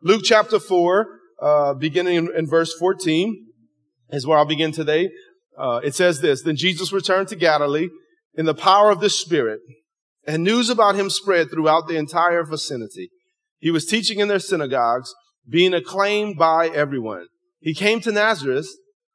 Luke 0.00 0.22
chapter 0.24 0.60
4, 0.60 1.06
uh, 1.42 1.74
beginning 1.74 2.14
in, 2.14 2.28
in, 2.36 2.46
verse 2.46 2.72
14, 2.78 3.46
is 4.10 4.24
where 4.24 4.38
I'll 4.38 4.44
begin 4.44 4.70
today. 4.70 5.10
Uh, 5.58 5.80
it 5.82 5.92
says 5.92 6.20
this, 6.20 6.42
Then 6.42 6.54
Jesus 6.54 6.92
returned 6.92 7.26
to 7.28 7.36
Galilee 7.36 7.88
in 8.34 8.46
the 8.46 8.54
power 8.54 8.92
of 8.92 9.00
the 9.00 9.10
Spirit, 9.10 9.58
and 10.24 10.44
news 10.44 10.70
about 10.70 10.94
him 10.94 11.10
spread 11.10 11.50
throughout 11.50 11.88
the 11.88 11.96
entire 11.96 12.44
vicinity. 12.44 13.10
He 13.58 13.72
was 13.72 13.86
teaching 13.86 14.20
in 14.20 14.28
their 14.28 14.38
synagogues, 14.38 15.12
being 15.48 15.74
acclaimed 15.74 16.38
by 16.38 16.68
everyone. 16.68 17.26
He 17.58 17.74
came 17.74 18.00
to 18.02 18.12
Nazareth, 18.12 18.68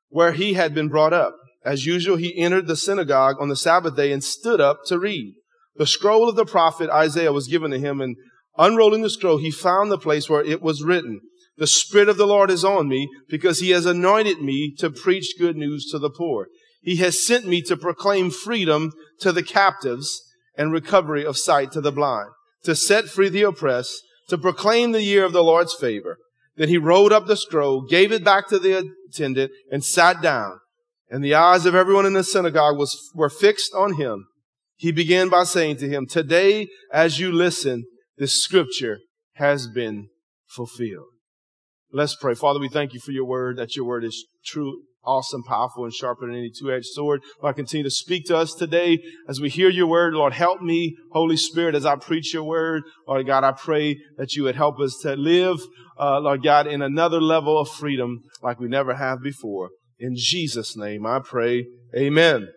where 0.10 0.34
he 0.34 0.56
had 0.56 0.76
been 0.76 0.90
brought 0.90 1.14
up. 1.14 1.34
As 1.64 1.86
usual, 1.86 2.18
he 2.18 2.38
entered 2.38 2.68
the 2.68 2.76
synagogue 2.76 3.38
on 3.40 3.48
the 3.48 3.56
Sabbath 3.56 3.96
day 3.96 4.12
and 4.12 4.22
stood 4.22 4.60
up 4.60 4.80
to 4.88 5.00
read. 5.00 5.34
The 5.78 5.88
scroll 5.88 6.28
of 6.28 6.36
the 6.36 6.46
prophet 6.46 6.90
Isaiah 6.90 7.32
was 7.32 7.48
given 7.48 7.72
to 7.72 7.80
him, 7.80 8.02
and 8.02 8.18
unrolling 8.58 9.02
the 9.02 9.10
scroll, 9.10 9.38
he 9.38 9.52
found 9.52 9.92
the 9.92 9.98
place 9.98 10.30
where 10.30 10.44
it 10.44 10.62
was 10.62 10.84
written, 10.84 11.22
The 11.58 11.68
Spirit 11.68 12.10
of 12.10 12.18
the 12.18 12.28
Lord 12.28 12.50
is 12.50 12.64
on 12.64 12.88
me, 12.88 13.10
because 13.30 13.60
he 13.60 13.72
has 13.72 13.86
anointed 13.86 14.42
me 14.42 14.74
to 14.80 14.90
preach 14.90 15.36
good 15.40 15.56
news 15.56 15.90
to 15.92 16.00
the 16.00 16.10
poor. 16.10 16.48
He 16.82 16.98
has 16.98 17.26
sent 17.26 17.48
me 17.48 17.62
to 17.64 17.78
proclaim 17.78 18.30
freedom 18.30 18.92
to 19.20 19.32
the 19.32 19.44
captives 19.44 20.22
and 20.58 20.72
recovery 20.72 21.26
of 21.26 21.38
sight 21.38 21.72
to 21.72 21.82
the 21.82 21.92
blind, 21.92 22.30
to 22.64 22.76
set 22.76 23.06
free 23.06 23.30
the 23.30 23.44
oppressed, 23.44 24.02
to 24.30 24.38
proclaim 24.38 24.92
the 24.92 25.02
year 25.02 25.26
of 25.26 25.34
the 25.34 25.44
Lord's 25.44 25.74
favor. 25.74 26.18
Then 26.56 26.70
he 26.70 26.78
rolled 26.78 27.12
up 27.12 27.28
the 27.28 27.38
scroll, 27.38 27.82
gave 27.82 28.12
it 28.12 28.24
back 28.24 28.48
to 28.50 28.60
the 28.60 28.90
attendant, 29.10 29.52
and 29.72 29.84
sat 29.84 30.22
down 30.22 30.60
and 31.14 31.24
the 31.24 31.36
eyes 31.36 31.68
of 31.68 31.76
everyone 31.76 32.08
in 32.08 32.14
the 32.14 32.24
synagogue 32.24 32.76
was, 32.76 33.12
were 33.14 33.30
fixed 33.30 33.72
on 33.76 33.94
him, 33.94 34.26
he 34.76 34.92
began 34.92 35.30
by 35.30 35.44
saying 35.44 35.78
to 35.78 35.88
him, 35.88 36.08
Today, 36.08 36.70
as 36.92 37.20
you 37.20 37.32
listen, 37.32 37.86
this 38.18 38.42
scripture 38.42 39.00
has 39.34 39.68
been 39.68 40.08
fulfilled. 40.48 41.08
Let's 41.92 42.16
pray. 42.16 42.34
Father, 42.34 42.60
we 42.60 42.70
thank 42.70 42.94
you 42.94 43.00
for 43.00 43.12
your 43.12 43.26
word, 43.26 43.58
that 43.58 43.76
your 43.76 43.86
word 43.86 44.04
is 44.04 44.26
true, 44.46 44.82
awesome, 45.04 45.44
powerful, 45.44 45.84
and 45.84 45.94
sharper 45.94 46.26
than 46.26 46.36
any 46.36 46.50
two-edged 46.50 46.88
sword. 46.88 47.22
Lord, 47.42 47.56
continue 47.56 47.84
to 47.84 47.92
speak 47.92 48.26
to 48.26 48.38
us 48.38 48.54
today 48.54 49.00
as 49.28 49.40
we 49.40 49.50
hear 49.50 49.70
your 49.70 49.88
word. 49.88 50.14
Lord, 50.14 50.34
help 50.34 50.62
me, 50.62 50.96
Holy 51.12 51.38
Spirit, 51.38 51.76
as 51.76 51.86
I 51.86 51.96
preach 51.96 52.34
your 52.34 52.44
word. 52.44 52.84
Lord 53.08 53.28
God, 53.28 53.44
I 53.44 53.52
pray 53.52 54.00
that 54.18 54.34
you 54.34 54.44
would 54.44 54.56
help 54.56 54.80
us 54.80 54.98
to 55.04 55.16
live, 55.16 55.60
uh, 56.00 56.20
Lord 56.20 56.42
God, 56.44 56.66
in 56.68 56.82
another 56.82 57.22
level 57.22 57.60
of 57.60 57.70
freedom 57.70 58.22
like 58.42 58.60
we 58.60 58.68
never 58.68 58.96
have 58.96 59.22
before. 59.22 59.70
In 60.00 60.16
Jesus' 60.16 60.76
name 60.76 61.06
I 61.06 61.20
pray. 61.20 61.68
Amen. 61.96 62.48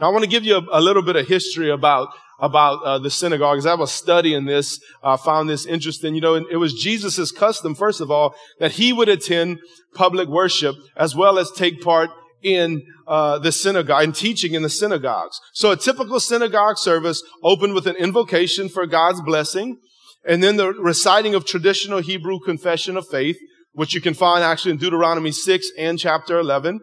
Now 0.00 0.08
I 0.08 0.12
want 0.12 0.24
to 0.24 0.30
give 0.30 0.44
you 0.44 0.56
a, 0.56 0.62
a 0.72 0.80
little 0.80 1.02
bit 1.02 1.14
of 1.14 1.28
history 1.28 1.70
about 1.70 2.08
about 2.40 2.82
uh, 2.82 2.98
the 2.98 3.10
synagogue. 3.10 3.58
As 3.58 3.66
I 3.66 3.74
was 3.74 3.92
studying 3.92 4.46
this, 4.46 4.80
I 5.02 5.14
uh, 5.14 5.16
found 5.16 5.48
this 5.48 5.66
interesting. 5.66 6.14
You 6.14 6.20
know, 6.20 6.34
it 6.34 6.56
was 6.56 6.74
Jesus' 6.74 7.30
custom, 7.30 7.74
first 7.74 8.00
of 8.00 8.10
all, 8.10 8.34
that 8.58 8.72
he 8.72 8.92
would 8.92 9.08
attend 9.08 9.60
public 9.94 10.28
worship 10.28 10.76
as 10.96 11.14
well 11.14 11.38
as 11.38 11.50
take 11.50 11.82
part 11.82 12.10
in 12.42 12.82
uh, 13.06 13.38
the 13.38 13.52
synagogue 13.52 14.02
and 14.02 14.14
teaching 14.14 14.54
in 14.54 14.62
the 14.62 14.70
synagogues. 14.70 15.38
So 15.52 15.70
a 15.70 15.76
typical 15.76 16.20
synagogue 16.20 16.78
service 16.78 17.22
opened 17.42 17.74
with 17.74 17.86
an 17.86 17.96
invocation 17.96 18.68
for 18.68 18.86
God's 18.86 19.20
blessing, 19.20 19.78
and 20.26 20.42
then 20.42 20.56
the 20.56 20.72
reciting 20.72 21.34
of 21.34 21.44
traditional 21.44 22.00
Hebrew 22.00 22.38
confession 22.40 22.96
of 22.96 23.06
faith, 23.08 23.38
which 23.72 23.94
you 23.94 24.00
can 24.00 24.14
find 24.14 24.42
actually 24.42 24.72
in 24.72 24.78
Deuteronomy 24.78 25.32
6 25.32 25.70
and 25.78 25.98
chapter 25.98 26.38
11. 26.38 26.80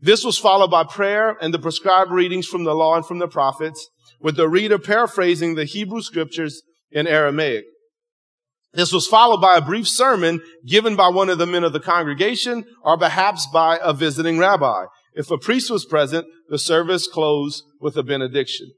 This 0.00 0.24
was 0.24 0.38
followed 0.38 0.70
by 0.70 0.84
prayer 0.84 1.36
and 1.40 1.54
the 1.54 1.58
prescribed 1.58 2.10
readings 2.10 2.46
from 2.46 2.64
the 2.64 2.74
law 2.74 2.96
and 2.96 3.06
from 3.06 3.18
the 3.18 3.28
prophets, 3.28 3.88
with 4.20 4.36
the 4.36 4.48
reader 4.48 4.78
paraphrasing 4.78 5.54
the 5.54 5.64
Hebrew 5.64 6.02
scriptures 6.02 6.62
in 6.90 7.06
Aramaic. 7.06 7.64
This 8.72 8.92
was 8.92 9.06
followed 9.06 9.40
by 9.40 9.56
a 9.56 9.62
brief 9.62 9.86
sermon 9.86 10.40
given 10.66 10.96
by 10.96 11.08
one 11.08 11.30
of 11.30 11.38
the 11.38 11.46
men 11.46 11.62
of 11.62 11.72
the 11.72 11.80
congregation 11.80 12.64
or 12.82 12.98
perhaps 12.98 13.46
by 13.52 13.78
a 13.80 13.92
visiting 13.92 14.38
rabbi. 14.38 14.86
If 15.14 15.30
a 15.30 15.38
priest 15.38 15.70
was 15.70 15.84
present, 15.84 16.26
the 16.48 16.58
service 16.58 17.06
closed 17.06 17.62
with 17.80 17.96
a 17.96 18.02
benediction. 18.02 18.72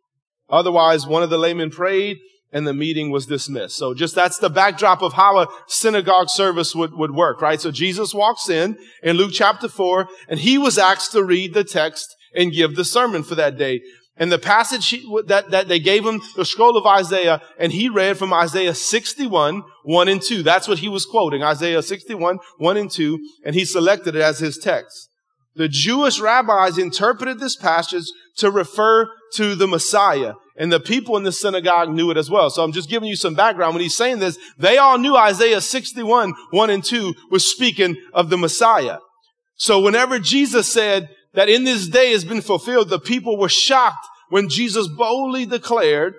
Otherwise, 0.50 1.06
one 1.06 1.22
of 1.22 1.30
the 1.30 1.38
laymen 1.38 1.70
prayed 1.70 2.18
and 2.52 2.66
the 2.66 2.74
meeting 2.74 3.10
was 3.10 3.26
dismissed. 3.26 3.76
So 3.76 3.94
just 3.94 4.14
that's 4.14 4.38
the 4.38 4.50
backdrop 4.50 5.02
of 5.02 5.14
how 5.14 5.38
a 5.38 5.48
synagogue 5.66 6.28
service 6.28 6.74
would, 6.74 6.92
would 6.94 7.14
work, 7.14 7.40
right? 7.40 7.60
So 7.60 7.70
Jesus 7.70 8.14
walks 8.14 8.48
in 8.48 8.78
in 9.02 9.16
Luke 9.16 9.32
chapter 9.32 9.68
four 9.68 10.08
and 10.28 10.38
he 10.38 10.58
was 10.58 10.78
asked 10.78 11.12
to 11.12 11.24
read 11.24 11.54
the 11.54 11.64
text 11.64 12.14
and 12.34 12.52
give 12.52 12.76
the 12.76 12.84
sermon 12.84 13.22
for 13.22 13.34
that 13.34 13.58
day. 13.58 13.80
And 14.18 14.32
the 14.32 14.38
passage 14.38 14.96
that, 15.26 15.50
that 15.50 15.68
they 15.68 15.78
gave 15.78 16.04
him, 16.04 16.22
the 16.36 16.44
scroll 16.44 16.76
of 16.76 16.86
Isaiah, 16.86 17.42
and 17.58 17.70
he 17.70 17.88
read 17.88 18.16
from 18.16 18.32
Isaiah 18.32 18.74
61, 18.74 19.62
1 19.82 20.08
and 20.08 20.22
2. 20.22 20.42
That's 20.42 20.68
what 20.68 20.78
he 20.78 20.88
was 20.88 21.04
quoting, 21.04 21.42
Isaiah 21.42 21.82
61, 21.82 22.38
1 22.58 22.76
and 22.76 22.90
2, 22.90 23.18
and 23.44 23.54
he 23.54 23.64
selected 23.64 24.16
it 24.16 24.22
as 24.22 24.38
his 24.38 24.56
text. 24.56 25.10
The 25.54 25.68
Jewish 25.68 26.20
rabbis 26.20 26.78
interpreted 26.78 27.40
this 27.40 27.56
passage 27.56 28.04
to 28.36 28.50
refer 28.50 29.08
to 29.34 29.54
the 29.54 29.66
Messiah. 29.66 30.34
And 30.58 30.72
the 30.72 30.80
people 30.80 31.16
in 31.16 31.24
the 31.24 31.32
synagogue 31.32 31.90
knew 31.90 32.10
it 32.10 32.16
as 32.16 32.30
well. 32.30 32.48
So 32.48 32.62
I'm 32.62 32.72
just 32.72 32.88
giving 32.88 33.08
you 33.08 33.16
some 33.16 33.34
background. 33.34 33.74
When 33.74 33.82
he's 33.82 33.96
saying 33.96 34.18
this, 34.18 34.38
they 34.58 34.78
all 34.78 34.98
knew 34.98 35.16
Isaiah 35.16 35.60
61, 35.60 36.34
1 36.50 36.70
and 36.70 36.84
2 36.84 37.14
was 37.30 37.50
speaking 37.50 37.96
of 38.14 38.30
the 38.30 38.38
Messiah. 38.38 38.98
So 39.56 39.80
whenever 39.80 40.18
Jesus 40.18 40.70
said 40.70 41.08
that 41.36 41.48
in 41.48 41.64
this 41.64 41.86
day 41.86 42.10
has 42.10 42.24
been 42.24 42.40
fulfilled, 42.40 42.88
the 42.88 42.98
people 42.98 43.38
were 43.38 43.48
shocked 43.48 44.08
when 44.30 44.48
Jesus 44.48 44.88
boldly 44.88 45.46
declared 45.46 46.14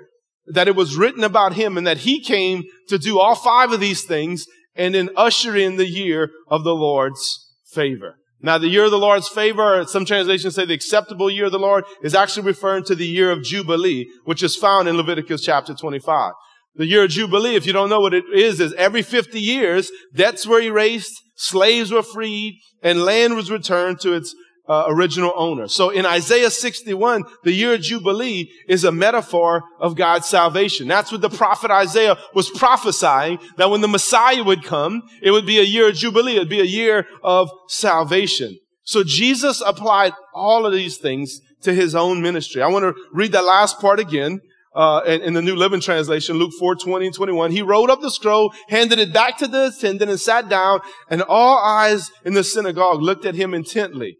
that 0.45 0.67
it 0.67 0.75
was 0.75 0.95
written 0.95 1.23
about 1.23 1.53
him 1.53 1.77
and 1.77 1.85
that 1.85 1.97
he 1.99 2.23
came 2.23 2.63
to 2.87 2.97
do 2.97 3.19
all 3.19 3.35
five 3.35 3.73
of 3.73 3.81
these 3.81 4.05
things 4.05 4.45
and 4.75 4.95
then 4.95 5.09
usher 5.17 5.57
in 5.57 5.75
the 5.75 5.87
year 5.87 6.29
of 6.47 6.63
the 6.63 6.75
Lord's 6.75 7.51
favor. 7.73 8.17
Now, 8.39 8.59
the 8.59 8.67
year 8.67 8.85
of 8.85 8.91
the 8.91 8.99
Lord's 8.99 9.27
favor, 9.27 9.83
some 9.87 10.05
translations 10.05 10.53
say 10.53 10.65
the 10.65 10.73
acceptable 10.73 11.29
year 11.29 11.45
of 11.45 11.51
the 11.51 11.59
Lord, 11.59 11.83
is 12.03 12.13
actually 12.13 12.45
referring 12.45 12.83
to 12.85 12.95
the 12.95 13.07
year 13.07 13.31
of 13.31 13.43
Jubilee, 13.43 14.07
which 14.25 14.43
is 14.43 14.55
found 14.55 14.87
in 14.87 14.95
Leviticus 14.95 15.41
chapter 15.41 15.73
25. 15.73 16.33
The 16.75 16.85
year 16.85 17.05
of 17.05 17.09
Jubilee, 17.09 17.55
if 17.55 17.65
you 17.65 17.73
don't 17.73 17.89
know 17.89 17.99
what 17.99 18.13
it 18.13 18.25
is, 18.31 18.59
is 18.59 18.73
every 18.73 19.01
50 19.01 19.39
years, 19.39 19.89
debts 20.13 20.45
were 20.45 20.61
erased, 20.61 21.19
slaves 21.35 21.91
were 21.91 22.03
freed, 22.03 22.59
and 22.83 23.01
land 23.01 23.35
was 23.35 23.49
returned 23.49 23.99
to 24.01 24.13
its 24.13 24.35
uh, 24.67 24.85
original 24.87 25.33
owner. 25.35 25.67
So 25.67 25.89
in 25.89 26.05
Isaiah 26.05 26.51
61, 26.51 27.23
the 27.43 27.51
year 27.51 27.73
of 27.73 27.81
Jubilee 27.81 28.51
is 28.67 28.83
a 28.83 28.91
metaphor 28.91 29.63
of 29.79 29.95
God's 29.95 30.27
salvation. 30.27 30.87
That's 30.87 31.11
what 31.11 31.21
the 31.21 31.29
prophet 31.29 31.71
Isaiah 31.71 32.17
was 32.33 32.49
prophesying, 32.49 33.39
that 33.57 33.69
when 33.69 33.81
the 33.81 33.87
Messiah 33.87 34.43
would 34.43 34.63
come, 34.63 35.03
it 35.21 35.31
would 35.31 35.45
be 35.45 35.59
a 35.59 35.63
year 35.63 35.89
of 35.89 35.95
Jubilee. 35.95 36.35
It'd 36.35 36.49
be 36.49 36.59
a 36.59 36.65
year 36.65 37.07
of 37.23 37.49
salvation. 37.67 38.57
So 38.83 39.03
Jesus 39.03 39.61
applied 39.61 40.13
all 40.33 40.65
of 40.65 40.73
these 40.73 40.97
things 40.97 41.41
to 41.61 41.73
his 41.73 41.95
own 41.95 42.21
ministry. 42.21 42.61
I 42.61 42.67
want 42.67 42.83
to 42.83 42.95
read 43.11 43.31
that 43.33 43.43
last 43.43 43.79
part 43.79 43.99
again. 43.99 44.41
Uh, 44.75 45.01
in, 45.07 45.21
in, 45.23 45.33
the 45.33 45.41
New 45.41 45.55
Living 45.55 45.81
Translation, 45.81 46.35
Luke 46.35 46.51
4, 46.59 46.75
20 46.75 47.07
and 47.07 47.15
21, 47.15 47.51
he 47.51 47.63
rolled 47.63 47.89
up 47.89 47.99
the 47.99 48.11
scroll, 48.11 48.53
handed 48.69 48.99
it 48.99 49.11
back 49.11 49.35
to 49.39 49.47
the 49.47 49.67
attendant 49.75 50.11
and 50.11 50.19
sat 50.19 50.49
down, 50.49 50.81
and 51.09 51.23
all 51.23 51.57
eyes 51.57 52.11
in 52.23 52.35
the 52.35 52.43
synagogue 52.43 53.01
looked 53.01 53.25
at 53.25 53.33
him 53.33 53.55
intently. 53.55 54.17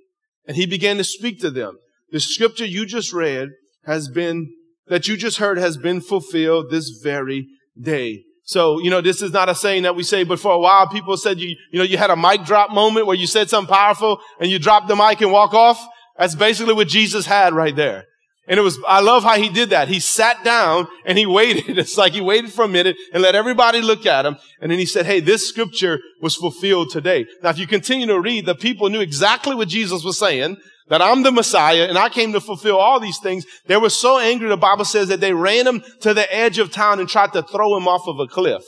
And 0.47 0.55
he 0.55 0.65
began 0.65 0.97
to 0.97 1.03
speak 1.03 1.39
to 1.41 1.51
them. 1.51 1.77
The 2.11 2.19
scripture 2.19 2.65
you 2.65 2.85
just 2.85 3.13
read 3.13 3.49
has 3.85 4.07
been, 4.07 4.53
that 4.87 5.07
you 5.07 5.17
just 5.17 5.37
heard 5.37 5.57
has 5.57 5.77
been 5.77 6.01
fulfilled 6.01 6.71
this 6.71 6.89
very 7.03 7.47
day. 7.79 8.23
So, 8.43 8.79
you 8.79 8.89
know, 8.89 9.01
this 9.01 9.21
is 9.21 9.33
not 9.33 9.49
a 9.49 9.55
saying 9.55 9.83
that 9.83 9.97
we 9.97 10.03
say, 10.03 10.23
but 10.23 10.39
for 10.39 10.53
a 10.53 10.59
while 10.59 10.87
people 10.87 11.17
said 11.17 11.37
you, 11.37 11.49
you 11.71 11.79
know, 11.79 11.83
you 11.83 11.97
had 11.97 12.09
a 12.09 12.15
mic 12.15 12.45
drop 12.45 12.71
moment 12.71 13.05
where 13.05 13.15
you 13.15 13.27
said 13.27 13.49
something 13.49 13.73
powerful 13.73 14.21
and 14.39 14.49
you 14.49 14.57
dropped 14.57 14.87
the 14.87 14.95
mic 14.95 15.19
and 15.19 15.33
walk 15.33 15.53
off. 15.53 15.85
That's 16.17 16.33
basically 16.33 16.73
what 16.73 16.87
Jesus 16.87 17.25
had 17.25 17.53
right 17.53 17.75
there. 17.75 18.05
And 18.49 18.57
it 18.57 18.63
was, 18.63 18.79
I 18.87 19.01
love 19.01 19.23
how 19.23 19.35
he 19.35 19.49
did 19.49 19.71
that. 19.71 19.89
He 19.89 19.99
sat 19.99 20.43
down 20.43 20.87
and 21.05 21.17
he 21.17 21.25
waited. 21.25 21.77
It's 21.87 21.97
like 21.97 22.13
he 22.13 22.21
waited 22.21 22.51
for 22.51 22.63
a 22.63 22.67
minute 22.67 22.95
and 23.13 23.21
let 23.21 23.35
everybody 23.35 23.81
look 23.81 24.05
at 24.05 24.25
him. 24.25 24.37
And 24.61 24.71
then 24.71 24.79
he 24.79 24.85
said, 24.85 25.05
Hey, 25.05 25.19
this 25.19 25.47
scripture 25.47 25.99
was 26.21 26.35
fulfilled 26.35 26.89
today. 26.89 27.25
Now, 27.43 27.49
if 27.49 27.59
you 27.59 27.67
continue 27.67 28.07
to 28.07 28.19
read, 28.19 28.45
the 28.45 28.55
people 28.55 28.89
knew 28.89 29.01
exactly 29.01 29.53
what 29.53 29.67
Jesus 29.67 30.03
was 30.03 30.17
saying, 30.17 30.57
that 30.87 31.01
I'm 31.01 31.23
the 31.23 31.31
Messiah 31.31 31.87
and 31.87 31.97
I 31.97 32.07
came 32.09 32.31
to 32.33 32.41
fulfill 32.41 32.77
all 32.77 32.99
these 32.99 33.19
things. 33.19 33.45
They 33.65 33.77
were 33.77 33.89
so 33.89 34.19
angry, 34.19 34.47
the 34.47 34.57
Bible 34.57 34.85
says 34.85 35.09
that 35.09 35.19
they 35.19 35.33
ran 35.33 35.67
him 35.67 35.83
to 36.01 36.13
the 36.13 36.33
edge 36.33 36.57
of 36.59 36.71
town 36.71 36.99
and 36.99 37.09
tried 37.09 37.33
to 37.33 37.43
throw 37.43 37.75
him 37.75 37.87
off 37.87 38.07
of 38.07 38.19
a 38.19 38.27
cliff. 38.27 38.63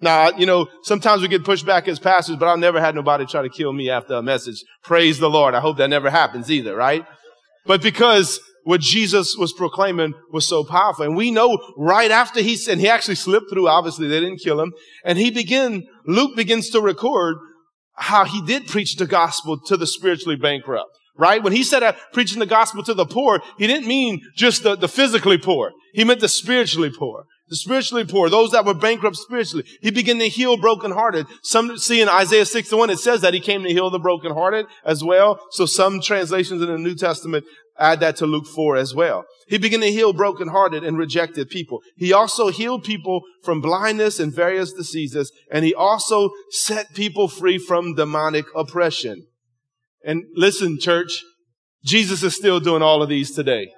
Now, 0.00 0.30
you 0.30 0.46
know, 0.46 0.68
sometimes 0.82 1.22
we 1.22 1.28
get 1.28 1.44
pushed 1.44 1.64
back 1.66 1.86
as 1.86 2.00
pastors, 2.00 2.36
but 2.36 2.48
I've 2.48 2.58
never 2.58 2.80
had 2.80 2.94
nobody 2.94 3.24
try 3.24 3.42
to 3.42 3.48
kill 3.48 3.72
me 3.72 3.88
after 3.88 4.14
a 4.14 4.22
message. 4.22 4.62
Praise 4.82 5.18
the 5.18 5.30
Lord. 5.30 5.54
I 5.54 5.60
hope 5.60 5.76
that 5.78 5.90
never 5.90 6.10
happens 6.10 6.50
either, 6.50 6.74
right? 6.74 7.06
But 7.66 7.82
because 7.82 8.40
what 8.64 8.80
Jesus 8.80 9.36
was 9.36 9.52
proclaiming 9.52 10.14
was 10.30 10.46
so 10.46 10.64
powerful. 10.64 11.04
And 11.04 11.16
we 11.16 11.30
know 11.30 11.58
right 11.76 12.10
after 12.10 12.40
he 12.40 12.56
said, 12.56 12.78
he 12.78 12.88
actually 12.88 13.16
slipped 13.16 13.50
through, 13.50 13.68
obviously 13.68 14.08
they 14.08 14.20
didn't 14.20 14.40
kill 14.42 14.60
him. 14.60 14.72
And 15.04 15.18
he 15.18 15.30
began, 15.30 15.86
Luke 16.06 16.36
begins 16.36 16.70
to 16.70 16.80
record 16.80 17.36
how 17.94 18.24
he 18.24 18.42
did 18.42 18.66
preach 18.66 18.96
the 18.96 19.06
gospel 19.06 19.58
to 19.66 19.76
the 19.76 19.86
spiritually 19.86 20.36
bankrupt. 20.36 20.90
Right? 21.18 21.42
When 21.42 21.52
he 21.52 21.62
said 21.62 21.82
uh, 21.82 21.92
preaching 22.12 22.38
the 22.38 22.46
gospel 22.46 22.82
to 22.84 22.94
the 22.94 23.04
poor, 23.04 23.42
he 23.58 23.66
didn't 23.66 23.86
mean 23.86 24.22
just 24.34 24.62
the, 24.62 24.76
the 24.76 24.88
physically 24.88 25.36
poor. 25.36 25.72
He 25.92 26.04
meant 26.04 26.20
the 26.20 26.28
spiritually 26.28 26.90
poor. 26.90 27.24
The 27.48 27.56
spiritually 27.56 28.04
poor, 28.04 28.30
those 28.30 28.52
that 28.52 28.64
were 28.64 28.74
bankrupt 28.74 29.16
spiritually. 29.16 29.64
He 29.80 29.90
began 29.90 30.18
to 30.18 30.28
heal 30.28 30.56
brokenhearted. 30.56 31.26
Some 31.42 31.76
see 31.76 32.00
in 32.00 32.08
Isaiah 32.08 32.46
61, 32.46 32.90
it 32.90 32.98
says 32.98 33.20
that 33.20 33.34
he 33.34 33.40
came 33.40 33.62
to 33.64 33.68
heal 33.68 33.90
the 33.90 33.98
brokenhearted 33.98 34.66
as 34.84 35.04
well. 35.04 35.40
So 35.50 35.66
some 35.66 36.00
translations 36.00 36.62
in 36.62 36.68
the 36.68 36.78
New 36.78 36.94
Testament 36.94 37.44
add 37.78 38.00
that 38.00 38.16
to 38.16 38.26
Luke 38.26 38.46
4 38.46 38.76
as 38.76 38.94
well. 38.94 39.24
He 39.48 39.58
began 39.58 39.80
to 39.80 39.90
heal 39.90 40.12
brokenhearted 40.12 40.84
and 40.84 40.96
rejected 40.96 41.50
people. 41.50 41.80
He 41.96 42.12
also 42.12 42.48
healed 42.48 42.84
people 42.84 43.22
from 43.42 43.60
blindness 43.60 44.20
and 44.20 44.34
various 44.34 44.72
diseases. 44.72 45.32
And 45.50 45.64
he 45.64 45.74
also 45.74 46.30
set 46.50 46.94
people 46.94 47.28
free 47.28 47.58
from 47.58 47.94
demonic 47.94 48.46
oppression. 48.54 49.26
And 50.04 50.24
listen, 50.34 50.78
church, 50.78 51.22
Jesus 51.84 52.22
is 52.22 52.36
still 52.36 52.60
doing 52.60 52.82
all 52.82 53.02
of 53.02 53.08
these 53.08 53.34
today. 53.34 53.72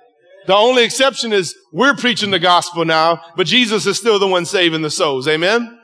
The 0.46 0.55
only 0.55 0.85
exception 0.85 1.32
is 1.32 1.55
we're 1.73 1.94
preaching 1.94 2.31
the 2.31 2.38
gospel 2.38 2.85
now, 2.85 3.20
but 3.37 3.46
Jesus 3.46 3.87
is 3.87 3.99
still 3.99 4.19
the 4.19 4.29
one 4.29 4.44
saving 4.44 4.82
the 4.82 4.91
souls. 4.91 5.26
Amen. 5.26 5.79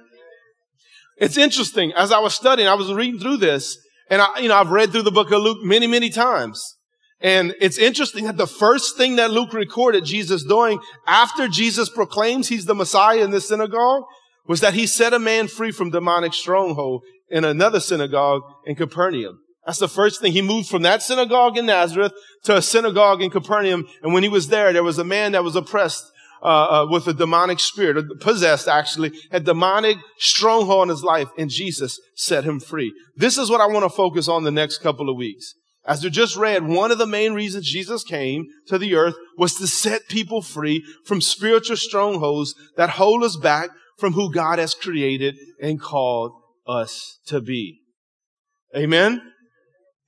It's 1.16 1.36
interesting. 1.36 1.92
As 1.92 2.12
I 2.12 2.18
was 2.18 2.34
studying, 2.34 2.68
I 2.68 2.74
was 2.74 2.92
reading 2.92 3.20
through 3.20 3.38
this 3.38 3.78
and 4.10 4.20
I, 4.20 4.40
you 4.40 4.48
know, 4.48 4.56
I've 4.56 4.70
read 4.70 4.90
through 4.90 5.02
the 5.02 5.12
book 5.12 5.30
of 5.30 5.40
Luke 5.40 5.62
many, 5.62 5.86
many 5.86 6.10
times. 6.10 6.76
And 7.20 7.54
it's 7.60 7.78
interesting 7.78 8.24
that 8.24 8.38
the 8.38 8.46
first 8.46 8.96
thing 8.96 9.16
that 9.16 9.30
Luke 9.30 9.52
recorded 9.52 10.04
Jesus 10.04 10.42
doing 10.42 10.80
after 11.06 11.48
Jesus 11.48 11.90
proclaims 11.90 12.48
he's 12.48 12.64
the 12.64 12.74
Messiah 12.74 13.22
in 13.22 13.30
the 13.30 13.40
synagogue 13.40 14.04
was 14.46 14.60
that 14.60 14.74
he 14.74 14.86
set 14.86 15.12
a 15.12 15.18
man 15.18 15.46
free 15.46 15.70
from 15.70 15.90
demonic 15.90 16.32
stronghold 16.32 17.02
in 17.28 17.44
another 17.44 17.78
synagogue 17.78 18.42
in 18.66 18.74
Capernaum. 18.74 19.38
That's 19.70 19.78
the 19.78 19.86
first 19.86 20.20
thing. 20.20 20.32
He 20.32 20.42
moved 20.42 20.68
from 20.68 20.82
that 20.82 21.00
synagogue 21.00 21.56
in 21.56 21.66
Nazareth 21.66 22.12
to 22.42 22.56
a 22.56 22.60
synagogue 22.60 23.22
in 23.22 23.30
Capernaum. 23.30 23.86
And 24.02 24.12
when 24.12 24.24
he 24.24 24.28
was 24.28 24.48
there, 24.48 24.72
there 24.72 24.82
was 24.82 24.98
a 24.98 25.04
man 25.04 25.30
that 25.30 25.44
was 25.44 25.54
oppressed 25.54 26.10
uh, 26.42 26.46
uh, 26.46 26.86
with 26.90 27.06
a 27.06 27.14
demonic 27.14 27.60
spirit, 27.60 28.04
possessed 28.18 28.66
actually, 28.66 29.12
a 29.30 29.38
demonic 29.38 29.98
stronghold 30.18 30.86
in 30.86 30.88
his 30.88 31.04
life, 31.04 31.28
and 31.38 31.50
Jesus 31.50 32.00
set 32.16 32.42
him 32.42 32.58
free. 32.58 32.92
This 33.14 33.38
is 33.38 33.48
what 33.48 33.60
I 33.60 33.68
want 33.68 33.84
to 33.84 33.96
focus 33.96 34.26
on 34.26 34.42
the 34.42 34.50
next 34.50 34.78
couple 34.78 35.08
of 35.08 35.16
weeks. 35.16 35.54
As 35.86 36.02
we 36.02 36.10
just 36.10 36.36
read, 36.36 36.66
one 36.66 36.90
of 36.90 36.98
the 36.98 37.06
main 37.06 37.32
reasons 37.34 37.70
Jesus 37.70 38.02
came 38.02 38.46
to 38.66 38.76
the 38.76 38.96
earth 38.96 39.14
was 39.38 39.54
to 39.54 39.68
set 39.68 40.08
people 40.08 40.42
free 40.42 40.84
from 41.04 41.20
spiritual 41.20 41.76
strongholds 41.76 42.56
that 42.76 42.90
hold 42.90 43.22
us 43.22 43.36
back 43.36 43.70
from 43.98 44.14
who 44.14 44.32
God 44.32 44.58
has 44.58 44.74
created 44.74 45.36
and 45.62 45.80
called 45.80 46.32
us 46.66 47.20
to 47.26 47.40
be. 47.40 47.82
Amen? 48.76 49.29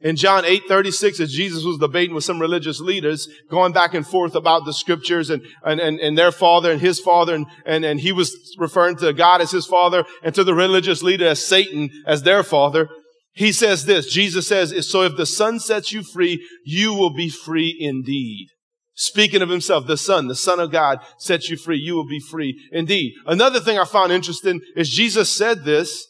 In 0.03 0.17
John 0.17 0.45
8, 0.45 0.65
36, 0.67 1.21
as 1.21 1.33
Jesus 1.33 1.65
was 1.65 1.79
debating 1.79 2.15
with 2.15 2.25
some 2.25 2.41
religious 2.41 2.81
leaders, 2.81 3.29
going 3.49 3.73
back 3.73 3.95
and 3.95 4.07
forth 4.07 4.35
about 4.35 4.65
the 4.65 4.73
scriptures 4.73 5.31
and, 5.31 5.43
and, 5.65 5.79
and, 5.81 6.01
and 6.01 6.19
their 6.19 6.33
father 6.33 6.73
and 6.73 6.81
his 6.81 6.99
father, 6.99 7.35
and, 7.35 7.47
and, 7.65 7.85
and 7.85 8.01
he 8.01 8.11
was 8.11 8.37
referring 8.59 8.97
to 8.97 9.13
God 9.13 9.41
as 9.41 9.53
his 9.53 9.67
father 9.67 10.05
and 10.23 10.35
to 10.35 10.43
the 10.43 10.55
religious 10.55 11.03
leader 11.03 11.27
as 11.27 11.45
Satan 11.45 11.89
as 12.05 12.25
their 12.25 12.43
father. 12.43 12.89
He 13.35 13.53
says 13.53 13.87
this, 13.87 14.13
Jesus 14.13 14.49
says, 14.49 14.89
so 14.91 15.03
if 15.03 15.17
the 15.17 15.25
son 15.25 15.61
sets 15.61 15.93
you 15.93 16.03
free, 16.03 16.45
you 16.65 16.93
will 16.93 17.15
be 17.15 17.29
free 17.29 17.77
indeed. 17.79 18.49
Speaking 18.95 19.41
of 19.41 19.49
himself, 19.49 19.87
the 19.87 19.97
son, 19.97 20.29
the 20.29 20.35
son 20.35 20.61
of 20.61 20.71
God 20.71 20.99
sets 21.19 21.49
you 21.49 21.57
free. 21.57 21.79
You 21.79 21.95
will 21.95 22.07
be 22.07 22.21
free 22.21 22.61
indeed. 22.73 23.15
Another 23.27 23.59
thing 23.59 23.79
I 23.79 23.85
found 23.85 24.13
interesting 24.13 24.61
is 24.77 24.91
Jesus 24.91 25.35
said 25.35 25.65
this 25.65 26.07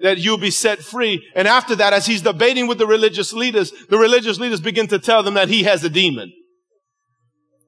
that 0.00 0.18
you'll 0.18 0.38
be 0.38 0.50
set 0.50 0.80
free. 0.80 1.26
And 1.34 1.46
after 1.46 1.76
that, 1.76 1.92
as 1.92 2.06
he's 2.06 2.22
debating 2.22 2.66
with 2.66 2.78
the 2.78 2.86
religious 2.86 3.32
leaders, 3.32 3.72
the 3.88 3.98
religious 3.98 4.38
leaders 4.38 4.60
begin 4.60 4.86
to 4.88 4.98
tell 4.98 5.22
them 5.22 5.34
that 5.34 5.48
he 5.48 5.62
has 5.62 5.84
a 5.84 5.90
demon. 5.90 6.32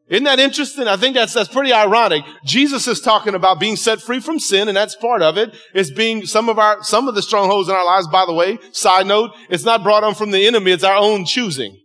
Isn't 0.09 0.25
that 0.25 0.39
interesting? 0.39 0.87
I 0.87 0.97
think 0.97 1.17
that's, 1.17 1.35
that's 1.35 1.49
pretty 1.49 1.73
ironic. 1.73 2.23
Jesus 2.45 2.87
is 2.87 3.01
talking 3.01 3.35
about 3.35 3.59
being 3.59 3.75
set 3.75 4.01
free 4.01 4.21
from 4.21 4.39
sin, 4.39 4.69
and 4.69 4.77
that's 4.77 4.95
part 4.95 5.21
of 5.21 5.37
it. 5.37 5.57
It's 5.75 5.91
being 5.91 6.27
some 6.27 6.49
of 6.49 6.61
our, 6.61 6.83
some 6.83 7.09
of 7.09 7.17
the 7.17 7.23
strongholds 7.23 7.69
in 7.69 7.75
our 7.75 7.85
lives, 7.85 8.07
by 8.07 8.25
the 8.25 8.33
way, 8.33 8.59
side 8.71 9.09
note, 9.09 9.33
it's 9.51 9.65
not 9.65 9.83
brought 9.83 10.05
on 10.05 10.15
from 10.15 10.31
the 10.31 10.47
enemy, 10.47 10.71
it's 10.71 10.85
our 10.85 10.97
own 10.97 11.25
choosing. 11.25 11.77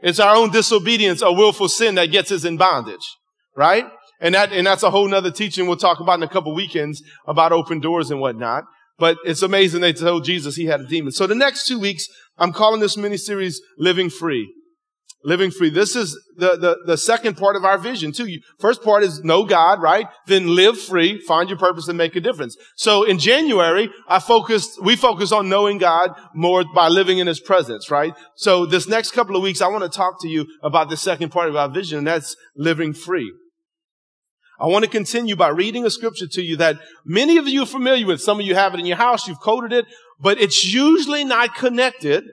It's 0.00 0.20
our 0.20 0.34
own 0.34 0.50
disobedience 0.50 1.22
or 1.22 1.34
willful 1.34 1.68
sin 1.68 1.94
that 1.96 2.06
gets 2.06 2.32
us 2.32 2.44
in 2.44 2.56
bondage, 2.56 3.16
right? 3.56 3.84
And 4.20 4.34
that, 4.34 4.52
and 4.52 4.66
that's 4.66 4.82
a 4.82 4.90
whole 4.90 5.08
nother 5.08 5.30
teaching 5.30 5.66
we'll 5.66 5.76
talk 5.76 6.00
about 6.00 6.18
in 6.18 6.22
a 6.24 6.28
couple 6.28 6.54
weekends 6.54 7.02
about 7.26 7.52
open 7.52 7.78
doors 7.80 8.10
and 8.10 8.20
whatnot. 8.20 8.64
But 8.98 9.16
it's 9.24 9.42
amazing 9.42 9.80
they 9.80 9.92
told 9.92 10.24
Jesus 10.24 10.56
he 10.56 10.66
had 10.66 10.80
a 10.80 10.86
demon. 10.86 11.12
So 11.12 11.26
the 11.26 11.34
next 11.34 11.66
two 11.66 11.78
weeks, 11.78 12.08
I'm 12.36 12.52
calling 12.52 12.80
this 12.80 12.96
mini 12.96 13.16
series 13.16 13.60
Living 13.78 14.10
Free. 14.10 14.52
Living 15.24 15.50
free. 15.50 15.68
This 15.68 15.96
is 15.96 16.16
the, 16.36 16.56
the, 16.56 16.78
the 16.86 16.96
second 16.96 17.36
part 17.36 17.56
of 17.56 17.64
our 17.64 17.76
vision 17.76 18.12
too. 18.12 18.38
First 18.60 18.84
part 18.84 19.02
is 19.02 19.24
know 19.24 19.44
God, 19.44 19.82
right? 19.82 20.06
Then 20.26 20.54
live 20.54 20.78
free, 20.80 21.20
find 21.20 21.48
your 21.48 21.58
purpose 21.58 21.88
and 21.88 21.98
make 21.98 22.14
a 22.14 22.20
difference. 22.20 22.56
So 22.76 23.02
in 23.02 23.18
January, 23.18 23.90
I 24.06 24.20
focused, 24.20 24.80
we 24.80 24.94
focus 24.94 25.32
on 25.32 25.48
knowing 25.48 25.78
God 25.78 26.12
more 26.34 26.64
by 26.72 26.86
living 26.86 27.18
in 27.18 27.26
His 27.26 27.40
presence, 27.40 27.90
right? 27.90 28.14
So 28.36 28.64
this 28.64 28.86
next 28.86 29.10
couple 29.10 29.34
of 29.34 29.42
weeks, 29.42 29.60
I 29.60 29.66
want 29.66 29.82
to 29.82 29.90
talk 29.90 30.22
to 30.22 30.28
you 30.28 30.46
about 30.62 30.88
the 30.88 30.96
second 30.96 31.30
part 31.30 31.48
of 31.48 31.56
our 31.56 31.68
vision, 31.68 31.98
and 31.98 32.06
that's 32.06 32.36
living 32.56 32.92
free. 32.92 33.32
I 34.60 34.66
want 34.66 34.84
to 34.84 34.90
continue 34.90 35.36
by 35.36 35.48
reading 35.48 35.84
a 35.84 35.90
scripture 35.90 36.26
to 36.26 36.42
you 36.42 36.56
that 36.56 36.78
many 37.04 37.36
of 37.36 37.46
you 37.46 37.62
are 37.62 37.66
familiar 37.66 38.06
with. 38.06 38.20
Some 38.20 38.40
of 38.40 38.46
you 38.46 38.56
have 38.56 38.74
it 38.74 38.80
in 38.80 38.86
your 38.86 38.96
house. 38.96 39.28
You've 39.28 39.38
quoted 39.38 39.72
it, 39.72 39.86
but 40.20 40.40
it's 40.40 40.64
usually 40.64 41.22
not 41.22 41.54
connected 41.54 42.24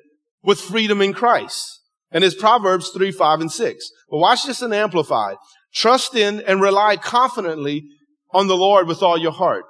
with 0.44 0.60
freedom 0.60 1.02
in 1.02 1.14
Christ. 1.14 1.82
And 2.12 2.24
it's 2.24 2.36
Proverbs 2.36 2.90
3, 2.90 3.12
5, 3.12 3.42
and 3.42 3.52
6. 3.52 3.92
But 4.10 4.18
watch 4.18 4.46
this 4.46 4.62
and 4.62 4.74
amplify. 4.74 5.36
Trust 5.74 6.16
in 6.16 6.42
and 6.42 6.62
rely 6.62 6.98
confidently 6.98 7.84
on 8.32 8.48
the 8.48 8.58
Lord 8.58 8.88
with 8.88 9.04
all 9.04 9.18
your 9.18 9.32
heart. 9.32 9.66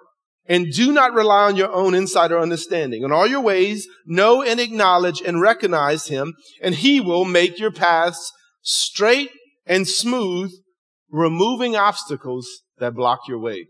And 0.47 0.71
do 0.71 0.93
not 0.93 1.13
rely 1.13 1.45
on 1.45 1.55
your 1.55 1.73
own 1.73 1.95
insight 1.95 2.31
or 2.31 2.39
understanding. 2.39 3.03
In 3.03 3.11
all 3.11 3.27
your 3.27 3.41
ways, 3.41 3.87
know 4.05 4.43
and 4.43 4.59
acknowledge 4.59 5.21
and 5.21 5.41
recognize 5.41 6.07
Him, 6.07 6.35
and 6.61 6.75
He 6.75 7.01
will 7.01 7.25
make 7.25 7.57
your 7.57 7.71
paths 7.71 8.31
straight 8.61 9.31
and 9.65 9.87
smooth 9.87 10.51
removing 11.15 11.75
obstacles 11.75 12.47
that 12.77 12.93
block 12.93 13.21
your 13.27 13.39
way. 13.39 13.67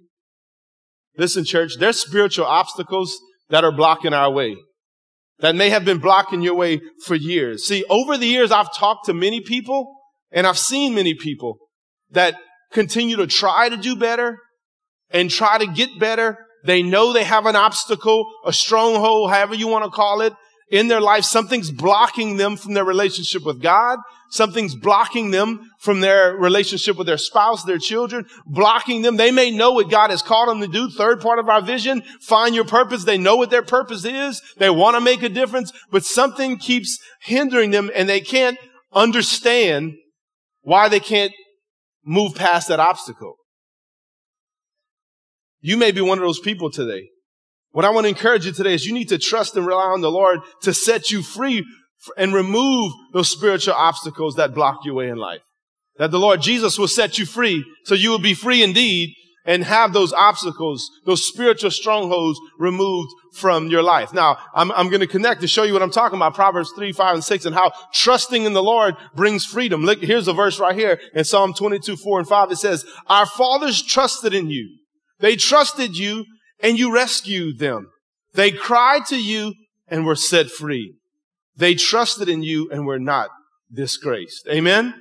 Listen, 1.18 1.46
church, 1.46 1.74
there's 1.80 2.00
spiritual 2.00 2.46
obstacles 2.46 3.16
that 3.50 3.64
are 3.64 3.72
blocking 3.72 4.14
our 4.14 4.32
way, 4.32 4.58
that 5.40 5.56
may 5.56 5.70
have 5.70 5.86
been 5.86 6.00
blocking 6.00 6.42
your 6.42 6.56
way 6.56 6.82
for 7.06 7.16
years. 7.16 7.66
See, 7.66 7.86
over 7.90 8.18
the 8.18 8.26
years, 8.26 8.52
I've 8.52 8.76
talked 8.76 9.06
to 9.06 9.14
many 9.14 9.42
people 9.42 9.96
and 10.32 10.48
I've 10.48 10.58
seen 10.58 10.96
many 10.96 11.14
people 11.14 11.60
that 12.12 12.36
continue 12.74 13.16
to 13.18 13.28
try 13.28 13.70
to 13.70 13.78
do 13.78 13.96
better 13.96 14.40
and 15.12 15.30
try 15.30 15.60
to 15.60 15.68
get 15.68 16.00
better. 16.00 16.38
They 16.66 16.82
know 16.82 17.14
they 17.14 17.24
have 17.24 17.46
an 17.46 17.56
obstacle, 17.56 18.26
a 18.44 18.52
stronghold, 18.52 19.30
however 19.30 19.54
you 19.54 19.68
want 19.68 19.86
to 19.86 19.92
call 19.92 20.22
it, 20.22 20.34
in 20.72 20.88
their 20.88 21.00
life. 21.00 21.24
Something's 21.24 21.70
blocking 21.70 22.38
them 22.38 22.58
from 22.58 22.74
their 22.74 22.84
relationship 22.84 23.46
with 23.46 23.62
God. 23.62 24.00
Something's 24.30 24.76
blocking 24.76 25.32
them 25.32 25.70
from 25.80 26.00
their 26.00 26.36
relationship 26.36 26.98
with 26.98 27.08
their 27.08 27.18
spouse, 27.18 27.64
their 27.64 27.78
children, 27.78 28.26
blocking 28.46 29.02
them. 29.02 29.18
They 29.18 29.32
may 29.32 29.52
know 29.52 29.72
what 29.72 29.90
God 29.90 30.10
has 30.10 30.22
called 30.22 30.50
them 30.50 30.62
to 30.62 30.68
do. 30.68 30.90
Third 30.90 31.22
part 31.22 31.40
of 31.40 31.48
our 31.48 31.62
vision, 31.62 32.04
find 32.22 32.56
your 32.56 32.66
purpose. 32.66 33.04
They 33.04 33.18
know 33.18 33.36
what 33.36 33.50
their 33.50 33.64
purpose 33.64 34.04
is. 34.04 34.42
They 34.58 34.70
want 34.70 34.96
to 34.96 35.02
make 35.02 35.24
a 35.24 35.30
difference, 35.30 35.72
but 35.92 36.04
something 36.04 36.58
keeps 36.58 37.00
hindering 37.22 37.72
them 37.72 37.92
and 37.96 38.10
they 38.10 38.22
can't 38.22 38.58
understand 38.94 39.94
why 40.62 40.90
they 40.90 41.00
can't 41.00 41.34
move 42.04 42.36
past 42.36 42.68
that 42.68 42.80
obstacle. 42.80 43.36
You 45.62 45.78
may 45.78 45.92
be 45.92 46.02
one 46.02 46.18
of 46.18 46.24
those 46.24 46.40
people 46.40 46.70
today. 46.70 47.10
What 47.72 47.86
I 47.86 47.90
want 47.90 48.06
to 48.06 48.10
encourage 48.10 48.46
you 48.46 48.52
today 48.52 48.74
is 48.74 48.86
you 48.86 48.94
need 48.94 49.10
to 49.10 49.18
trust 49.18 49.56
and 49.58 49.68
rely 49.68 49.88
on 49.88 50.02
the 50.02 50.12
Lord 50.12 50.40
to 50.62 50.74
set 50.74 51.12
you 51.12 51.22
free 51.22 51.66
and 52.18 52.34
remove 52.34 52.92
those 53.14 53.30
spiritual 53.30 53.74
obstacles 53.74 54.36
that 54.36 54.54
block 54.54 54.80
your 54.86 54.96
way 54.96 55.10
in 55.10 55.18
life. 55.18 55.42
That 55.98 56.12
the 56.12 56.20
Lord 56.20 56.42
Jesus 56.42 56.78
will 56.78 56.88
set 56.88 57.18
you 57.18 57.26
free 57.26 57.64
so 57.86 57.96
you 57.96 58.10
will 58.10 58.20
be 58.20 58.34
free 58.34 58.64
indeed 58.64 59.16
and 59.46 59.64
have 59.64 59.94
those 59.94 60.12
obstacles, 60.12 60.90
those 61.06 61.26
spiritual 61.26 61.72
strongholds 61.72 62.40
removed 62.58 63.10
from 63.34 63.68
your 63.68 63.84
life. 63.84 64.12
Now, 64.12 64.38
I'm, 64.56 64.72
I'm 64.72 64.90
going 64.90 65.02
to 65.02 65.08
connect 65.08 65.42
to 65.42 65.48
show 65.48 65.64
you 65.64 65.74
what 65.74 65.84
I'm 65.84 65.92
talking 65.92 66.18
about, 66.18 66.34
Proverbs 66.34 66.72
3, 66.76 66.92
5, 66.92 67.16
and 67.16 67.24
6, 67.24 67.46
and 67.46 67.56
how 67.56 67.72
trusting 67.94 68.44
in 68.44 68.54
the 68.54 68.64
Lord 68.64 68.96
brings 69.16 69.46
freedom. 69.46 69.84
Look, 69.84 70.02
here's 70.02 70.28
a 70.28 70.34
verse 70.34 70.60
right 70.60 70.76
here 70.76 71.00
in 71.14 71.24
Psalm 71.24 71.54
22, 71.54 71.96
4 71.96 72.20
and 72.20 72.28
5. 72.28 72.52
It 72.52 72.56
says, 72.58 72.86
Our 73.08 73.28
fathers 73.28 73.84
trusted 73.84 74.34
in 74.34 74.50
you. 74.50 74.78
They 75.20 75.36
trusted 75.36 75.96
you 75.96 76.26
and 76.62 76.80
you 76.80 76.94
rescued 76.94 77.60
them. 77.60 77.90
They 78.34 78.52
cried 78.52 79.06
to 79.08 79.22
you 79.22 79.54
and 79.88 80.06
were 80.06 80.16
set 80.16 80.50
free. 80.50 80.96
They 81.58 81.76
trusted 81.76 82.30
in 82.30 82.44
you 82.44 82.70
and 82.72 82.86
were 82.86 83.00
not 83.00 83.30
disgraced. 83.74 84.48
Amen. 84.50 84.94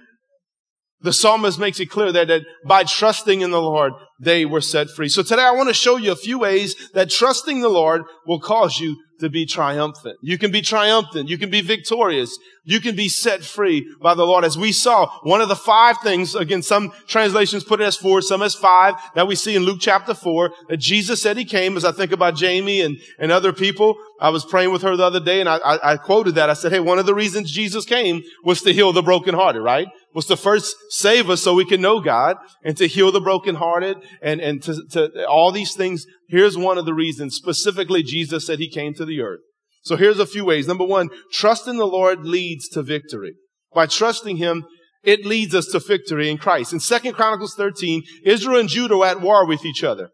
The 1.01 1.13
psalmist 1.13 1.59
makes 1.59 1.81
it 1.81 1.91
clear 1.91 2.13
that, 2.13 2.29
that 2.29 2.43
by 2.65 2.85
trusting 2.85 3.43
in 3.43 3.51
the 3.51 3.61
Lord, 3.61 3.93
they 4.19 4.47
were 4.47 4.63
set 4.63 4.89
free. 4.89 5.09
So 5.11 5.23
today 5.23 5.43
I 5.43 5.51
want 5.51 5.69
to 5.69 5.75
show 5.75 5.97
you 5.97 6.13
a 6.13 6.17
few 6.17 6.39
ways 6.39 6.75
that 6.95 7.11
trusting 7.11 7.61
the 7.61 7.69
Lord 7.69 8.05
will 8.27 8.41
cause 8.41 8.79
you 8.79 8.97
to 9.21 9.29
be 9.29 9.47
triumphant. 9.47 10.19
You 10.21 10.39
can 10.39 10.51
be 10.51 10.63
triumphant. 10.63 11.29
You 11.29 11.39
can 11.39 11.51
be 11.51 11.61
victorious. 11.61 12.39
You 12.65 12.81
can 12.81 12.97
be 12.97 13.09
set 13.09 13.45
free 13.45 13.87
by 14.01 14.15
the 14.15 14.25
Lord. 14.25 14.45
As 14.45 14.57
we 14.57 14.73
saw, 14.73 15.11
one 15.23 15.41
of 15.41 15.49
the 15.49 15.57
five 15.57 15.97
things, 16.03 16.35
again, 16.35 16.63
some 16.63 16.93
translations 17.07 17.63
put 17.63 17.81
it 17.81 17.85
as 17.85 17.97
four, 17.97 18.23
some 18.23 18.43
as 18.43 18.55
five, 18.55 18.95
that 19.15 19.27
we 19.27 19.35
see 19.35 19.55
in 19.55 19.63
Luke 19.63 19.79
chapter 19.81 20.15
four, 20.15 20.53
that 20.69 20.79
Jesus 20.79 21.21
said 21.21 21.37
he 21.37 21.45
came, 21.45 21.77
as 21.77 21.85
I 21.85 21.93
think 21.93 22.13
about 22.13 22.37
Jamie 22.37 22.81
and, 22.81 22.97
and 23.19 23.31
other 23.31 23.53
people. 23.53 23.97
I 24.21 24.31
was 24.31 24.45
praying 24.45 24.73
with 24.73 24.83
her 24.83 24.97
the 24.97 25.05
other 25.05 25.21
day 25.21 25.41
and 25.41 25.49
I, 25.49 25.57
I, 25.59 25.93
I 25.93 25.97
quoted 25.97 26.37
that. 26.37 26.49
I 26.49 26.55
said, 26.55 26.73
hey, 26.73 26.81
one 26.81 26.99
of 26.99 27.07
the 27.07 27.15
reasons 27.15 27.51
Jesus 27.51 27.85
came 27.85 28.23
was 28.43 28.63
to 28.63 28.73
heal 28.73 28.93
the 28.93 29.03
brokenhearted, 29.03 29.63
right? 29.63 29.89
Was 30.15 30.27
to 30.27 30.37
first 30.37 30.77
save 30.91 31.29
us 31.29 31.43
so 31.43 31.55
we 31.55 31.65
can 31.65 31.81
know 31.81 32.01
God 32.01 32.37
and 32.63 32.77
to 32.77 32.87
heal 32.87 33.11
the 33.11 33.21
brokenhearted 33.21 33.97
and, 34.23 34.41
and 34.41 34.63
to, 34.63 34.81
to 34.93 35.27
all 35.27 35.51
these 35.51 35.75
things. 35.75 36.07
Here's 36.29 36.57
one 36.57 36.79
of 36.79 36.87
the 36.87 36.95
reasons 36.95 37.35
specifically 37.35 38.05
Jesus 38.05 38.47
said 38.47 38.61
he 38.61 38.71
came 38.71 38.95
to 38.95 39.05
the 39.05 39.21
earth. 39.21 39.41
So 39.83 39.97
here's 39.97 40.21
a 40.21 40.27
few 40.27 40.45
ways. 40.45 40.69
Number 40.69 40.85
one, 40.85 41.11
trust 41.33 41.67
in 41.67 41.77
the 41.77 41.87
Lord 41.87 42.25
leads 42.25 42.69
to 42.71 42.83
victory. 42.83 43.35
By 43.75 43.87
trusting 43.87 44.37
him, 44.37 44.65
it 45.03 45.27
leads 45.27 45.55
us 45.55 45.67
to 45.67 45.79
victory 45.81 46.31
in 46.31 46.39
Christ. 46.39 46.73
In 46.73 46.79
2 46.79 47.13
Chronicles 47.13 47.55
13, 47.55 48.03
Israel 48.25 48.61
and 48.61 48.69
Judah 48.69 48.95
are 48.95 49.07
at 49.07 49.21
war 49.21 49.47
with 49.47 49.65
each 49.65 49.85
other. 49.85 50.09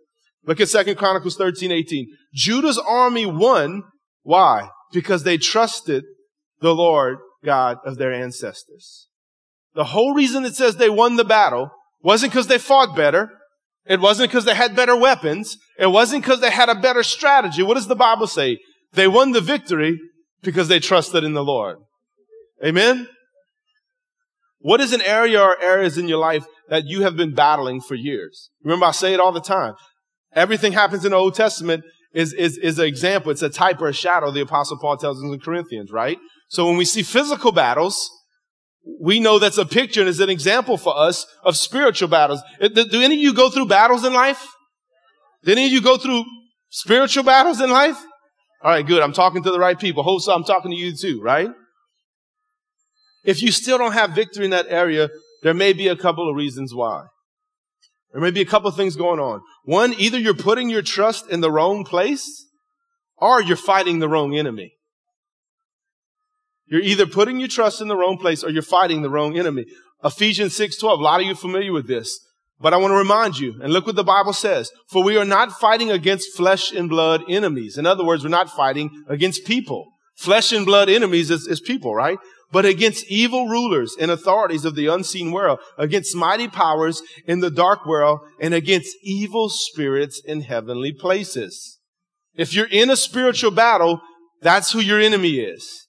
Look 0.44 0.60
at 0.60 0.68
2 0.68 0.94
Chronicles 0.96 1.36
13, 1.36 1.70
18. 1.70 2.06
Judah's 2.34 2.78
army 2.78 3.26
won. 3.26 3.82
Why? 4.22 4.70
Because 4.92 5.22
they 5.22 5.36
trusted 5.36 6.04
the 6.60 6.74
Lord 6.74 7.18
God 7.44 7.78
of 7.84 7.98
their 7.98 8.12
ancestors. 8.12 9.08
The 9.74 9.84
whole 9.84 10.14
reason 10.14 10.44
it 10.44 10.56
says 10.56 10.76
they 10.76 10.90
won 10.90 11.16
the 11.16 11.24
battle 11.24 11.70
wasn't 12.02 12.32
because 12.32 12.46
they 12.46 12.58
fought 12.58 12.96
better. 12.96 13.30
It 13.86 14.00
wasn't 14.00 14.30
because 14.30 14.44
they 14.44 14.54
had 14.54 14.76
better 14.76 14.96
weapons. 14.96 15.56
It 15.78 15.88
wasn't 15.88 16.22
because 16.22 16.40
they 16.40 16.50
had 16.50 16.68
a 16.68 16.74
better 16.74 17.02
strategy. 17.02 17.62
What 17.62 17.74
does 17.74 17.88
the 17.88 17.96
Bible 17.96 18.26
say? 18.26 18.58
They 18.92 19.08
won 19.08 19.32
the 19.32 19.40
victory 19.40 19.98
because 20.42 20.68
they 20.68 20.80
trusted 20.80 21.24
in 21.24 21.32
the 21.32 21.44
Lord. 21.44 21.78
Amen? 22.64 23.08
What 24.58 24.80
is 24.80 24.92
an 24.92 25.00
area 25.02 25.40
or 25.40 25.60
areas 25.62 25.96
in 25.96 26.08
your 26.08 26.18
life 26.18 26.44
that 26.68 26.84
you 26.86 27.02
have 27.02 27.16
been 27.16 27.34
battling 27.34 27.80
for 27.80 27.94
years? 27.94 28.50
Remember, 28.62 28.86
I 28.86 28.90
say 28.90 29.14
it 29.14 29.20
all 29.20 29.32
the 29.32 29.40
time. 29.40 29.74
Everything 30.34 30.72
happens 30.72 31.04
in 31.04 31.12
the 31.12 31.16
Old 31.16 31.34
Testament 31.34 31.84
is, 32.12 32.32
is, 32.34 32.58
is 32.58 32.78
an 32.78 32.84
example. 32.84 33.30
It's 33.30 33.42
a 33.42 33.48
type 33.48 33.80
or 33.80 33.88
a 33.88 33.92
shadow, 33.92 34.30
the 34.30 34.42
apostle 34.42 34.78
Paul 34.78 34.96
tells 34.96 35.18
us 35.18 35.24
in 35.24 35.40
Corinthians, 35.40 35.90
right? 35.90 36.18
So 36.48 36.66
when 36.66 36.76
we 36.76 36.84
see 36.84 37.02
physical 37.02 37.52
battles, 37.52 38.10
we 38.84 39.20
know 39.20 39.38
that's 39.38 39.58
a 39.58 39.66
picture 39.66 40.00
and 40.00 40.08
is 40.08 40.20
an 40.20 40.30
example 40.30 40.76
for 40.76 40.96
us 40.96 41.26
of 41.44 41.56
spiritual 41.56 42.08
battles. 42.08 42.40
Uh, 42.60 42.68
do 42.68 43.02
any 43.02 43.14
of 43.14 43.20
you 43.20 43.34
go 43.34 43.50
through 43.50 43.66
battles 43.66 44.04
in 44.04 44.12
life? 44.12 44.46
Do 45.44 45.52
any 45.52 45.66
of 45.66 45.72
you 45.72 45.80
go 45.80 45.96
through 45.96 46.24
spiritual 46.70 47.24
battles 47.24 47.60
in 47.60 47.70
life? 47.70 47.98
All 48.62 48.70
right, 48.70 48.86
good. 48.86 49.02
I'm 49.02 49.12
talking 49.12 49.42
to 49.42 49.50
the 49.50 49.58
right 49.58 49.78
people. 49.78 50.02
Hope 50.02 50.20
so. 50.20 50.34
I'm 50.34 50.44
talking 50.44 50.70
to 50.70 50.76
you 50.76 50.94
too, 50.94 51.20
right? 51.22 51.50
If 53.24 53.42
you 53.42 53.52
still 53.52 53.78
don't 53.78 53.92
have 53.92 54.10
victory 54.10 54.44
in 54.44 54.50
that 54.50 54.66
area, 54.68 55.08
there 55.42 55.54
may 55.54 55.72
be 55.72 55.88
a 55.88 55.96
couple 55.96 56.28
of 56.28 56.36
reasons 56.36 56.74
why. 56.74 57.04
There 58.12 58.20
may 58.20 58.30
be 58.30 58.40
a 58.40 58.46
couple 58.46 58.68
of 58.68 58.76
things 58.76 58.96
going 58.96 59.20
on. 59.20 59.40
One, 59.64 59.94
either 59.94 60.18
you're 60.18 60.34
putting 60.34 60.68
your 60.68 60.82
trust 60.82 61.30
in 61.30 61.40
the 61.40 61.50
wrong 61.50 61.84
place 61.84 62.46
or 63.16 63.40
you're 63.40 63.56
fighting 63.56 63.98
the 63.98 64.08
wrong 64.08 64.36
enemy. 64.36 64.72
You're 66.70 66.82
either 66.82 67.06
putting 67.06 67.40
your 67.40 67.48
trust 67.48 67.80
in 67.80 67.88
the 67.88 67.96
wrong 67.96 68.16
place 68.16 68.44
or 68.44 68.50
you're 68.50 68.62
fighting 68.62 69.02
the 69.02 69.10
wrong 69.10 69.36
enemy. 69.36 69.66
Ephesians 70.04 70.56
6:12. 70.56 71.00
A 71.00 71.02
lot 71.02 71.20
of 71.20 71.26
you 71.26 71.34
familiar 71.34 71.72
with 71.72 71.88
this. 71.88 72.18
But 72.60 72.74
I 72.74 72.76
want 72.76 72.92
to 72.92 72.96
remind 72.96 73.38
you, 73.38 73.54
and 73.62 73.72
look 73.72 73.86
what 73.86 73.96
the 73.96 74.04
Bible 74.04 74.34
says. 74.34 74.70
For 74.90 75.02
we 75.02 75.16
are 75.16 75.24
not 75.24 75.58
fighting 75.58 75.90
against 75.90 76.36
flesh 76.36 76.72
and 76.72 76.90
blood 76.90 77.22
enemies. 77.26 77.78
In 77.78 77.86
other 77.86 78.04
words, 78.04 78.22
we're 78.22 78.28
not 78.28 78.50
fighting 78.50 78.90
against 79.08 79.46
people. 79.46 79.86
Flesh 80.18 80.52
and 80.52 80.66
blood 80.66 80.90
enemies 80.90 81.30
is, 81.30 81.46
is 81.46 81.60
people, 81.60 81.94
right? 81.94 82.18
But 82.52 82.66
against 82.66 83.10
evil 83.10 83.48
rulers 83.48 83.96
and 83.98 84.10
authorities 84.10 84.66
of 84.66 84.74
the 84.74 84.88
unseen 84.88 85.32
world, 85.32 85.58
against 85.78 86.14
mighty 86.14 86.48
powers 86.48 87.02
in 87.26 87.40
the 87.40 87.50
dark 87.50 87.86
world, 87.86 88.20
and 88.38 88.52
against 88.52 88.94
evil 89.02 89.48
spirits 89.48 90.20
in 90.22 90.42
heavenly 90.42 90.92
places. 90.92 91.78
If 92.34 92.52
you're 92.52 92.68
in 92.70 92.90
a 92.90 92.96
spiritual 92.96 93.52
battle, 93.52 94.02
that's 94.42 94.72
who 94.72 94.80
your 94.80 95.00
enemy 95.00 95.38
is. 95.38 95.86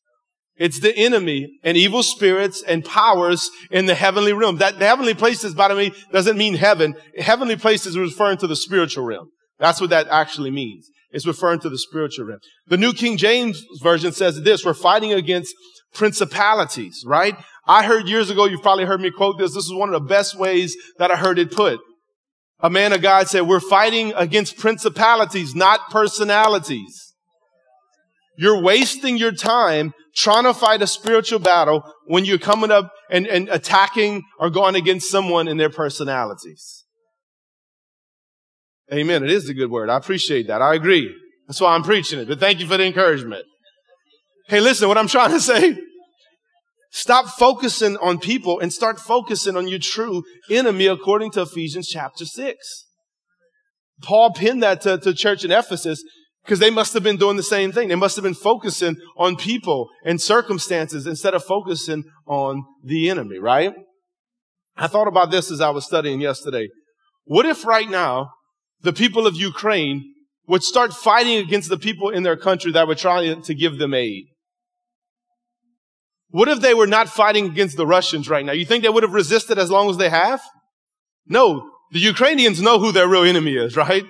It's 0.55 0.79
the 0.79 0.95
enemy 0.95 1.59
and 1.63 1.75
evil 1.75 2.03
spirits 2.03 2.61
and 2.61 2.85
powers 2.85 3.49
in 3.71 3.87
the 3.87 3.95
heavenly 3.95 4.33
realm. 4.33 4.57
That 4.57 4.77
the 4.79 4.85
heavenly 4.85 5.13
places, 5.13 5.55
by 5.55 5.69
the 5.69 5.75
way, 5.75 5.91
doesn't 6.11 6.37
mean 6.37 6.55
heaven. 6.55 6.95
Heavenly 7.17 7.55
places 7.55 7.87
is 7.87 7.97
referring 7.97 8.37
to 8.39 8.47
the 8.47 8.55
spiritual 8.55 9.05
realm. 9.05 9.29
That's 9.59 9.81
what 9.81 9.89
that 9.89 10.07
actually 10.09 10.51
means. 10.51 10.87
It's 11.11 11.27
referring 11.27 11.59
to 11.61 11.69
the 11.69 11.77
spiritual 11.77 12.25
realm. 12.25 12.39
The 12.67 12.77
New 12.77 12.93
King 12.93 13.17
James 13.17 13.63
Version 13.81 14.11
says 14.11 14.41
this, 14.41 14.63
we're 14.65 14.73
fighting 14.73 15.13
against 15.13 15.53
principalities, 15.93 17.03
right? 17.05 17.35
I 17.67 17.85
heard 17.85 18.07
years 18.07 18.29
ago, 18.29 18.45
you've 18.45 18.61
probably 18.61 18.85
heard 18.85 19.01
me 19.01 19.11
quote 19.11 19.37
this. 19.37 19.53
This 19.53 19.65
is 19.65 19.73
one 19.73 19.93
of 19.93 20.01
the 20.01 20.07
best 20.07 20.37
ways 20.37 20.75
that 20.99 21.11
I 21.11 21.17
heard 21.17 21.37
it 21.37 21.51
put. 21.51 21.79
A 22.59 22.69
man 22.69 22.93
of 22.93 23.01
God 23.01 23.27
said, 23.27 23.41
we're 23.41 23.59
fighting 23.59 24.13
against 24.15 24.57
principalities, 24.57 25.55
not 25.55 25.89
personalities. 25.89 27.10
You're 28.41 28.59
wasting 28.59 29.17
your 29.17 29.33
time 29.33 29.93
trying 30.15 30.45
to 30.45 30.53
fight 30.55 30.81
a 30.81 30.87
spiritual 30.87 31.37
battle 31.37 31.83
when 32.07 32.25
you're 32.25 32.39
coming 32.39 32.71
up 32.71 32.91
and, 33.11 33.27
and 33.27 33.47
attacking 33.49 34.23
or 34.39 34.49
going 34.49 34.73
against 34.73 35.11
someone 35.11 35.47
in 35.47 35.57
their 35.57 35.69
personalities. 35.69 36.83
Amen. 38.91 39.23
It 39.23 39.29
is 39.29 39.47
a 39.47 39.53
good 39.53 39.69
word. 39.69 39.91
I 39.91 39.97
appreciate 39.97 40.47
that. 40.47 40.59
I 40.59 40.73
agree. 40.73 41.15
That's 41.47 41.61
why 41.61 41.75
I'm 41.75 41.83
preaching 41.83 42.17
it. 42.17 42.27
But 42.27 42.39
thank 42.39 42.59
you 42.59 42.65
for 42.65 42.77
the 42.77 42.83
encouragement. 42.83 43.45
Hey, 44.47 44.59
listen, 44.59 44.87
what 44.87 44.97
I'm 44.97 45.07
trying 45.07 45.29
to 45.29 45.39
say, 45.39 45.77
stop 46.91 47.27
focusing 47.27 47.95
on 47.97 48.17
people 48.17 48.59
and 48.59 48.73
start 48.73 48.99
focusing 48.99 49.55
on 49.55 49.67
your 49.67 49.77
true 49.77 50.23
enemy 50.49 50.87
according 50.87 51.29
to 51.33 51.43
Ephesians 51.43 51.87
chapter 51.87 52.25
6. 52.25 52.57
Paul 54.01 54.33
pinned 54.33 54.63
that 54.63 54.81
to, 54.81 54.97
to 54.97 55.13
church 55.13 55.45
in 55.45 55.51
Ephesus 55.51 56.03
because 56.43 56.59
they 56.59 56.69
must 56.69 56.93
have 56.93 57.03
been 57.03 57.17
doing 57.17 57.37
the 57.37 57.43
same 57.43 57.71
thing. 57.71 57.87
They 57.87 57.95
must 57.95 58.15
have 58.15 58.23
been 58.23 58.33
focusing 58.33 58.97
on 59.17 59.35
people 59.35 59.89
and 60.03 60.19
circumstances 60.19 61.05
instead 61.05 61.33
of 61.33 61.43
focusing 61.43 62.03
on 62.25 62.63
the 62.83 63.09
enemy, 63.09 63.37
right? 63.37 63.73
I 64.75 64.87
thought 64.87 65.07
about 65.07 65.31
this 65.31 65.51
as 65.51 65.61
I 65.61 65.69
was 65.69 65.85
studying 65.85 66.21
yesterday. 66.21 66.69
What 67.25 67.45
if 67.45 67.65
right 67.65 67.89
now 67.89 68.31
the 68.81 68.93
people 68.93 69.27
of 69.27 69.35
Ukraine 69.35 70.13
would 70.47 70.63
start 70.63 70.93
fighting 70.93 71.37
against 71.37 71.69
the 71.69 71.77
people 71.77 72.09
in 72.09 72.23
their 72.23 72.37
country 72.37 72.71
that 72.71 72.87
were 72.87 72.95
trying 72.95 73.41
to 73.43 73.53
give 73.53 73.77
them 73.77 73.93
aid? 73.93 74.25
What 76.29 76.47
if 76.47 76.61
they 76.61 76.73
were 76.73 76.87
not 76.87 77.09
fighting 77.09 77.45
against 77.45 77.77
the 77.77 77.85
Russians 77.85 78.29
right 78.29 78.45
now? 78.45 78.53
You 78.53 78.65
think 78.65 78.83
they 78.83 78.89
would 78.89 79.03
have 79.03 79.13
resisted 79.13 79.59
as 79.59 79.69
long 79.69 79.89
as 79.89 79.97
they 79.97 80.09
have? 80.09 80.41
No. 81.27 81.69
The 81.91 81.99
Ukrainians 81.99 82.61
know 82.61 82.79
who 82.79 82.91
their 82.91 83.07
real 83.07 83.23
enemy 83.23 83.55
is, 83.55 83.75
right? 83.75 84.05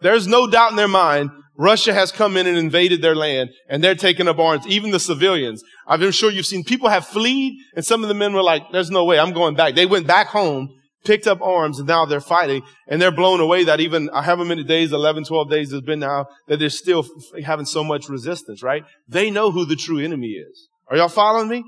There's 0.00 0.26
no 0.26 0.46
doubt 0.46 0.70
in 0.70 0.76
their 0.76 0.88
mind 0.88 1.30
Russia 1.56 1.94
has 1.94 2.10
come 2.10 2.36
in 2.36 2.46
and 2.46 2.58
invaded 2.58 3.00
their 3.00 3.14
land 3.14 3.50
and 3.68 3.82
they're 3.82 3.94
taking 3.94 4.28
up 4.28 4.38
arms, 4.38 4.66
even 4.66 4.90
the 4.90 5.00
civilians. 5.00 5.62
I'm 5.86 6.10
sure 6.10 6.30
you've 6.30 6.46
seen 6.46 6.64
people 6.64 6.88
have 6.88 7.06
fled 7.06 7.52
and 7.76 7.84
some 7.84 8.02
of 8.02 8.08
the 8.08 8.14
men 8.14 8.32
were 8.32 8.42
like, 8.42 8.72
there's 8.72 8.90
no 8.90 9.04
way 9.04 9.18
I'm 9.18 9.32
going 9.32 9.54
back. 9.54 9.74
They 9.74 9.86
went 9.86 10.06
back 10.06 10.28
home, 10.28 10.68
picked 11.04 11.26
up 11.26 11.40
arms 11.40 11.78
and 11.78 11.86
now 11.86 12.06
they're 12.06 12.20
fighting 12.20 12.62
and 12.88 13.00
they're 13.00 13.12
blown 13.12 13.40
away 13.40 13.64
that 13.64 13.80
even 13.80 14.08
however 14.08 14.44
many 14.44 14.64
days, 14.64 14.92
11, 14.92 15.24
12 15.24 15.50
days 15.50 15.70
has 15.70 15.82
been 15.82 16.00
now 16.00 16.26
that 16.48 16.58
they're 16.58 16.70
still 16.70 17.06
having 17.44 17.66
so 17.66 17.84
much 17.84 18.08
resistance, 18.08 18.62
right? 18.62 18.82
They 19.08 19.30
know 19.30 19.50
who 19.50 19.64
the 19.64 19.76
true 19.76 19.98
enemy 19.98 20.32
is. 20.32 20.68
Are 20.88 20.96
y'all 20.96 21.08
following 21.08 21.48
me? 21.48 21.64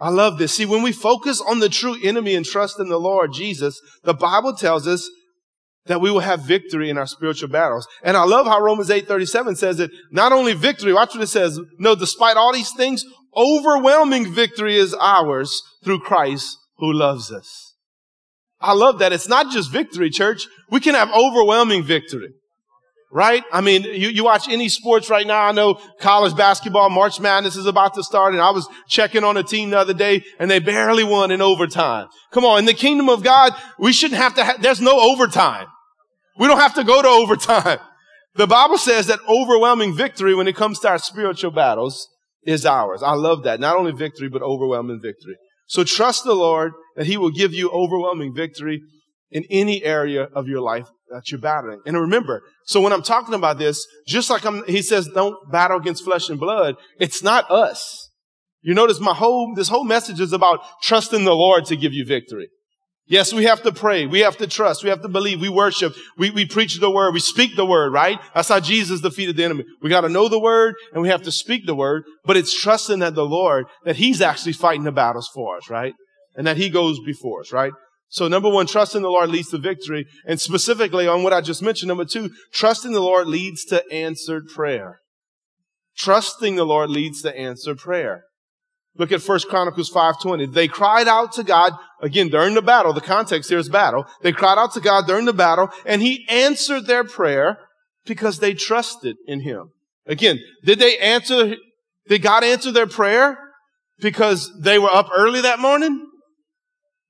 I 0.00 0.10
love 0.10 0.38
this. 0.38 0.52
See, 0.52 0.66
when 0.66 0.82
we 0.82 0.92
focus 0.92 1.40
on 1.40 1.60
the 1.60 1.68
true 1.68 1.96
enemy 2.02 2.34
and 2.34 2.44
trust 2.44 2.80
in 2.80 2.88
the 2.88 2.98
Lord 2.98 3.32
Jesus, 3.32 3.80
the 4.02 4.12
Bible 4.12 4.54
tells 4.54 4.88
us 4.88 5.08
that 5.86 6.00
we 6.00 6.10
will 6.10 6.20
have 6.20 6.40
victory 6.40 6.88
in 6.88 6.98
our 6.98 7.06
spiritual 7.06 7.48
battles. 7.48 7.86
And 8.02 8.16
I 8.16 8.24
love 8.24 8.46
how 8.46 8.60
Romans 8.60 8.90
8:37 8.90 9.56
says 9.56 9.80
it, 9.80 9.90
not 10.10 10.32
only 10.32 10.54
victory, 10.54 10.92
watch 10.92 11.14
what 11.14 11.22
it 11.22 11.28
says, 11.28 11.60
no, 11.78 11.94
despite 11.94 12.36
all 12.36 12.52
these 12.52 12.72
things, 12.72 13.04
overwhelming 13.36 14.32
victory 14.32 14.76
is 14.76 14.94
ours 14.94 15.62
through 15.84 16.00
Christ 16.00 16.56
who 16.78 16.92
loves 16.92 17.30
us. 17.30 17.74
I 18.60 18.72
love 18.72 18.98
that. 19.00 19.12
It's 19.12 19.28
not 19.28 19.52
just 19.52 19.70
victory, 19.70 20.10
church. 20.10 20.46
We 20.70 20.80
can 20.80 20.94
have 20.94 21.10
overwhelming 21.10 21.82
victory. 21.84 22.30
Right? 23.12 23.44
I 23.52 23.60
mean, 23.60 23.84
you, 23.84 24.08
you 24.08 24.24
watch 24.24 24.48
any 24.48 24.68
sports 24.68 25.08
right 25.08 25.26
now. 25.26 25.44
I 25.44 25.52
know 25.52 25.78
college 26.00 26.34
basketball, 26.34 26.90
March 26.90 27.20
Madness 27.20 27.54
is 27.54 27.66
about 27.66 27.94
to 27.94 28.02
start, 28.02 28.32
and 28.32 28.42
I 28.42 28.50
was 28.50 28.66
checking 28.88 29.22
on 29.22 29.36
a 29.36 29.44
team 29.44 29.70
the 29.70 29.78
other 29.78 29.94
day, 29.94 30.24
and 30.40 30.50
they 30.50 30.58
barely 30.58 31.04
won 31.04 31.30
in 31.30 31.40
overtime. 31.40 32.08
Come 32.32 32.44
on, 32.44 32.58
in 32.58 32.64
the 32.64 32.74
kingdom 32.74 33.08
of 33.08 33.22
God, 33.22 33.52
we 33.78 33.92
shouldn't 33.92 34.20
have 34.20 34.34
to, 34.34 34.44
ha- 34.44 34.56
there's 34.60 34.80
no 34.80 34.98
overtime. 34.98 35.68
We 36.38 36.46
don't 36.46 36.58
have 36.58 36.74
to 36.74 36.84
go 36.84 37.02
to 37.02 37.08
overtime. 37.08 37.78
The 38.36 38.48
Bible 38.48 38.78
says 38.78 39.06
that 39.06 39.20
overwhelming 39.28 39.94
victory 39.94 40.34
when 40.34 40.48
it 40.48 40.56
comes 40.56 40.80
to 40.80 40.88
our 40.88 40.98
spiritual 40.98 41.52
battles 41.52 42.08
is 42.42 42.66
ours. 42.66 43.00
I 43.00 43.12
love 43.12 43.44
that. 43.44 43.60
Not 43.60 43.76
only 43.76 43.92
victory, 43.92 44.28
but 44.28 44.42
overwhelming 44.42 45.00
victory. 45.00 45.36
So 45.68 45.84
trust 45.84 46.24
the 46.24 46.34
Lord 46.34 46.72
that 46.96 47.06
He 47.06 47.16
will 47.16 47.30
give 47.30 47.54
you 47.54 47.70
overwhelming 47.70 48.34
victory 48.34 48.82
in 49.30 49.44
any 49.50 49.84
area 49.84 50.24
of 50.34 50.48
your 50.48 50.60
life 50.60 50.88
that 51.10 51.30
you're 51.30 51.40
battling. 51.40 51.80
And 51.86 51.96
remember, 51.96 52.42
so 52.66 52.80
when 52.80 52.92
I'm 52.92 53.02
talking 53.02 53.34
about 53.34 53.58
this, 53.58 53.86
just 54.06 54.30
like 54.30 54.44
I'm, 54.44 54.64
he 54.66 54.82
says, 54.82 55.08
don't 55.14 55.36
battle 55.50 55.78
against 55.78 56.04
flesh 56.04 56.28
and 56.28 56.38
blood, 56.38 56.76
it's 56.98 57.22
not 57.22 57.50
us. 57.50 58.10
You 58.62 58.74
notice 58.74 58.98
my 58.98 59.14
whole, 59.14 59.54
this 59.54 59.68
whole 59.68 59.84
message 59.84 60.20
is 60.20 60.32
about 60.32 60.60
trusting 60.82 61.24
the 61.24 61.34
Lord 61.34 61.66
to 61.66 61.76
give 61.76 61.92
you 61.92 62.04
victory. 62.04 62.48
Yes, 63.06 63.34
we 63.34 63.44
have 63.44 63.62
to 63.62 63.72
pray. 63.72 64.06
We 64.06 64.20
have 64.20 64.38
to 64.38 64.46
trust. 64.46 64.82
We 64.82 64.88
have 64.88 65.02
to 65.02 65.08
believe. 65.08 65.40
We 65.40 65.50
worship. 65.50 65.94
We, 66.16 66.30
we 66.30 66.46
preach 66.46 66.80
the 66.80 66.90
word. 66.90 67.12
We 67.12 67.20
speak 67.20 67.54
the 67.54 67.66
word, 67.66 67.92
right? 67.92 68.18
That's 68.34 68.48
how 68.48 68.60
Jesus 68.60 69.02
defeated 69.02 69.36
the 69.36 69.44
enemy. 69.44 69.64
We 69.82 69.90
got 69.90 70.02
to 70.02 70.08
know 70.08 70.28
the 70.28 70.40
word 70.40 70.74
and 70.92 71.02
we 71.02 71.08
have 71.08 71.22
to 71.22 71.32
speak 71.32 71.66
the 71.66 71.74
word, 71.74 72.04
but 72.24 72.38
it's 72.38 72.58
trusting 72.58 73.00
that 73.00 73.14
the 73.14 73.26
Lord, 73.26 73.66
that 73.84 73.96
he's 73.96 74.22
actually 74.22 74.54
fighting 74.54 74.84
the 74.84 74.92
battles 74.92 75.28
for 75.34 75.58
us, 75.58 75.68
right? 75.68 75.92
And 76.34 76.46
that 76.46 76.56
he 76.56 76.70
goes 76.70 76.98
before 77.04 77.40
us, 77.40 77.52
right? 77.52 77.72
So 78.08 78.26
number 78.26 78.48
one, 78.48 78.66
trust 78.66 78.94
in 78.94 79.02
the 79.02 79.10
Lord 79.10 79.28
leads 79.28 79.50
to 79.50 79.58
victory. 79.58 80.06
And 80.26 80.40
specifically 80.40 81.06
on 81.06 81.22
what 81.22 81.32
I 81.34 81.42
just 81.42 81.62
mentioned, 81.62 81.88
number 81.88 82.06
two, 82.06 82.30
trusting 82.52 82.92
the 82.92 83.00
Lord 83.00 83.26
leads 83.26 83.64
to 83.66 83.84
answered 83.92 84.46
prayer. 84.48 85.00
Trusting 85.96 86.56
the 86.56 86.64
Lord 86.64 86.90
leads 86.90 87.20
to 87.22 87.36
answered 87.36 87.78
prayer. 87.78 88.24
Look 88.96 89.10
at 89.10 89.22
1 89.22 89.40
Chronicles 89.48 89.90
5.20. 89.90 90.52
They 90.52 90.68
cried 90.68 91.08
out 91.08 91.32
to 91.32 91.42
God, 91.42 91.72
again, 92.00 92.28
during 92.28 92.54
the 92.54 92.62
battle, 92.62 92.92
the 92.92 93.00
context 93.00 93.50
here 93.50 93.58
is 93.58 93.68
battle. 93.68 94.06
They 94.22 94.32
cried 94.32 94.58
out 94.58 94.72
to 94.74 94.80
God 94.80 95.06
during 95.06 95.24
the 95.24 95.32
battle, 95.32 95.70
and 95.84 96.00
He 96.00 96.26
answered 96.28 96.86
their 96.86 97.02
prayer 97.02 97.58
because 98.06 98.38
they 98.38 98.54
trusted 98.54 99.16
in 99.26 99.40
Him. 99.40 99.70
Again, 100.06 100.38
did 100.64 100.78
they 100.78 100.96
answer, 100.98 101.56
did 102.08 102.22
God 102.22 102.44
answer 102.44 102.70
their 102.70 102.86
prayer 102.86 103.36
because 103.98 104.52
they 104.60 104.78
were 104.78 104.92
up 104.92 105.08
early 105.14 105.40
that 105.40 105.58
morning? 105.58 106.06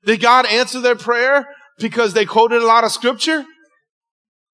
Did 0.04 0.20
God 0.20 0.46
answer 0.46 0.80
their 0.80 0.96
prayer 0.96 1.48
because 1.78 2.14
they 2.14 2.24
quoted 2.24 2.62
a 2.62 2.66
lot 2.66 2.84
of 2.84 2.92
scripture? 2.92 3.44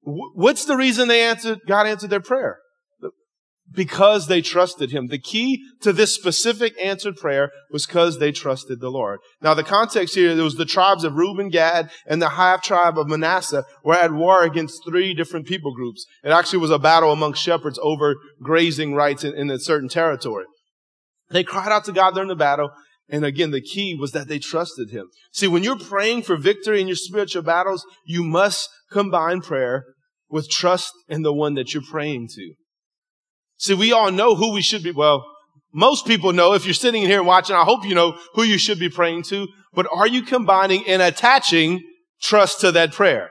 What's 0.02 0.64
the 0.64 0.76
reason 0.76 1.08
they 1.08 1.22
answered, 1.22 1.60
God 1.66 1.86
answered 1.86 2.10
their 2.10 2.20
prayer? 2.20 2.59
Because 3.72 4.26
they 4.26 4.42
trusted 4.42 4.90
Him. 4.90 5.06
The 5.06 5.18
key 5.18 5.64
to 5.82 5.92
this 5.92 6.12
specific 6.12 6.74
answered 6.82 7.16
prayer 7.16 7.52
was 7.70 7.86
because 7.86 8.18
they 8.18 8.32
trusted 8.32 8.80
the 8.80 8.90
Lord. 8.90 9.20
Now 9.40 9.54
the 9.54 9.62
context 9.62 10.16
here, 10.16 10.30
it 10.30 10.42
was 10.42 10.56
the 10.56 10.64
tribes 10.64 11.04
of 11.04 11.14
Reuben, 11.14 11.50
Gad, 11.50 11.90
and 12.06 12.20
the 12.20 12.30
half 12.30 12.62
tribe 12.62 12.98
of 12.98 13.08
Manasseh 13.08 13.64
were 13.84 13.94
at 13.94 14.12
war 14.12 14.42
against 14.42 14.82
three 14.84 15.14
different 15.14 15.46
people 15.46 15.72
groups. 15.72 16.04
It 16.24 16.30
actually 16.30 16.58
was 16.58 16.72
a 16.72 16.80
battle 16.80 17.12
among 17.12 17.34
shepherds 17.34 17.78
over 17.80 18.16
grazing 18.42 18.94
rights 18.94 19.22
in, 19.22 19.34
in 19.34 19.50
a 19.50 19.58
certain 19.60 19.88
territory. 19.88 20.46
They 21.30 21.44
cried 21.44 21.70
out 21.70 21.84
to 21.84 21.92
God 21.92 22.14
during 22.14 22.28
the 22.28 22.34
battle, 22.34 22.70
and 23.08 23.24
again, 23.24 23.50
the 23.50 23.60
key 23.60 23.94
was 23.94 24.12
that 24.12 24.28
they 24.28 24.38
trusted 24.38 24.90
him. 24.90 25.06
See, 25.32 25.48
when 25.48 25.62
you're 25.62 25.78
praying 25.78 26.22
for 26.22 26.36
victory 26.36 26.80
in 26.80 26.88
your 26.88 26.96
spiritual 26.96 27.42
battles, 27.42 27.84
you 28.04 28.24
must 28.24 28.68
combine 28.90 29.40
prayer 29.40 29.84
with 30.28 30.48
trust 30.48 30.92
in 31.08 31.22
the 31.22 31.32
one 31.32 31.54
that 31.54 31.74
you're 31.74 31.82
praying 31.88 32.28
to. 32.34 32.54
See, 33.60 33.74
we 33.74 33.92
all 33.92 34.10
know 34.10 34.34
who 34.34 34.52
we 34.52 34.62
should 34.62 34.82
be. 34.82 34.90
Well, 34.90 35.22
most 35.70 36.06
people 36.06 36.32
know 36.32 36.54
if 36.54 36.64
you're 36.64 36.72
sitting 36.72 37.02
in 37.02 37.10
here 37.10 37.18
and 37.18 37.26
watching, 37.26 37.54
I 37.54 37.62
hope 37.62 37.84
you 37.84 37.94
know 37.94 38.18
who 38.32 38.42
you 38.42 38.56
should 38.56 38.78
be 38.78 38.88
praying 38.88 39.24
to, 39.24 39.48
but 39.74 39.86
are 39.92 40.06
you 40.06 40.22
combining 40.22 40.88
and 40.88 41.02
attaching 41.02 41.82
trust 42.22 42.62
to 42.62 42.72
that 42.72 42.92
prayer? 42.92 43.30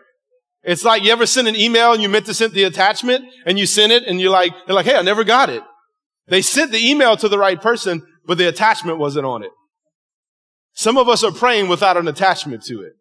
It's 0.62 0.84
like 0.84 1.02
you 1.02 1.12
ever 1.12 1.26
send 1.26 1.48
an 1.48 1.56
email 1.56 1.94
and 1.94 2.02
you 2.04 2.10
meant 2.10 2.28
to 2.28 2.36
send 2.36 2.54
the 2.54 2.66
attachment 2.66 3.26
and 3.48 3.58
you 3.58 3.66
send 3.66 3.92
it 3.92 4.04
and 4.06 4.22
you're 4.22 4.30
like, 4.30 4.54
they're 4.68 4.76
like, 4.76 4.86
hey, 4.86 4.96
I 4.96 5.02
never 5.02 5.24
got 5.24 5.50
it. 5.50 5.64
They 6.28 6.44
sent 6.44 6.72
the 6.72 6.90
email 6.90 7.18
to 7.18 7.28
the 7.28 7.40
right 7.40 7.60
person, 7.60 8.06
but 8.28 8.38
the 8.38 8.48
attachment 8.48 9.00
wasn't 9.00 9.26
on 9.26 9.42
it. 9.42 9.52
Some 10.74 11.00
of 11.00 11.10
us 11.10 11.24
are 11.24 11.32
praying 11.32 11.70
without 11.70 11.98
an 11.98 12.08
attachment 12.08 12.64
to 12.66 12.84
it. 12.84 12.94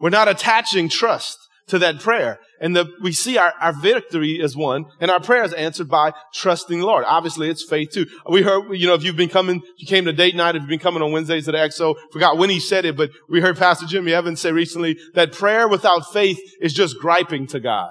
We're 0.00 0.08
not 0.08 0.28
attaching 0.28 0.88
trust 0.88 1.36
to 1.68 1.78
that 1.80 2.00
prayer. 2.00 2.38
And 2.60 2.74
the, 2.74 2.86
we 3.02 3.12
see 3.12 3.38
our, 3.38 3.52
our 3.60 3.72
victory 3.72 4.40
is 4.40 4.56
won 4.56 4.86
and 5.00 5.10
our 5.10 5.20
prayer 5.20 5.44
is 5.44 5.52
answered 5.52 5.88
by 5.88 6.12
trusting 6.32 6.78
the 6.78 6.86
Lord. 6.86 7.04
Obviously, 7.06 7.50
it's 7.50 7.64
faith 7.64 7.90
too. 7.90 8.06
We 8.30 8.42
heard, 8.42 8.70
you 8.72 8.86
know, 8.86 8.94
if 8.94 9.02
you've 9.02 9.16
been 9.16 9.28
coming, 9.28 9.62
you 9.76 9.86
came 9.86 10.04
to 10.04 10.12
date 10.12 10.36
night, 10.36 10.54
if 10.54 10.62
you've 10.62 10.68
been 10.68 10.78
coming 10.78 11.02
on 11.02 11.12
Wednesdays 11.12 11.46
to 11.46 11.52
the 11.52 11.58
XO, 11.58 11.96
forgot 12.12 12.38
when 12.38 12.50
he 12.50 12.60
said 12.60 12.84
it, 12.84 12.96
but 12.96 13.10
we 13.28 13.40
heard 13.40 13.56
Pastor 13.56 13.86
Jimmy 13.86 14.12
Evans 14.12 14.40
say 14.40 14.52
recently 14.52 14.98
that 15.14 15.32
prayer 15.32 15.68
without 15.68 16.12
faith 16.12 16.38
is 16.60 16.72
just 16.72 16.98
griping 16.98 17.46
to 17.48 17.60
God. 17.60 17.90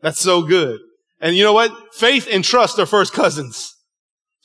That's 0.00 0.20
so 0.20 0.42
good. 0.42 0.80
And 1.20 1.36
you 1.36 1.44
know 1.44 1.52
what? 1.52 1.72
Faith 1.94 2.28
and 2.30 2.44
trust 2.44 2.78
are 2.78 2.86
first 2.86 3.12
cousins. 3.12 3.74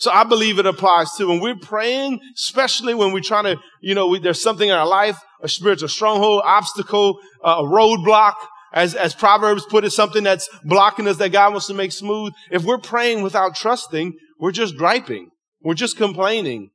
So 0.03 0.12
I 0.12 0.25
believe 0.25 0.60
it 0.60 0.65
applies 0.65 1.13
to 1.13 1.27
when 1.27 1.39
we're 1.39 1.55
praying, 1.55 2.20
especially 2.35 2.94
when 2.94 3.13
we're 3.13 3.22
trying 3.22 3.46
to, 3.46 3.55
you 3.79 3.96
know, 3.96 4.09
we, 4.09 4.20
there's 4.20 4.44
something 4.44 4.68
in 4.68 4.75
our 4.75 4.85
life, 4.85 5.18
a 5.42 5.48
spiritual 5.48 5.87
stronghold, 5.87 6.42
obstacle, 6.44 7.20
uh, 7.42 7.55
a 7.59 7.63
roadblock, 7.63 8.33
as, 8.74 8.96
as 8.96 9.16
Proverbs 9.16 9.66
put 9.70 9.85
it, 9.85 9.92
something 9.92 10.22
that's 10.22 10.50
blocking 10.66 11.07
us 11.07 11.16
that 11.20 11.29
God 11.29 11.53
wants 11.53 11.68
to 11.68 11.74
make 11.74 11.94
smooth. 11.94 12.33
If 12.51 12.66
we're 12.66 12.79
praying 12.79 13.24
without 13.24 13.55
trusting, 13.55 14.18
we're 14.42 14.51
just 14.51 14.75
griping. 14.75 15.29
We're 15.61 15.74
just 15.74 15.96
complaining 15.96 16.72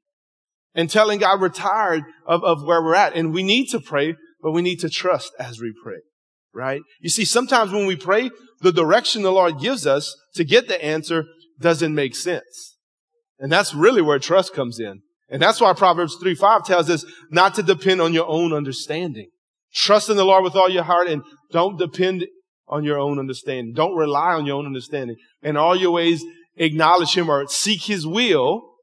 and 0.75 0.89
telling 0.89 1.19
God 1.19 1.39
we're 1.39 1.51
tired 1.51 2.05
of, 2.27 2.43
of 2.43 2.63
where 2.65 2.83
we're 2.83 2.95
at. 2.95 3.15
And 3.15 3.35
we 3.35 3.43
need 3.43 3.67
to 3.73 3.79
pray, 3.79 4.17
but 4.41 4.53
we 4.53 4.63
need 4.63 4.81
to 4.81 4.89
trust 4.89 5.33
as 5.39 5.61
we 5.61 5.75
pray, 5.85 6.01
right? 6.55 6.81
You 7.03 7.11
see, 7.11 7.27
sometimes 7.27 7.73
when 7.73 7.85
we 7.85 7.97
pray, 7.97 8.31
the 8.63 8.73
direction 8.73 9.21
the 9.21 9.33
Lord 9.33 9.61
gives 9.61 9.87
us 9.87 10.17
to 10.37 10.45
get 10.45 10.67
the 10.67 10.83
answer 10.83 11.25
doesn't 11.61 11.95
make 11.95 12.17
sense. 12.17 12.78
And 13.39 13.51
that's 13.53 13.75
really 13.75 14.03
where 14.03 14.19
trust 14.19 14.55
comes 14.55 14.79
in. 14.81 15.01
And 15.29 15.43
that's 15.43 15.61
why 15.61 15.73
Proverbs 15.75 16.17
3 16.21 16.35
5 16.35 16.65
tells 16.65 16.91
us 16.91 17.05
not 17.31 17.55
to 17.55 17.63
depend 17.63 18.01
on 18.01 18.15
your 18.15 18.27
own 18.27 18.53
understanding. 18.53 19.29
Trust 19.75 20.09
in 20.09 20.17
the 20.17 20.25
Lord 20.25 20.45
with 20.45 20.57
all 20.57 20.71
your 20.71 20.85
heart 20.85 21.09
and 21.09 21.23
don't 21.53 21.79
depend 21.79 22.27
on 22.67 22.85
your 22.85 22.99
own 22.99 23.19
understanding. 23.19 23.75
Don't 23.75 23.95
rely 23.95 24.33
on 24.33 24.47
your 24.47 24.57
own 24.57 24.67
understanding. 24.67 25.17
In 25.43 25.57
all 25.57 25.77
your 25.77 25.91
ways, 25.91 26.25
acknowledge 26.57 27.15
Him 27.15 27.29
or 27.29 27.47
seek 27.49 27.83
His 27.83 28.07
will 28.07 28.75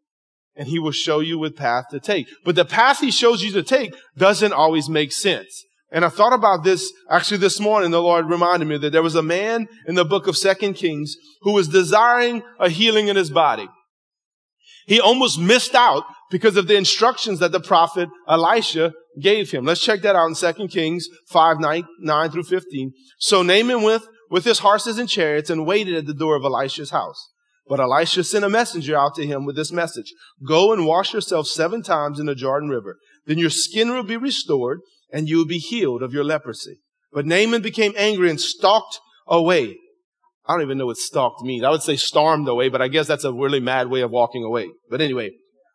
and 0.55 0.67
He 0.67 0.79
will 0.79 0.91
show 0.91 1.19
you 1.19 1.39
what 1.39 1.55
path 1.55 1.85
to 1.91 1.99
take. 1.99 2.27
But 2.43 2.55
the 2.55 2.65
path 2.65 2.99
He 2.99 3.11
shows 3.11 3.43
you 3.43 3.51
to 3.53 3.63
take 3.63 3.95
doesn't 4.15 4.53
always 4.53 4.87
make 4.89 5.11
sense. 5.11 5.65
And 5.91 6.03
I 6.03 6.09
thought 6.09 6.33
about 6.33 6.63
this 6.63 6.91
actually 7.09 7.37
this 7.37 7.59
morning. 7.59 7.91
The 7.91 8.01
Lord 8.01 8.29
reminded 8.29 8.67
me 8.67 8.77
that 8.79 8.91
there 8.91 9.03
was 9.03 9.15
a 9.15 9.23
man 9.23 9.67
in 9.87 9.95
the 9.95 10.05
book 10.05 10.27
of 10.27 10.37
Second 10.37 10.73
Kings 10.73 11.15
who 11.41 11.53
was 11.53 11.67
desiring 11.67 12.43
a 12.59 12.69
healing 12.69 13.07
in 13.07 13.15
his 13.15 13.29
body. 13.29 13.67
He 14.85 14.99
almost 14.99 15.39
missed 15.39 15.75
out 15.75 16.03
because 16.29 16.57
of 16.57 16.67
the 16.67 16.75
instructions 16.75 17.39
that 17.39 17.51
the 17.51 17.59
prophet 17.59 18.09
Elisha 18.27 18.93
gave 19.21 19.51
him. 19.51 19.65
Let's 19.65 19.81
check 19.81 20.01
that 20.01 20.15
out 20.15 20.27
in 20.27 20.35
2 20.35 20.67
Kings 20.67 21.07
5, 21.27 21.59
9, 21.59 21.83
9 21.99 22.31
through 22.31 22.43
15. 22.43 22.91
So 23.19 23.41
Naaman 23.41 23.81
went 23.81 24.03
with 24.29 24.45
his 24.45 24.59
horses 24.59 24.97
and 24.97 25.09
chariots 25.09 25.49
and 25.49 25.65
waited 25.65 25.95
at 25.95 26.05
the 26.05 26.13
door 26.13 26.35
of 26.35 26.43
Elisha's 26.43 26.91
house. 26.91 27.31
But 27.67 27.79
Elisha 27.79 28.23
sent 28.23 28.45
a 28.45 28.49
messenger 28.49 28.95
out 28.95 29.15
to 29.15 29.25
him 29.25 29.45
with 29.45 29.55
this 29.55 29.71
message. 29.71 30.13
Go 30.47 30.71
and 30.71 30.85
wash 30.85 31.13
yourself 31.13 31.47
seven 31.47 31.81
times 31.81 32.19
in 32.19 32.27
the 32.27 32.35
Jordan 32.35 32.69
River. 32.69 32.97
Then 33.25 33.39
your 33.39 33.49
skin 33.49 33.91
will 33.91 34.03
be 34.03 34.17
restored 34.17 34.81
and 35.11 35.27
you 35.27 35.37
will 35.37 35.45
be 35.45 35.57
healed 35.57 36.03
of 36.03 36.13
your 36.13 36.23
leprosy. 36.23 36.79
But 37.11 37.25
Naaman 37.25 37.61
became 37.61 37.93
angry 37.97 38.29
and 38.29 38.39
stalked 38.39 38.99
away. 39.27 39.77
I 40.47 40.53
don't 40.53 40.61
even 40.61 40.77
know 40.77 40.85
what 40.85 40.97
stalked 40.97 41.41
means. 41.41 41.63
I 41.63 41.69
would 41.69 41.81
say 41.81 41.95
stormed 41.95 42.47
away, 42.47 42.69
but 42.69 42.81
I 42.81 42.87
guess 42.87 43.07
that's 43.07 43.23
a 43.23 43.33
really 43.33 43.59
mad 43.59 43.89
way 43.89 44.01
of 44.01 44.11
walking 44.11 44.43
away. 44.43 44.69
But 44.89 45.01
anyway, 45.01 45.31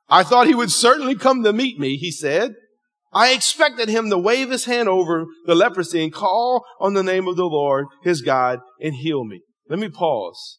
I 0.09 0.22
thought 0.22 0.46
he 0.46 0.54
would 0.54 0.70
certainly 0.70 1.14
come 1.14 1.42
to 1.42 1.52
meet 1.52 1.78
me, 1.78 1.96
he 1.96 2.11
said. 2.11 2.54
I 3.12 3.33
expected 3.33 3.88
him 3.88 4.09
to 4.11 4.18
wave 4.18 4.50
his 4.50 4.66
hand 4.66 4.88
over 4.88 5.26
the 5.46 5.56
leprosy 5.56 6.04
and 6.04 6.12
call 6.12 6.64
on 6.78 6.94
the 6.94 7.02
name 7.02 7.26
of 7.26 7.37
the 7.37 7.44
Lord, 7.44 7.87
his 8.04 8.22
God, 8.22 8.61
and 8.80 8.94
heal 8.94 9.24
me. 9.24 9.40
Let 9.68 9.80
me 9.80 9.88
pause. 9.88 10.59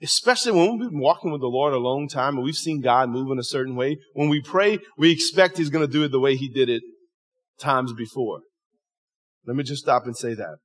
Especially 0.00 0.52
when 0.52 0.72
we've 0.78 0.90
been 0.90 1.00
walking 1.00 1.32
with 1.32 1.40
the 1.40 1.48
Lord 1.48 1.72
a 1.72 1.78
long 1.78 2.08
time 2.08 2.36
and 2.36 2.44
we've 2.44 2.54
seen 2.54 2.80
God 2.80 3.08
move 3.08 3.30
in 3.32 3.38
a 3.38 3.44
certain 3.44 3.74
way. 3.74 3.96
When 4.12 4.28
we 4.28 4.40
pray, 4.40 4.78
we 4.96 5.10
expect 5.10 5.56
he's 5.56 5.70
going 5.70 5.86
to 5.86 5.92
do 5.92 6.04
it 6.04 6.12
the 6.12 6.20
way 6.20 6.36
he 6.36 6.48
did 6.48 6.68
it 6.68 6.82
times 7.58 7.92
before. 7.92 8.40
Let 9.46 9.56
me 9.56 9.64
just 9.64 9.82
stop 9.82 10.04
and 10.04 10.16
say 10.16 10.34
that. 10.34 10.56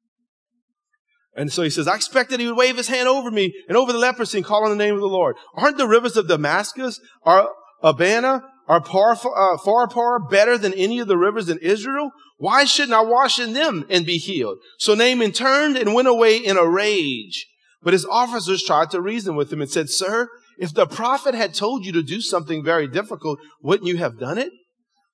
And 1.35 1.51
so 1.51 1.61
he 1.61 1.69
says, 1.69 1.87
I 1.87 1.95
expected 1.95 2.39
he 2.39 2.47
would 2.47 2.57
wave 2.57 2.77
his 2.77 2.87
hand 2.87 3.07
over 3.07 3.31
me 3.31 3.53
and 3.67 3.77
over 3.77 3.93
the 3.93 3.99
leprosy 3.99 4.39
and 4.39 4.45
call 4.45 4.63
on 4.63 4.71
the 4.71 4.83
name 4.83 4.95
of 4.95 4.99
the 4.99 5.07
Lord. 5.07 5.35
Aren't 5.55 5.77
the 5.77 5.87
rivers 5.87 6.17
of 6.17 6.27
Damascus, 6.27 6.99
or 7.23 7.49
Abana, 7.81 8.43
are 8.67 8.83
far, 8.83 9.13
uh, 9.13 9.57
far, 9.57 9.89
far 9.89 10.19
better 10.19 10.57
than 10.57 10.73
any 10.73 10.99
of 10.99 11.07
the 11.07 11.17
rivers 11.17 11.49
in 11.49 11.57
Israel? 11.59 12.11
Why 12.37 12.65
shouldn't 12.65 12.93
I 12.93 13.01
wash 13.01 13.39
in 13.39 13.53
them 13.53 13.85
and 13.89 14.05
be 14.05 14.17
healed? 14.17 14.57
So 14.77 14.93
Naaman 14.95 15.31
turned 15.31 15.77
and 15.77 15.93
went 15.93 16.07
away 16.07 16.37
in 16.37 16.57
a 16.57 16.67
rage. 16.67 17.47
But 17.81 17.93
his 17.93 18.05
officers 18.05 18.63
tried 18.63 18.91
to 18.91 19.01
reason 19.01 19.35
with 19.35 19.51
him 19.51 19.61
and 19.61 19.71
said, 19.71 19.89
Sir, 19.89 20.27
if 20.57 20.73
the 20.73 20.85
prophet 20.85 21.33
had 21.33 21.53
told 21.53 21.85
you 21.85 21.91
to 21.93 22.03
do 22.03 22.21
something 22.21 22.63
very 22.63 22.87
difficult, 22.87 23.39
wouldn't 23.61 23.87
you 23.87 23.97
have 23.97 24.19
done 24.19 24.37
it? 24.37 24.51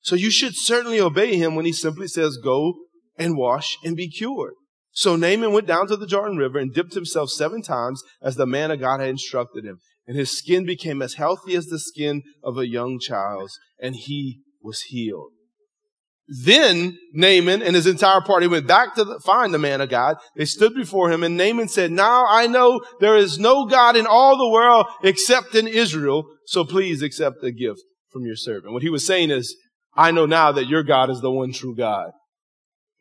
So 0.01 0.15
you 0.15 0.32
should 0.32 0.56
certainly 0.56 0.99
obey 0.99 1.36
him 1.36 1.56
when 1.56 1.65
he 1.65 1.71
simply 1.71 2.08
says, 2.08 2.38
Go 2.38 2.73
and 3.17 3.38
wash 3.38 3.78
and 3.84 3.95
be 3.95 4.10
cured. 4.10 4.54
So 4.96 5.18
Naaman 5.18 5.52
went 5.52 5.68
down 5.68 5.88
to 5.88 5.98
the 5.98 6.08
Jordan 6.08 6.38
River 6.38 6.58
and 6.58 6.74
dipped 6.74 6.94
himself 6.94 7.30
seven 7.30 7.62
times 7.62 8.02
as 8.22 8.38
the 8.38 8.46
man 8.46 8.72
of 8.72 8.80
God 8.80 9.02
had 9.02 9.10
instructed 9.10 9.66
him. 9.66 9.80
And 10.08 10.16
his 10.16 10.38
skin 10.38 10.66
became 10.66 11.02
as 11.02 11.16
healthy 11.16 11.54
as 11.56 11.66
the 11.66 11.80
skin 11.80 12.24
of 12.42 12.58
a 12.58 12.68
young 12.68 13.00
child's, 13.00 13.60
and 13.78 13.96
he 13.96 14.40
was 14.62 14.82
healed. 14.84 15.32
Then 16.28 16.98
Naaman 17.14 17.62
and 17.62 17.76
his 17.76 17.86
entire 17.86 18.22
party 18.22 18.48
went 18.48 18.68
back 18.68 18.96
to 18.96 19.04
the, 19.04 19.20
find 19.20 19.54
the 19.54 19.60
man 19.60 19.82
of 19.82 19.90
God. 19.90 20.16
They 20.36 20.46
stood 20.46 20.74
before 20.74 21.12
him 21.12 21.24
and 21.24 21.38
Naaman 21.38 21.68
said, 21.68 21.92
now 21.92 22.26
I 22.28 22.48
know 22.48 22.82
there 23.00 23.18
is 23.18 23.38
no 23.38 23.66
God 23.66 23.96
in 23.96 24.08
all 24.08 24.38
the 24.38 24.50
world 24.50 24.88
except 25.04 25.54
in 25.54 25.68
Israel. 25.68 26.24
So 26.46 26.64
please 26.64 27.04
accept 27.04 27.42
the 27.42 27.52
gift 27.52 27.82
from 28.10 28.26
your 28.26 28.36
servant. 28.36 28.74
What 28.74 28.82
he 28.82 28.90
was 28.90 29.06
saying 29.06 29.30
is, 29.30 29.56
I 29.94 30.10
know 30.12 30.26
now 30.26 30.52
that 30.52 30.68
your 30.68 30.82
God 30.82 31.12
is 31.12 31.22
the 31.22 31.30
one 31.30 31.54
true 31.54 31.76
God. 31.76 32.10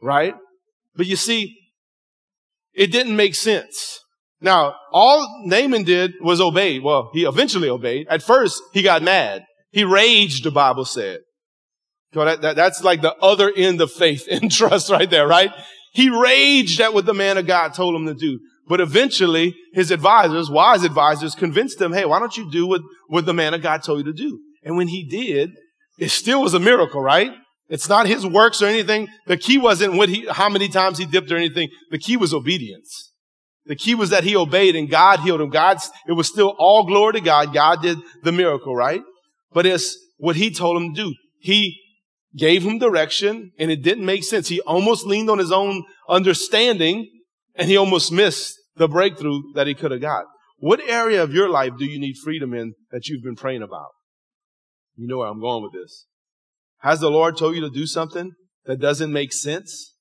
Right? 0.02 0.34
But 0.94 1.06
you 1.06 1.16
see, 1.16 1.56
it 2.74 2.92
didn't 2.92 3.16
make 3.16 3.34
sense. 3.34 4.00
Now, 4.40 4.74
all 4.92 5.42
Naaman 5.46 5.84
did 5.84 6.12
was 6.20 6.40
obey. 6.40 6.78
Well, 6.78 7.10
he 7.14 7.24
eventually 7.24 7.68
obeyed. 7.68 8.06
At 8.08 8.22
first, 8.22 8.60
he 8.72 8.82
got 8.82 9.02
mad. 9.02 9.44
He 9.70 9.84
raged, 9.84 10.44
the 10.44 10.50
Bible 10.50 10.84
said. 10.84 11.20
So 12.12 12.24
that, 12.24 12.42
that, 12.42 12.56
that's 12.56 12.84
like 12.84 13.00
the 13.02 13.14
other 13.16 13.50
end 13.54 13.80
of 13.80 13.90
faith 13.90 14.26
and 14.30 14.50
trust 14.50 14.90
right 14.90 15.08
there, 15.08 15.26
right? 15.26 15.50
He 15.92 16.10
raged 16.10 16.80
at 16.80 16.92
what 16.92 17.06
the 17.06 17.14
man 17.14 17.38
of 17.38 17.46
God 17.46 17.74
told 17.74 17.94
him 17.94 18.06
to 18.06 18.14
do. 18.14 18.38
But 18.66 18.80
eventually, 18.80 19.54
his 19.72 19.90
advisors, 19.90 20.50
wise 20.50 20.84
advisors, 20.84 21.34
convinced 21.34 21.80
him, 21.80 21.92
hey, 21.92 22.04
why 22.04 22.18
don't 22.18 22.36
you 22.36 22.50
do 22.50 22.66
what, 22.66 22.80
what 23.08 23.26
the 23.26 23.34
man 23.34 23.54
of 23.54 23.62
God 23.62 23.82
told 23.82 23.98
you 23.98 24.04
to 24.04 24.12
do? 24.12 24.40
And 24.62 24.76
when 24.76 24.88
he 24.88 25.04
did, 25.06 25.50
it 25.98 26.10
still 26.10 26.42
was 26.42 26.54
a 26.54 26.60
miracle, 26.60 27.02
right? 27.02 27.32
It's 27.74 27.88
not 27.88 28.06
his 28.06 28.24
works 28.24 28.62
or 28.62 28.66
anything. 28.66 29.08
The 29.26 29.36
key 29.36 29.58
wasn't 29.58 29.94
what 29.94 30.08
he, 30.08 30.28
how 30.30 30.48
many 30.48 30.68
times 30.68 30.96
he 30.96 31.06
dipped 31.06 31.32
or 31.32 31.36
anything. 31.36 31.70
The 31.90 31.98
key 31.98 32.16
was 32.16 32.32
obedience. 32.32 33.12
The 33.66 33.74
key 33.74 33.96
was 33.96 34.10
that 34.10 34.22
he 34.22 34.36
obeyed 34.36 34.76
and 34.76 34.88
God 34.88 35.18
healed 35.18 35.40
him. 35.40 35.50
God's, 35.50 35.90
it 36.06 36.12
was 36.12 36.28
still 36.28 36.54
all 36.56 36.86
glory 36.86 37.14
to 37.14 37.20
God. 37.20 37.52
God 37.52 37.82
did 37.82 37.98
the 38.22 38.30
miracle, 38.30 38.76
right? 38.76 39.02
But 39.52 39.66
it's 39.66 39.98
what 40.18 40.36
he 40.36 40.52
told 40.52 40.80
him 40.80 40.94
to 40.94 41.02
do. 41.02 41.14
He 41.40 41.80
gave 42.36 42.62
him 42.62 42.78
direction 42.78 43.50
and 43.58 43.72
it 43.72 43.82
didn't 43.82 44.06
make 44.06 44.22
sense. 44.22 44.46
He 44.46 44.60
almost 44.60 45.04
leaned 45.04 45.28
on 45.28 45.38
his 45.38 45.50
own 45.50 45.82
understanding 46.08 47.10
and 47.56 47.68
he 47.68 47.76
almost 47.76 48.12
missed 48.12 48.54
the 48.76 48.86
breakthrough 48.86 49.40
that 49.56 49.66
he 49.66 49.74
could 49.74 49.90
have 49.90 50.00
got. 50.00 50.26
What 50.58 50.80
area 50.86 51.24
of 51.24 51.34
your 51.34 51.48
life 51.48 51.72
do 51.76 51.86
you 51.86 51.98
need 51.98 52.18
freedom 52.22 52.54
in 52.54 52.74
that 52.92 53.08
you've 53.08 53.24
been 53.24 53.34
praying 53.34 53.62
about? 53.62 53.90
You 54.94 55.08
know 55.08 55.18
where 55.18 55.26
I'm 55.26 55.40
going 55.40 55.64
with 55.64 55.72
this. 55.72 56.06
Has 56.84 57.00
the 57.00 57.10
Lord 57.10 57.38
told 57.38 57.54
you 57.54 57.62
to 57.62 57.70
do 57.70 57.86
something 57.86 58.32
that 58.66 58.78
doesn't 58.78 59.10
make 59.10 59.32
sense? 59.32 59.94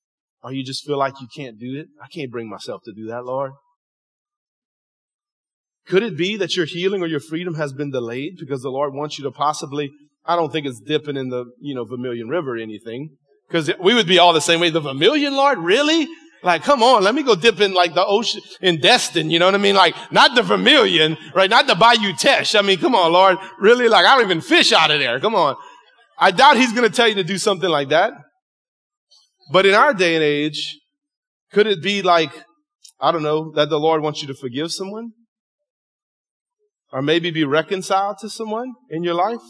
Or 0.43 0.51
you 0.51 0.65
just 0.65 0.85
feel 0.85 0.97
like 0.97 1.21
you 1.21 1.27
can't 1.33 1.57
do 1.57 1.79
it? 1.79 1.87
I 2.01 2.07
can't 2.13 2.29
bring 2.29 2.49
myself 2.49 2.81
to 2.83 2.91
do 2.93 3.07
that, 3.07 3.23
Lord. 3.23 3.53
Could 5.87 6.03
it 6.03 6.17
be 6.17 6.35
that 6.35 6.57
your 6.57 6.65
healing 6.65 7.01
or 7.01 7.07
your 7.07 7.21
freedom 7.21 7.55
has 7.55 7.71
been 7.71 7.89
delayed 7.89 8.33
because 8.37 8.61
the 8.61 8.69
Lord 8.69 8.93
wants 8.93 9.17
you 9.17 9.23
to 9.23 9.31
possibly, 9.31 9.91
I 10.25 10.35
don't 10.35 10.51
think 10.51 10.67
it's 10.67 10.81
dipping 10.81 11.15
in 11.15 11.29
the, 11.29 11.45
you 11.61 11.73
know, 11.73 11.85
Vermilion 11.85 12.27
River 12.27 12.55
or 12.55 12.57
anything. 12.57 13.15
Because 13.47 13.71
we 13.79 13.93
would 13.93 14.07
be 14.07 14.19
all 14.19 14.33
the 14.33 14.41
same 14.41 14.59
way. 14.59 14.69
The 14.69 14.81
Vermilion, 14.81 15.37
Lord? 15.37 15.59
Really? 15.59 16.05
Like, 16.43 16.63
come 16.63 16.83
on, 16.83 17.03
let 17.03 17.15
me 17.15 17.23
go 17.23 17.35
dip 17.35 17.61
in 17.61 17.73
like 17.73 17.93
the 17.93 18.05
ocean, 18.05 18.41
in 18.61 18.81
Destin, 18.81 19.31
you 19.31 19.39
know 19.39 19.45
what 19.45 19.55
I 19.55 19.59
mean? 19.59 19.75
Like, 19.75 19.95
not 20.11 20.35
the 20.35 20.43
Vermilion, 20.43 21.17
right? 21.33 21.49
Not 21.49 21.67
the 21.67 21.75
Bayou 21.75 22.11
Teche. 22.11 22.55
I 22.55 22.61
mean, 22.61 22.77
come 22.77 22.95
on, 22.95 23.13
Lord. 23.13 23.37
Really? 23.59 23.87
Like, 23.87 24.05
I 24.05 24.15
don't 24.15 24.25
even 24.25 24.41
fish 24.41 24.73
out 24.73 24.91
of 24.91 24.99
there. 24.99 25.21
Come 25.21 25.35
on. 25.35 25.55
I 26.23 26.31
doubt 26.31 26.55
he's 26.55 26.71
going 26.71 26.89
to 26.89 26.95
tell 26.95 27.09
you 27.09 27.15
to 27.15 27.23
do 27.25 27.37
something 27.37 27.69
like 27.69 27.89
that. 27.89 28.13
But 29.51 29.65
in 29.65 29.73
our 29.73 29.93
day 29.93 30.15
and 30.15 30.23
age, 30.23 30.79
could 31.51 31.67
it 31.67 31.83
be 31.83 32.01
like, 32.01 32.31
I 32.97 33.11
don't 33.11 33.23
know, 33.23 33.51
that 33.55 33.69
the 33.69 33.77
Lord 33.77 34.01
wants 34.01 34.21
you 34.21 34.29
to 34.29 34.33
forgive 34.33 34.71
someone? 34.71 35.11
Or 36.93 37.01
maybe 37.01 37.29
be 37.29 37.43
reconciled 37.43 38.19
to 38.19 38.29
someone 38.29 38.71
in 38.89 39.03
your 39.03 39.15
life? 39.15 39.45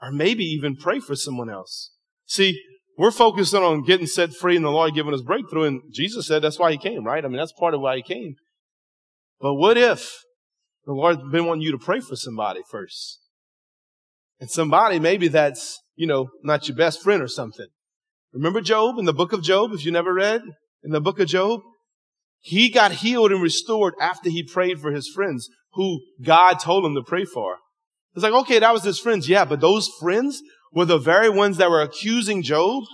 Or 0.00 0.12
maybe 0.12 0.44
even 0.44 0.76
pray 0.76 1.00
for 1.00 1.16
someone 1.16 1.50
else. 1.50 1.94
See, 2.26 2.56
we're 2.96 3.10
focusing 3.10 3.60
on 3.60 3.82
getting 3.82 4.06
set 4.06 4.32
free 4.32 4.54
and 4.54 4.64
the 4.64 4.70
Lord 4.70 4.94
giving 4.94 5.12
us 5.12 5.22
breakthrough. 5.22 5.64
And 5.64 5.82
Jesus 5.92 6.28
said 6.28 6.42
that's 6.42 6.60
why 6.60 6.70
he 6.70 6.78
came, 6.78 7.02
right? 7.02 7.24
I 7.24 7.26
mean, 7.26 7.38
that's 7.38 7.54
part 7.58 7.74
of 7.74 7.80
why 7.80 7.96
he 7.96 8.02
came. 8.02 8.36
But 9.40 9.54
what 9.54 9.76
if 9.76 10.12
the 10.86 10.92
Lord's 10.92 11.22
been 11.32 11.46
wanting 11.46 11.62
you 11.62 11.72
to 11.72 11.78
pray 11.78 11.98
for 11.98 12.14
somebody 12.14 12.60
first? 12.70 13.18
And 14.40 14.50
somebody, 14.50 14.98
maybe 14.98 15.28
that's, 15.28 15.78
you 15.94 16.06
know, 16.06 16.30
not 16.42 16.66
your 16.66 16.76
best 16.76 17.02
friend 17.02 17.22
or 17.22 17.28
something. 17.28 17.66
Remember 18.32 18.60
Job 18.60 18.98
in 18.98 19.04
the 19.04 19.12
book 19.12 19.32
of 19.32 19.42
Job, 19.42 19.72
if 19.72 19.84
you 19.84 19.92
never 19.92 20.14
read 20.14 20.42
in 20.82 20.92
the 20.92 21.00
book 21.00 21.20
of 21.20 21.28
Job? 21.28 21.60
He 22.38 22.70
got 22.70 22.92
healed 22.92 23.32
and 23.32 23.42
restored 23.42 23.94
after 24.00 24.30
he 24.30 24.42
prayed 24.42 24.80
for 24.80 24.92
his 24.92 25.08
friends 25.08 25.48
who 25.74 26.00
God 26.22 26.54
told 26.54 26.86
him 26.86 26.94
to 26.94 27.02
pray 27.02 27.26
for. 27.26 27.58
It's 28.14 28.22
like, 28.22 28.32
okay, 28.32 28.58
that 28.58 28.72
was 28.72 28.82
his 28.82 28.98
friends. 28.98 29.28
Yeah, 29.28 29.44
but 29.44 29.60
those 29.60 29.88
friends 30.00 30.42
were 30.72 30.86
the 30.86 30.98
very 30.98 31.28
ones 31.28 31.58
that 31.58 31.70
were 31.70 31.82
accusing 31.82 32.42
Job 32.42 32.84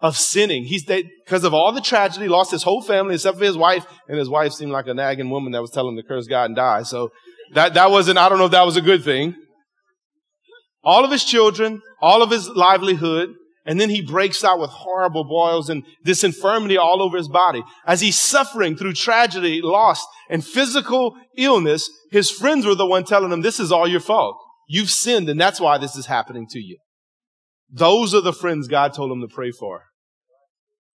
of 0.00 0.16
sinning. 0.16 0.64
He's, 0.64 0.84
because 0.84 1.44
of 1.44 1.52
all 1.52 1.72
the 1.72 1.80
tragedy, 1.80 2.26
lost 2.26 2.52
his 2.52 2.62
whole 2.62 2.80
family 2.80 3.14
except 3.14 3.38
for 3.38 3.44
his 3.44 3.56
wife, 3.56 3.84
and 4.08 4.18
his 4.18 4.30
wife 4.30 4.52
seemed 4.52 4.72
like 4.72 4.86
a 4.86 4.94
nagging 4.94 5.28
woman 5.28 5.52
that 5.52 5.60
was 5.60 5.70
telling 5.70 5.96
him 5.96 6.02
to 6.02 6.08
curse 6.08 6.26
God 6.26 6.46
and 6.46 6.56
die. 6.56 6.84
So 6.84 7.10
that, 7.52 7.74
that 7.74 7.90
wasn't, 7.90 8.18
I 8.18 8.28
don't 8.28 8.38
know 8.38 8.46
if 8.46 8.52
that 8.52 8.64
was 8.64 8.78
a 8.78 8.82
good 8.82 9.04
thing. 9.04 9.34
All 10.82 11.04
of 11.04 11.10
his 11.10 11.24
children, 11.24 11.82
all 12.00 12.22
of 12.22 12.30
his 12.30 12.48
livelihood, 12.48 13.34
and 13.66 13.78
then 13.78 13.90
he 13.90 14.00
breaks 14.00 14.42
out 14.42 14.58
with 14.58 14.70
horrible 14.70 15.24
boils 15.24 15.68
and 15.68 15.84
this 16.02 16.24
infirmity 16.24 16.78
all 16.78 17.02
over 17.02 17.16
his 17.16 17.28
body. 17.28 17.62
As 17.86 18.00
he's 18.00 18.18
suffering 18.18 18.76
through 18.76 18.94
tragedy, 18.94 19.60
loss, 19.62 20.04
and 20.30 20.44
physical 20.44 21.16
illness, 21.36 21.90
his 22.10 22.30
friends 22.30 22.64
were 22.64 22.74
the 22.74 22.86
one 22.86 23.04
telling 23.04 23.30
him, 23.30 23.42
this 23.42 23.60
is 23.60 23.70
all 23.70 23.86
your 23.86 24.00
fault. 24.00 24.36
You've 24.66 24.90
sinned 24.90 25.28
and 25.28 25.40
that's 25.40 25.60
why 25.60 25.78
this 25.78 25.94
is 25.94 26.06
happening 26.06 26.46
to 26.50 26.58
you. 26.58 26.78
Those 27.70 28.14
are 28.14 28.22
the 28.22 28.32
friends 28.32 28.66
God 28.66 28.94
told 28.94 29.12
him 29.12 29.20
to 29.20 29.32
pray 29.32 29.52
for. 29.52 29.84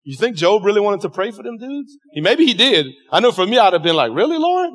You 0.02 0.16
think 0.16 0.36
Job 0.36 0.64
really 0.64 0.80
wanted 0.80 1.00
to 1.02 1.10
pray 1.10 1.30
for 1.30 1.42
them 1.42 1.58
dudes? 1.58 1.96
He, 2.12 2.20
maybe 2.20 2.44
he 2.44 2.54
did. 2.54 2.86
I 3.10 3.20
know 3.20 3.32
for 3.32 3.46
me, 3.46 3.58
I'd 3.58 3.72
have 3.72 3.82
been 3.82 3.96
like, 3.96 4.12
really, 4.12 4.38
Lord? 4.38 4.70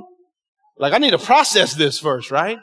Like, 0.78 0.94
I 0.94 0.98
need 0.98 1.12
to 1.12 1.20
process 1.20 1.74
this 1.74 2.00
first, 2.00 2.32
right? 2.32 2.58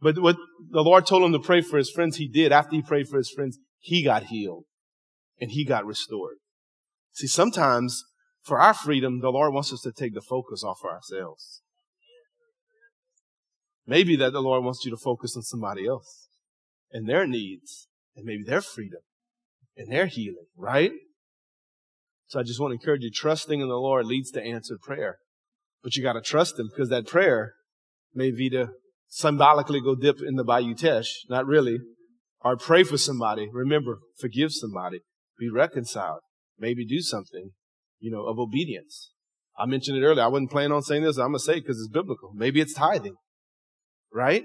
But 0.00 0.18
what 0.18 0.36
the 0.70 0.82
Lord 0.82 1.06
told 1.06 1.24
him 1.24 1.32
to 1.32 1.38
pray 1.38 1.60
for 1.60 1.76
his 1.76 1.90
friends, 1.90 2.16
he 2.16 2.28
did. 2.28 2.52
After 2.52 2.76
he 2.76 2.82
prayed 2.82 3.08
for 3.08 3.18
his 3.18 3.30
friends, 3.30 3.58
he 3.78 4.02
got 4.02 4.24
healed 4.24 4.64
and 5.40 5.50
he 5.50 5.64
got 5.64 5.86
restored. 5.86 6.36
See, 7.12 7.26
sometimes 7.26 8.04
for 8.42 8.60
our 8.60 8.74
freedom, 8.74 9.20
the 9.20 9.30
Lord 9.30 9.52
wants 9.52 9.72
us 9.72 9.80
to 9.82 9.92
take 9.92 10.14
the 10.14 10.20
focus 10.20 10.62
off 10.62 10.78
of 10.84 10.90
ourselves. 10.90 11.62
Maybe 13.86 14.16
that 14.16 14.32
the 14.32 14.42
Lord 14.42 14.64
wants 14.64 14.84
you 14.84 14.90
to 14.90 14.96
focus 14.96 15.34
on 15.36 15.42
somebody 15.42 15.86
else 15.86 16.28
and 16.92 17.08
their 17.08 17.26
needs 17.26 17.88
and 18.14 18.24
maybe 18.24 18.44
their 18.44 18.60
freedom 18.60 19.00
and 19.76 19.90
their 19.90 20.06
healing, 20.06 20.46
right? 20.56 20.92
So 22.26 22.38
I 22.38 22.42
just 22.42 22.60
want 22.60 22.72
to 22.72 22.74
encourage 22.74 23.02
you, 23.02 23.10
trusting 23.10 23.60
in 23.60 23.68
the 23.68 23.74
Lord 23.74 24.04
leads 24.04 24.30
to 24.32 24.42
answered 24.42 24.80
prayer. 24.80 25.18
But 25.82 25.96
you 25.96 26.02
got 26.02 26.12
to 26.12 26.20
trust 26.20 26.58
Him 26.58 26.68
because 26.68 26.90
that 26.90 27.06
prayer 27.06 27.54
may 28.14 28.30
be 28.30 28.50
to 28.50 28.68
symbolically 29.08 29.80
go 29.80 29.94
dip 29.94 30.20
in 30.20 30.36
the 30.36 30.44
Bayou 30.44 30.74
Teche, 30.74 31.24
not 31.28 31.46
really, 31.46 31.78
or 32.40 32.56
pray 32.56 32.84
for 32.84 32.98
somebody. 32.98 33.48
Remember, 33.52 33.98
forgive 34.20 34.52
somebody, 34.52 35.00
be 35.38 35.50
reconciled, 35.50 36.20
maybe 36.58 36.86
do 36.86 37.00
something, 37.00 37.50
you 37.98 38.10
know, 38.10 38.26
of 38.26 38.38
obedience. 38.38 39.12
I 39.58 39.66
mentioned 39.66 39.98
it 39.98 40.06
earlier. 40.06 40.22
I 40.22 40.28
wasn't 40.28 40.52
planning 40.52 40.72
on 40.72 40.82
saying 40.82 41.02
this. 41.02 41.16
I'm 41.16 41.28
going 41.28 41.34
to 41.34 41.40
say 41.40 41.54
it 41.54 41.62
because 41.62 41.78
it's 41.78 41.90
biblical. 41.92 42.30
Maybe 42.34 42.60
it's 42.60 42.74
tithing, 42.74 43.16
right? 44.12 44.44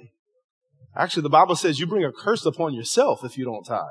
Actually, 0.95 1.23
the 1.23 1.29
Bible 1.29 1.55
says 1.55 1.79
you 1.79 1.87
bring 1.87 2.03
a 2.03 2.11
curse 2.11 2.45
upon 2.45 2.73
yourself 2.73 3.23
if 3.23 3.37
you 3.37 3.45
don't 3.45 3.63
tithe. 3.63 3.81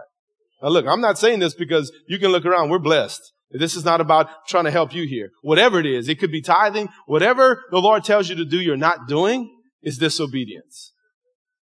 Now 0.63 0.69
look, 0.69 0.87
I'm 0.87 1.01
not 1.01 1.19
saying 1.19 1.41
this 1.41 1.55
because 1.55 1.93
you 2.07 2.19
can 2.19 2.31
look 2.31 2.47
around. 2.47 2.71
We're 2.71 2.79
blessed. 2.79 3.21
This 3.51 3.75
is 3.75 3.85
not 3.85 4.01
about 4.01 4.29
trying 4.49 4.65
to 4.65 4.71
help 4.71 4.95
you 4.95 5.07
here. 5.07 5.31
Whatever 5.43 5.79
it 5.79 5.87
is, 5.87 6.09
it 6.09 6.19
could 6.19 6.33
be 6.33 6.41
tithing. 6.41 6.89
Whatever 7.07 7.63
the 7.71 7.81
Lord 7.81 8.05
tells 8.05 8.29
you 8.29 8.37
to 8.37 8.45
do, 8.45 8.61
you're 8.61 8.77
not 8.77 9.09
doing 9.09 9.55
is 9.83 9.99
disobedience. 9.99 10.93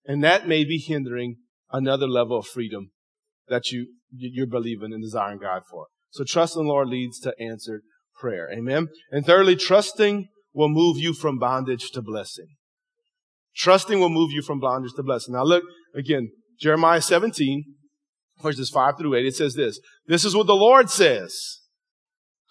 And 0.06 0.24
that 0.24 0.48
may 0.48 0.64
be 0.64 0.78
hindering 0.78 1.38
another 1.72 2.08
level 2.08 2.38
of 2.38 2.48
freedom 2.48 2.92
that 3.48 3.72
you, 3.72 3.88
you're 4.12 4.48
believing 4.48 4.94
and 4.94 5.04
desiring 5.04 5.40
God 5.40 5.64
for. 5.70 5.88
So 6.12 6.24
trust 6.24 6.56
in 6.56 6.64
the 6.64 6.70
Lord 6.70 6.88
leads 6.88 7.20
to 7.22 7.34
answered 7.40 7.82
prayer. 8.20 8.50
Amen. 8.52 8.88
And 9.12 9.26
thirdly, 9.26 9.56
trusting 9.56 10.28
will 10.54 10.70
move 10.70 10.98
you 10.98 11.14
from 11.14 11.38
bondage 11.38 11.92
to 11.92 12.02
blessing. 12.02 12.48
Trusting 13.56 14.00
will 14.00 14.10
move 14.10 14.32
you 14.32 14.42
from 14.42 14.60
bondage 14.60 14.94
to 14.96 15.04
blessing. 15.04 15.34
Now 15.34 15.44
look 15.44 15.64
again, 15.96 16.32
Jeremiah 16.60 17.02
17, 17.02 17.64
verses 18.42 18.70
5 18.70 18.98
through 18.98 19.16
8. 19.16 19.26
It 19.26 19.36
says 19.36 19.56
this. 19.56 19.80
This 20.08 20.26
is 20.26 20.36
what 20.36 20.48
the 20.48 20.56
Lord 20.56 20.90
says. 20.90 21.62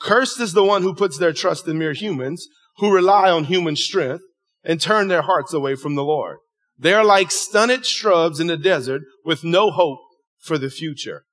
Cursed 0.00 0.40
is 0.40 0.53
the 0.53 0.64
one 0.64 0.83
who 0.83 0.94
puts 0.94 1.18
their 1.18 1.33
trust 1.33 1.66
in 1.68 1.79
mere 1.79 1.92
humans, 1.92 2.46
who 2.79 2.92
rely 2.92 3.31
on 3.31 3.44
human 3.44 3.77
strength 3.77 4.24
and 4.64 4.81
turn 4.81 5.09
their 5.09 5.22
hearts 5.22 5.53
away 5.53 5.74
from 5.74 5.94
the 5.94 6.05
Lord. 6.05 6.38
They 6.79 6.92
are 6.92 7.05
like 7.05 7.31
stunted 7.31 7.87
shrubs 7.87 8.40
in 8.40 8.48
the 8.48 8.57
desert 8.57 9.03
with 9.24 9.44
no 9.44 9.70
hope 9.70 10.00
for 10.40 10.59
the 10.59 10.70
future. 10.70 11.24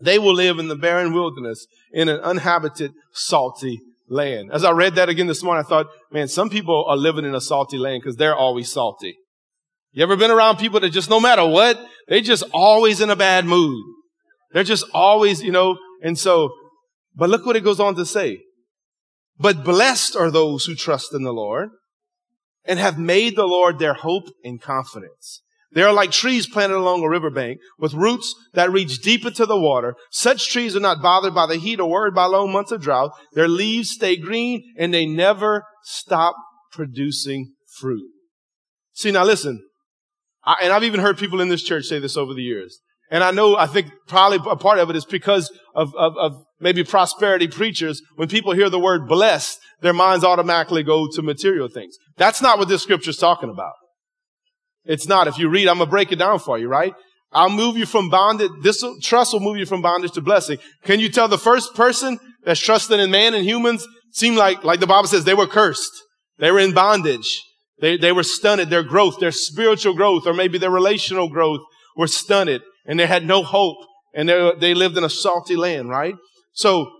They 0.00 0.18
will 0.18 0.34
live 0.34 0.58
in 0.58 0.68
the 0.68 0.76
barren 0.76 1.12
wilderness 1.12 1.66
in 1.92 2.08
an 2.08 2.20
uninhabited, 2.20 2.92
salty 3.12 3.80
land. 4.08 4.50
As 4.52 4.64
I 4.64 4.72
read 4.72 4.94
that 4.96 5.08
again 5.08 5.26
this 5.26 5.42
morning, 5.42 5.64
I 5.64 5.68
thought, 5.68 5.86
man, 6.10 6.28
some 6.28 6.50
people 6.50 6.84
are 6.88 6.96
living 6.96 7.24
in 7.24 7.34
a 7.34 7.40
salty 7.40 7.78
land 7.78 8.02
because 8.02 8.16
they're 8.16 8.34
always 8.34 8.70
salty. 8.70 9.16
You 9.92 10.02
ever 10.02 10.16
been 10.16 10.30
around 10.30 10.56
people 10.56 10.80
that 10.80 10.90
just 10.90 11.10
no 11.10 11.20
matter 11.20 11.46
what, 11.46 11.78
they 12.08 12.20
just 12.20 12.44
always 12.52 13.00
in 13.00 13.10
a 13.10 13.16
bad 13.16 13.44
mood? 13.44 13.82
They're 14.52 14.64
just 14.64 14.84
always, 14.92 15.42
you 15.42 15.52
know, 15.52 15.78
and 16.02 16.18
so, 16.18 16.50
but 17.14 17.30
look 17.30 17.46
what 17.46 17.56
it 17.56 17.64
goes 17.64 17.80
on 17.80 17.94
to 17.96 18.06
say. 18.06 18.40
But 19.38 19.64
blessed 19.64 20.16
are 20.16 20.30
those 20.30 20.64
who 20.64 20.74
trust 20.74 21.14
in 21.14 21.22
the 21.22 21.32
Lord 21.32 21.70
and 22.64 22.78
have 22.78 22.98
made 22.98 23.36
the 23.36 23.46
Lord 23.46 23.78
their 23.78 23.94
hope 23.94 24.24
and 24.44 24.60
confidence. 24.60 25.42
They 25.74 25.82
are 25.82 25.92
like 25.92 26.10
trees 26.10 26.46
planted 26.46 26.76
along 26.76 27.02
a 27.02 27.08
riverbank 27.08 27.60
with 27.78 27.94
roots 27.94 28.34
that 28.52 28.70
reach 28.70 29.00
deep 29.00 29.24
into 29.24 29.46
the 29.46 29.58
water. 29.58 29.94
Such 30.10 30.50
trees 30.50 30.76
are 30.76 30.80
not 30.80 31.00
bothered 31.00 31.34
by 31.34 31.46
the 31.46 31.56
heat 31.56 31.80
or 31.80 31.88
worried 31.88 32.14
by 32.14 32.26
long 32.26 32.52
months 32.52 32.72
of 32.72 32.82
drought. 32.82 33.12
Their 33.32 33.48
leaves 33.48 33.90
stay 33.90 34.16
green 34.16 34.74
and 34.76 34.92
they 34.92 35.06
never 35.06 35.64
stop 35.82 36.36
producing 36.72 37.54
fruit. 37.78 38.10
See, 38.92 39.10
now 39.10 39.24
listen, 39.24 39.62
I, 40.44 40.56
and 40.62 40.72
I've 40.72 40.84
even 40.84 41.00
heard 41.00 41.16
people 41.16 41.40
in 41.40 41.48
this 41.48 41.62
church 41.62 41.84
say 41.84 41.98
this 41.98 42.18
over 42.18 42.34
the 42.34 42.42
years. 42.42 42.80
And 43.12 43.22
I 43.22 43.30
know, 43.30 43.58
I 43.58 43.66
think 43.66 43.88
probably 44.08 44.38
a 44.50 44.56
part 44.56 44.78
of 44.78 44.88
it 44.88 44.96
is 44.96 45.04
because 45.04 45.52
of, 45.74 45.94
of, 45.96 46.16
of 46.16 46.44
maybe 46.60 46.82
prosperity 46.82 47.46
preachers. 47.46 48.00
When 48.16 48.26
people 48.26 48.54
hear 48.54 48.70
the 48.70 48.78
word 48.78 49.06
blessed, 49.06 49.60
their 49.82 49.92
minds 49.92 50.24
automatically 50.24 50.82
go 50.82 51.06
to 51.12 51.20
material 51.20 51.68
things. 51.68 51.94
That's 52.16 52.40
not 52.40 52.58
what 52.58 52.68
this 52.68 52.82
scripture 52.82 53.10
is 53.10 53.18
talking 53.18 53.50
about. 53.50 53.74
It's 54.86 55.06
not. 55.06 55.28
If 55.28 55.38
you 55.38 55.50
read, 55.50 55.68
I'm 55.68 55.76
going 55.76 55.88
to 55.88 55.90
break 55.90 56.10
it 56.10 56.16
down 56.16 56.38
for 56.38 56.58
you, 56.58 56.68
right? 56.68 56.94
I'll 57.32 57.50
move 57.50 57.76
you 57.76 57.84
from 57.84 58.08
bondage. 58.08 58.50
This 58.62 58.82
trust 59.02 59.34
will 59.34 59.40
move 59.40 59.58
you 59.58 59.66
from 59.66 59.82
bondage 59.82 60.12
to 60.12 60.22
blessing. 60.22 60.56
Can 60.84 60.98
you 60.98 61.10
tell 61.10 61.28
the 61.28 61.36
first 61.36 61.74
person 61.74 62.18
that's 62.46 62.60
trusting 62.60 62.98
in 62.98 63.10
man 63.10 63.34
and 63.34 63.44
humans 63.44 63.86
seemed 64.12 64.38
like, 64.38 64.64
like 64.64 64.80
the 64.80 64.86
Bible 64.86 65.08
says, 65.08 65.24
they 65.24 65.34
were 65.34 65.46
cursed. 65.46 65.92
They 66.38 66.50
were 66.50 66.60
in 66.60 66.72
bondage. 66.72 67.42
They, 67.78 67.98
they 67.98 68.12
were 68.12 68.22
stunted. 68.22 68.70
Their 68.70 68.82
growth, 68.82 69.20
their 69.20 69.32
spiritual 69.32 69.92
growth, 69.92 70.26
or 70.26 70.32
maybe 70.32 70.56
their 70.56 70.70
relational 70.70 71.28
growth 71.28 71.60
were 71.94 72.06
stunted 72.06 72.62
and 72.86 72.98
they 72.98 73.06
had 73.06 73.24
no 73.24 73.42
hope 73.42 73.78
and 74.14 74.28
they, 74.28 74.52
they 74.58 74.74
lived 74.74 74.96
in 74.96 75.04
a 75.04 75.10
salty 75.10 75.56
land, 75.56 75.88
right? 75.88 76.14
So 76.52 76.90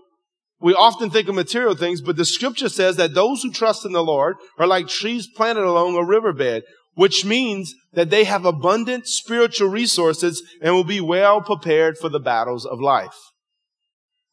we 0.59 0.73
often 0.73 1.09
think 1.09 1.27
of 1.27 1.35
material 1.35 1.75
things, 1.75 2.01
but 2.01 2.15
the 2.15 2.25
scripture 2.25 2.69
says 2.69 2.95
that 2.95 3.13
those 3.13 3.43
who 3.43 3.51
trust 3.51 3.85
in 3.85 3.91
the 3.91 4.03
Lord 4.03 4.37
are 4.57 4.67
like 4.67 4.87
trees 4.87 5.27
planted 5.27 5.63
along 5.63 5.95
a 5.95 6.03
riverbed, 6.03 6.63
which 6.95 7.25
means 7.25 7.73
that 7.93 8.09
they 8.09 8.23
have 8.23 8.45
abundant 8.45 9.07
spiritual 9.07 9.67
resources 9.67 10.41
and 10.61 10.73
will 10.73 10.83
be 10.83 11.01
well 11.01 11.41
prepared 11.41 11.97
for 11.97 12.09
the 12.09 12.19
battles 12.19 12.65
of 12.65 12.79
life. 12.79 13.17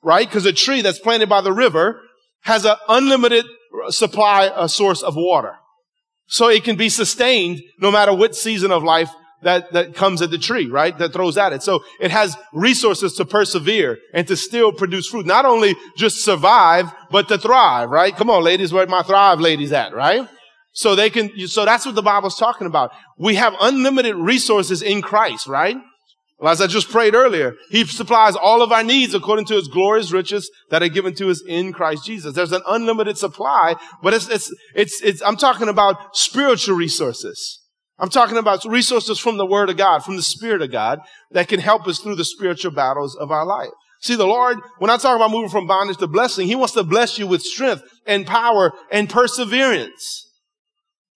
Right? 0.02 0.28
Because 0.28 0.46
a 0.46 0.52
tree 0.52 0.82
that's 0.82 0.98
planted 0.98 1.28
by 1.28 1.40
the 1.40 1.52
river 1.52 2.00
has 2.42 2.64
an 2.64 2.76
unlimited 2.88 3.44
supply, 3.88 4.50
a 4.54 4.68
source 4.68 5.02
of 5.02 5.14
water. 5.16 5.56
So 6.26 6.48
it 6.48 6.64
can 6.64 6.76
be 6.76 6.88
sustained 6.88 7.60
no 7.80 7.90
matter 7.90 8.14
what 8.14 8.36
season 8.36 8.70
of 8.70 8.84
life 8.84 9.10
that, 9.42 9.72
that 9.72 9.94
comes 9.94 10.22
at 10.22 10.31
the 10.31 10.38
tree, 10.38 10.68
right? 10.68 10.96
That 10.98 11.12
throws 11.12 11.38
at 11.38 11.53
it. 11.53 11.62
So 11.62 11.83
it 12.00 12.11
has 12.11 12.37
resources 12.53 13.14
to 13.14 13.24
persevere 13.24 13.98
and 14.12 14.26
to 14.29 14.37
still 14.37 14.72
produce 14.72 15.09
fruit. 15.09 15.26
Not 15.26 15.44
only 15.44 15.76
just 15.96 16.24
survive, 16.24 16.92
but 17.11 17.29
to 17.29 17.38
thrive, 17.38 17.90
right? 17.90 18.14
Come 18.14 18.31
on, 18.31 18.44
ladies, 18.44 18.72
where 18.72 18.87
my 18.87 19.03
thrive 19.03 19.40
ladies 19.40 19.72
at, 19.72 19.94
right? 19.94 20.29
So 20.72 20.94
they 20.94 21.11
can, 21.11 21.37
so 21.48 21.64
that's 21.64 21.85
what 21.85 21.94
the 21.94 22.03
Bible's 22.03 22.38
talking 22.38 22.66
about. 22.66 22.92
We 23.18 23.35
have 23.35 23.55
unlimited 23.61 24.14
resources 24.14 24.83
in 24.83 25.03
Christ, 25.03 25.46
right? 25.46 25.76
Well, 26.38 26.53
as 26.53 26.62
I 26.62 26.68
just 26.68 26.88
prayed 26.88 27.14
earlier, 27.14 27.57
He 27.70 27.85
supplies 27.85 28.35
all 28.35 28.62
of 28.62 28.72
our 28.72 28.83
needs 28.83 29.14
according 29.14 29.44
to 29.46 29.55
His 29.55 29.68
glorious 29.68 30.11
riches 30.11 30.50
that 30.70 30.83
are 30.83 30.88
given 30.88 31.14
to 31.16 31.29
us 31.29 31.42
in 31.46 31.72
Christ 31.72 32.07
Jesus. 32.07 32.35
There's 32.35 32.53
an 32.53 32.62
unlimited 32.66 33.18
supply, 33.18 33.74
but 34.03 34.14
it's, 34.14 34.29
it's, 34.31 34.55
it's, 34.74 35.03
it's 35.03 35.22
I'm 35.22 35.37
talking 35.37 35.68
about 35.68 36.16
spiritual 36.16 36.76
resources. 36.76 37.59
I'm 38.00 38.08
talking 38.08 38.38
about 38.38 38.64
resources 38.64 39.18
from 39.18 39.36
the 39.36 39.46
Word 39.46 39.68
of 39.68 39.76
God, 39.76 40.00
from 40.00 40.16
the 40.16 40.22
Spirit 40.22 40.62
of 40.62 40.72
God 40.72 41.00
that 41.32 41.48
can 41.48 41.60
help 41.60 41.86
us 41.86 41.98
through 41.98 42.16
the 42.16 42.24
spiritual 42.24 42.72
battles 42.72 43.14
of 43.14 43.30
our 43.30 43.44
life. 43.44 43.70
See, 44.00 44.16
the 44.16 44.26
Lord, 44.26 44.58
when 44.78 44.90
I 44.90 44.96
talk 44.96 45.16
about 45.16 45.30
moving 45.30 45.50
from 45.50 45.66
bondage 45.66 45.98
to 45.98 46.06
blessing, 46.06 46.46
He 46.46 46.54
wants 46.54 46.72
to 46.74 46.82
bless 46.82 47.18
you 47.18 47.26
with 47.26 47.42
strength 47.42 47.82
and 48.06 48.26
power 48.26 48.72
and 48.90 49.10
perseverance 49.10 50.26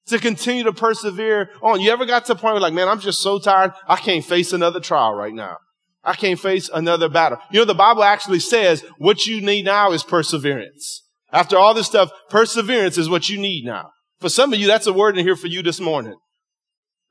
to 0.08 0.18
continue 0.18 0.64
to 0.64 0.72
persevere 0.72 1.48
on. 1.62 1.80
You 1.80 1.90
ever 1.90 2.04
got 2.04 2.26
to 2.26 2.32
a 2.32 2.36
point 2.36 2.54
where 2.54 2.60
like, 2.60 2.74
man, 2.74 2.88
I'm 2.88 3.00
just 3.00 3.22
so 3.22 3.38
tired. 3.38 3.72
I 3.88 3.96
can't 3.96 4.24
face 4.24 4.52
another 4.52 4.80
trial 4.80 5.14
right 5.14 5.32
now. 5.32 5.56
I 6.04 6.12
can't 6.14 6.38
face 6.38 6.68
another 6.72 7.08
battle. 7.08 7.38
You 7.50 7.60
know, 7.60 7.64
the 7.64 7.74
Bible 7.74 8.04
actually 8.04 8.40
says 8.40 8.84
what 8.98 9.26
you 9.26 9.40
need 9.40 9.64
now 9.64 9.92
is 9.92 10.02
perseverance. 10.02 11.02
After 11.32 11.56
all 11.56 11.72
this 11.72 11.86
stuff, 11.86 12.10
perseverance 12.28 12.98
is 12.98 13.08
what 13.08 13.30
you 13.30 13.40
need 13.40 13.64
now. 13.64 13.90
For 14.20 14.28
some 14.28 14.52
of 14.52 14.58
you, 14.58 14.66
that's 14.66 14.86
a 14.86 14.92
word 14.92 15.16
in 15.16 15.24
here 15.24 15.36
for 15.36 15.46
you 15.46 15.62
this 15.62 15.80
morning. 15.80 16.16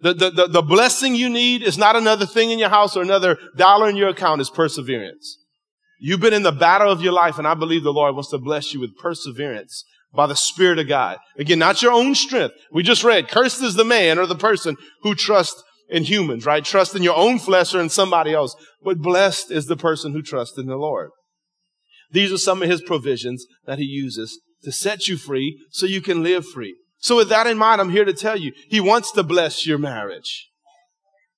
The, 0.03 0.13
the, 0.13 0.29
the, 0.31 0.47
the 0.47 0.61
blessing 0.61 1.15
you 1.15 1.29
need 1.29 1.63
is 1.63 1.77
not 1.77 1.95
another 1.95 2.25
thing 2.25 2.51
in 2.51 2.59
your 2.59 2.69
house 2.69 2.97
or 2.97 3.01
another 3.01 3.37
dollar 3.55 3.89
in 3.89 3.95
your 3.95 4.09
account 4.09 4.41
is 4.41 4.49
perseverance. 4.49 5.37
You've 5.97 6.19
been 6.19 6.33
in 6.33 6.43
the 6.43 6.51
battle 6.51 6.91
of 6.91 7.01
your 7.01 7.13
life 7.13 7.37
and 7.37 7.47
I 7.47 7.53
believe 7.53 7.83
the 7.83 7.93
Lord 7.93 8.13
wants 8.13 8.29
to 8.31 8.37
bless 8.37 8.73
you 8.73 8.81
with 8.81 8.97
perseverance 8.97 9.85
by 10.13 10.27
the 10.27 10.35
Spirit 10.35 10.77
of 10.77 10.89
God. 10.89 11.19
Again, 11.39 11.57
not 11.57 11.81
your 11.81 11.93
own 11.93 12.15
strength. 12.15 12.53
We 12.69 12.83
just 12.83 13.05
read, 13.05 13.29
cursed 13.29 13.63
is 13.63 13.75
the 13.75 13.85
man 13.85 14.19
or 14.19 14.25
the 14.25 14.35
person 14.35 14.75
who 15.03 15.15
trusts 15.15 15.63
in 15.87 16.03
humans, 16.03 16.45
right? 16.45 16.65
Trust 16.65 16.95
in 16.95 17.03
your 17.03 17.15
own 17.15 17.39
flesh 17.39 17.73
or 17.73 17.79
in 17.79 17.89
somebody 17.89 18.33
else. 18.33 18.57
But 18.83 18.97
blessed 18.97 19.51
is 19.51 19.67
the 19.67 19.77
person 19.77 20.11
who 20.11 20.21
trusts 20.21 20.57
in 20.57 20.65
the 20.65 20.75
Lord. 20.75 21.11
These 22.11 22.33
are 22.33 22.37
some 22.37 22.61
of 22.61 22.69
his 22.69 22.81
provisions 22.81 23.45
that 23.65 23.79
he 23.79 23.85
uses 23.85 24.41
to 24.63 24.71
set 24.73 25.07
you 25.07 25.15
free 25.15 25.63
so 25.71 25.85
you 25.85 26.01
can 26.01 26.23
live 26.23 26.45
free. 26.45 26.75
So 27.03 27.17
with 27.17 27.27
that 27.29 27.47
in 27.47 27.57
mind, 27.57 27.81
I'm 27.81 27.89
here 27.89 28.05
to 28.05 28.13
tell 28.13 28.37
you, 28.37 28.53
he 28.69 28.79
wants 28.79 29.11
to 29.11 29.23
bless 29.23 29.67
your 29.67 29.77
marriage. 29.77 30.49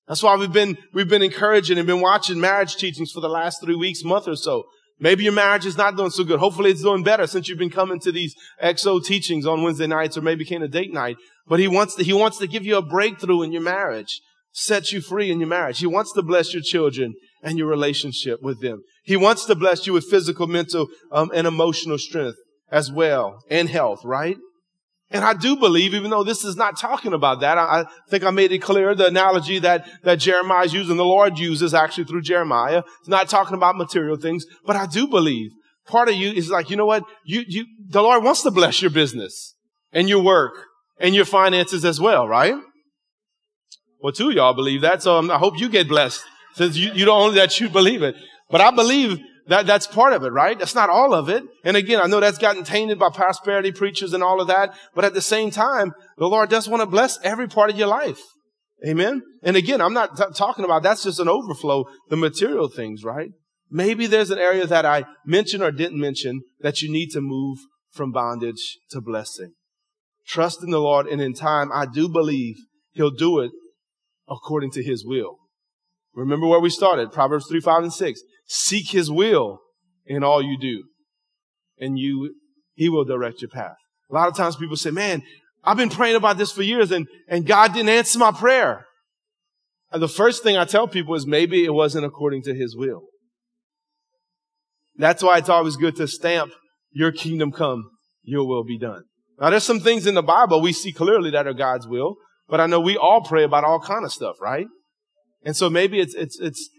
That's 0.08 0.22
why 0.22 0.36
we've 0.36 0.54
been, 0.54 0.78
we've 0.94 1.10
been 1.10 1.24
encouraging 1.24 1.80
and 1.80 1.88
been 1.88 2.02
watching 2.02 2.40
marriage 2.40 2.76
teachings 2.76 3.12
for 3.12 3.20
the 3.20 3.28
last 3.28 3.64
three 3.64 3.74
weeks, 3.74 4.04
month 4.04 4.28
or 4.28 4.36
so. 4.36 4.66
Maybe 5.00 5.24
your 5.24 5.34
marriage 5.34 5.66
is 5.66 5.76
not 5.76 5.98
doing 5.98 6.12
so 6.12 6.24
good. 6.24 6.40
Hopefully 6.40 6.70
it's 6.70 6.84
doing 6.84 7.02
better 7.02 7.26
since 7.26 7.50
you've 7.50 7.58
been 7.58 7.72
coming 7.72 8.00
to 8.02 8.12
these 8.12 8.36
XO 8.64 9.04
teachings 9.04 9.48
on 9.48 9.64
Wednesday 9.64 9.88
nights 9.88 10.16
or 10.16 10.22
maybe 10.22 10.46
came 10.46 10.62
to 10.62 10.68
date 10.68 10.94
night. 10.94 11.18
But 11.48 11.60
he 11.60 11.68
wants 11.68 11.96
to, 11.96 12.04
he 12.04 12.14
wants 12.14 12.38
to 12.38 12.48
give 12.48 12.64
you 12.64 12.78
a 12.78 12.84
breakthrough 12.84 13.42
in 13.42 13.52
your 13.52 13.64
marriage, 13.64 14.22
set 14.52 14.92
you 14.92 15.02
free 15.02 15.32
in 15.32 15.40
your 15.40 15.50
marriage. 15.50 15.80
He 15.80 15.88
wants 15.88 16.14
to 16.14 16.22
bless 16.22 16.54
your 16.54 16.62
children 16.62 17.16
and 17.42 17.58
your 17.58 17.68
relationship 17.68 18.40
with 18.44 18.62
them. 18.62 18.84
He 19.04 19.18
wants 19.18 19.46
to 19.46 19.56
bless 19.56 19.88
you 19.88 19.94
with 19.94 20.06
physical, 20.06 20.46
mental, 20.46 20.90
um, 21.12 21.32
and 21.34 21.48
emotional 21.48 21.98
strength 21.98 22.38
as 22.70 22.92
well 22.92 23.40
and 23.50 23.68
health, 23.68 24.02
right? 24.06 24.38
And 25.12 25.24
I 25.24 25.34
do 25.34 25.56
believe, 25.56 25.94
even 25.94 26.10
though 26.10 26.24
this 26.24 26.44
is 26.44 26.56
not 26.56 26.80
talking 26.80 27.14
about 27.14 27.42
that, 27.42 27.58
I, 27.58 27.82
I 27.82 27.86
think 28.10 28.24
I 28.24 28.32
made 28.32 28.52
it 28.52 28.60
clear 28.60 28.96
the 28.96 29.08
analogy 29.08 29.60
that, 29.60 29.88
that 30.04 30.16
Jeremiah 30.16 30.66
is 30.66 30.74
using, 30.74 30.98
the 30.98 31.06
Lord 31.06 31.38
uses 31.38 31.74
actually 31.74 32.06
through 32.06 32.24
Jeremiah. 32.24 32.82
It's 33.00 33.08
not 33.08 33.30
talking 33.30 33.56
about 33.56 33.78
material 33.78 34.18
things, 34.18 34.46
but 34.66 34.76
I 34.76 34.88
do 34.88 35.08
believe 35.08 35.52
part 35.86 36.10
of 36.10 36.16
you 36.16 36.32
is 36.32 36.50
like, 36.50 36.70
you 36.70 36.76
know 36.76 36.88
what? 36.88 37.04
You, 37.24 37.44
you, 37.48 37.66
the 37.88 38.02
Lord 38.02 38.24
wants 38.24 38.42
to 38.44 38.52
bless 38.52 38.82
your 38.82 38.92
business 38.92 39.56
and 39.92 40.10
your 40.10 40.24
work 40.24 40.54
and 41.00 41.14
your 41.14 41.26
finances 41.26 41.86
as 41.86 42.02
well, 42.02 42.28
right? 42.28 42.56
Well, 44.02 44.12
two 44.12 44.30
of 44.30 44.36
y'all 44.36 44.54
believe 44.54 44.82
that, 44.82 45.04
so 45.04 45.18
um, 45.18 45.32
I 45.32 45.38
hope 45.38 45.60
you 45.60 45.70
get 45.70 45.88
blessed 45.88 46.24
since 46.56 46.78
you, 46.78 46.92
you 46.94 47.06
don't 47.06 47.22
only 47.22 47.36
that 47.36 47.60
you 47.60 47.70
believe 47.70 48.02
it. 48.02 48.16
But 48.50 48.62
I 48.62 48.72
believe 48.72 49.20
that, 49.48 49.68
that's 49.68 49.88
part 49.88 50.14
of 50.14 50.24
it, 50.24 50.32
right? 50.32 50.58
That's 50.58 50.76
not 50.76 50.90
all 50.90 51.14
of 51.14 51.30
it. 51.30 51.44
And 51.64 51.78
again, 51.78 52.02
I 52.02 52.08
know 52.08 52.20
that's 52.20 52.38
gotten 52.38 52.64
tainted 52.64 52.98
by 52.98 53.10
prosperity 53.10 53.72
preachers 53.72 54.14
and 54.14 54.24
all 54.24 54.42
of 54.42 54.48
that. 54.48 54.76
But 54.96 55.06
at 55.06 55.14
the 55.14 55.22
same 55.22 55.52
time, 55.52 55.94
the 56.18 56.28
Lord 56.28 56.50
does 56.50 56.68
want 56.68 56.82
to 56.82 56.88
bless 56.88 57.20
every 57.24 57.48
part 57.48 57.70
of 57.70 57.78
your 57.78 57.88
life. 57.88 58.20
Amen. 58.86 59.22
And 59.44 59.56
again, 59.56 59.82
I'm 59.82 59.94
not 59.94 60.18
t- 60.18 60.24
talking 60.34 60.66
about 60.66 60.84
that's 60.84 61.04
just 61.04 61.20
an 61.20 61.30
overflow, 61.30 61.86
the 62.10 62.18
material 62.18 62.68
things, 62.68 63.04
right? 63.04 63.30
Maybe 63.70 64.08
there's 64.08 64.32
an 64.32 64.40
area 64.40 64.68
that 64.68 64.86
I 64.86 65.06
mentioned 65.26 65.64
or 65.64 65.72
didn't 65.72 66.00
mention 66.00 66.42
that 66.60 66.82
you 66.82 66.92
need 66.92 67.10
to 67.12 67.22
move 67.22 67.60
from 67.92 68.12
bondage 68.12 68.78
to 68.92 69.02
blessing. 69.02 69.54
Trust 70.28 70.64
in 70.64 70.72
the 70.72 70.80
Lord, 70.80 71.08
and 71.08 71.22
in 71.22 71.34
time, 71.34 71.72
I 71.74 71.86
do 71.86 72.10
believe 72.10 72.56
He'll 72.92 73.12
do 73.12 73.40
it 73.40 73.52
according 74.28 74.72
to 74.72 74.84
His 74.84 75.06
will. 75.06 75.38
Remember 76.14 76.48
where 76.48 76.60
we 76.60 76.70
started, 76.70 77.12
Proverbs 77.12 77.48
3, 77.48 77.60
5, 77.60 77.84
and 77.84 77.94
6. 77.94 78.22
Seek 78.46 78.90
his 78.90 79.12
will 79.12 79.60
in 80.06 80.24
all 80.24 80.42
you 80.42 80.58
do. 80.58 80.84
And 81.80 81.98
you, 81.98 82.36
he 82.74 82.90
will 82.90 83.06
direct 83.06 83.42
your 83.42 83.50
path. 83.50 83.76
A 84.10 84.14
lot 84.14 84.28
of 84.28 84.36
times 84.36 84.56
people 84.56 84.78
say, 84.78 84.92
man, 84.92 85.24
I've 85.64 85.78
been 85.78 85.90
praying 85.90 86.16
about 86.16 86.38
this 86.38 86.52
for 86.52 86.62
years 86.62 86.92
and, 86.92 87.08
and 87.28 87.46
God 87.46 87.74
didn't 87.74 87.90
answer 87.90 88.20
my 88.20 88.32
prayer. 88.32 88.86
And 89.92 90.02
the 90.02 90.08
first 90.08 90.44
thing 90.44 90.58
I 90.58 90.66
tell 90.66 90.88
people 90.88 91.16
is 91.16 91.26
maybe 91.26 91.66
it 91.66 91.74
wasn't 91.74 92.06
according 92.06 92.44
to 92.44 92.54
his 92.54 92.76
will. 92.76 93.02
That's 94.98 95.24
why 95.24 95.40
it's 95.40 95.50
always 95.50 95.76
good 95.76 95.96
to 95.98 96.08
stamp 96.08 96.52
your 96.92 97.12
kingdom 97.12 97.52
come, 97.52 97.90
your 98.24 98.48
will 98.48 98.64
be 98.64 98.78
done. 98.78 99.04
Now 99.40 99.50
there's 99.50 99.64
some 99.64 99.82
things 99.82 100.08
in 100.08 100.16
the 100.16 100.22
Bible 100.22 100.62
we 100.62 100.72
see 100.72 100.94
clearly 100.94 101.32
that 101.32 101.48
are 101.48 101.54
God's 101.54 101.88
will, 101.88 102.16
but 102.48 102.62
I 102.62 102.68
know 102.68 102.80
we 102.80 102.96
all 102.96 103.22
pray 103.22 103.44
about 103.44 103.64
all 103.64 103.80
kind 103.80 104.06
of 104.06 104.14
stuff, 104.14 104.36
right? 104.42 104.68
And 105.44 105.56
so 105.56 105.70
maybe 105.70 106.00
it's, 106.00 106.16
it's, 106.16 106.40
it's, 106.40 106.70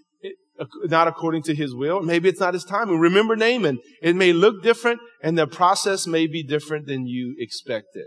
not 0.85 1.09
according 1.09 1.43
to 1.45 1.55
his 1.55 1.75
will. 1.75 2.03
Maybe 2.03 2.29
it's 2.29 2.41
not 2.41 2.55
his 2.55 2.65
timing. 2.65 2.99
Remember 2.99 3.37
Naaman. 3.37 3.79
It 4.03 4.17
may 4.17 4.33
look 4.33 4.63
different 4.63 5.01
and 5.23 5.37
the 5.37 5.47
process 5.47 6.07
may 6.07 6.27
be 6.27 6.43
different 6.43 6.87
than 6.87 7.07
you 7.07 7.35
expected. 7.39 8.07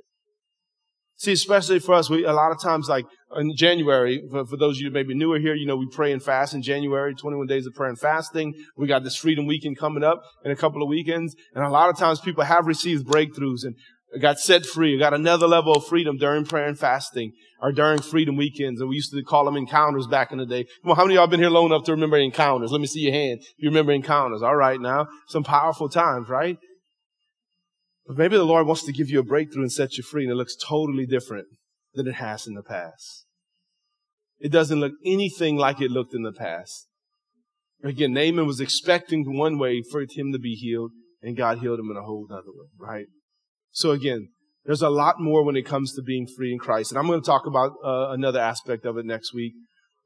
See, 1.19 1.33
especially 1.33 1.79
for 1.79 1.95
us, 1.95 2.09
we, 2.09 2.23
a 2.23 2.31
lot 2.31 2.51
of 2.51 2.61
times, 2.61 2.87
like 2.87 3.03
in 3.35 3.53
January, 3.53 4.23
for, 4.31 4.45
for 4.45 4.55
those 4.55 4.77
of 4.77 4.83
you 4.83 4.89
maybe 4.89 5.13
newer 5.13 5.37
here, 5.37 5.53
you 5.53 5.65
know, 5.65 5.75
we 5.75 5.85
pray 5.91 6.13
and 6.13 6.23
fast 6.23 6.53
in 6.53 6.61
January, 6.61 7.13
21 7.13 7.45
days 7.45 7.67
of 7.67 7.73
prayer 7.73 7.89
and 7.89 7.99
fasting. 7.99 8.53
We 8.77 8.87
got 8.87 9.03
this 9.03 9.17
freedom 9.17 9.45
weekend 9.45 9.77
coming 9.77 10.01
up 10.01 10.21
in 10.45 10.51
a 10.51 10.55
couple 10.55 10.81
of 10.81 10.87
weekends. 10.87 11.35
And 11.53 11.65
a 11.65 11.69
lot 11.69 11.89
of 11.89 11.97
times 11.97 12.21
people 12.21 12.45
have 12.45 12.67
received 12.67 13.05
breakthroughs 13.05 13.65
and 13.65 13.75
got 14.17 14.39
set 14.39 14.65
free, 14.65 14.97
got 14.97 15.13
another 15.13 15.47
level 15.47 15.73
of 15.73 15.85
freedom 15.85 16.17
during 16.17 16.45
prayer 16.45 16.67
and 16.67 16.79
fasting 16.79 17.33
or 17.61 17.71
during 17.71 18.01
freedom 18.01 18.35
weekends. 18.35 18.81
And 18.81 18.89
we 18.89 18.95
used 18.95 19.11
to 19.11 19.23
call 19.23 19.45
them 19.45 19.55
encounters 19.55 20.07
back 20.07 20.31
in 20.31 20.39
the 20.39 20.45
day. 20.45 20.65
Well, 20.83 20.95
how 20.95 21.03
many 21.03 21.15
of 21.15 21.19
y'all 21.19 21.27
been 21.27 21.39
here 21.39 21.49
long 21.49 21.67
enough 21.67 21.83
to 21.85 21.91
remember 21.91 22.17
encounters? 22.17 22.71
Let 22.71 22.81
me 22.81 22.87
see 22.87 23.01
your 23.01 23.13
hand. 23.13 23.41
You 23.57 23.69
remember 23.69 23.91
encounters. 23.91 24.41
All 24.41 24.55
right 24.55 24.79
now. 24.79 25.07
Some 25.27 25.43
powerful 25.43 25.89
times, 25.89 26.29
right? 26.29 26.57
But 28.07 28.17
maybe 28.17 28.37
the 28.37 28.43
Lord 28.43 28.65
wants 28.65 28.83
to 28.85 28.91
give 28.91 29.09
you 29.09 29.19
a 29.19 29.23
breakthrough 29.23 29.61
and 29.61 29.71
set 29.71 29.97
you 29.97 30.03
free 30.03 30.23
and 30.23 30.31
it 30.31 30.35
looks 30.35 30.55
totally 30.55 31.05
different 31.05 31.47
than 31.93 32.07
it 32.07 32.15
has 32.15 32.47
in 32.47 32.55
the 32.55 32.63
past. 32.63 33.25
It 34.39 34.51
doesn't 34.51 34.79
look 34.79 34.93
anything 35.05 35.57
like 35.57 35.81
it 35.81 35.91
looked 35.91 36.15
in 36.15 36.23
the 36.23 36.31
past. 36.31 36.87
Again, 37.83 38.13
Naaman 38.13 38.47
was 38.47 38.59
expecting 38.59 39.37
one 39.37 39.59
way 39.59 39.83
for 39.91 40.01
him 40.01 40.31
to 40.31 40.39
be 40.39 40.55
healed 40.55 40.91
and 41.21 41.37
God 41.37 41.59
healed 41.59 41.79
him 41.79 41.91
in 41.91 41.97
a 41.97 42.01
whole 42.01 42.27
other 42.31 42.47
way, 42.47 42.67
right? 42.79 43.05
So 43.71 43.91
again, 43.91 44.29
there's 44.65 44.81
a 44.81 44.89
lot 44.89 45.15
more 45.19 45.43
when 45.43 45.55
it 45.55 45.65
comes 45.65 45.93
to 45.93 46.01
being 46.01 46.27
free 46.27 46.51
in 46.51 46.59
Christ. 46.59 46.91
And 46.91 46.99
I'm 46.99 47.07
going 47.07 47.21
to 47.21 47.25
talk 47.25 47.45
about 47.47 47.73
uh, 47.83 48.11
another 48.11 48.39
aspect 48.39 48.85
of 48.85 48.97
it 48.97 49.05
next 49.05 49.33
week. 49.33 49.53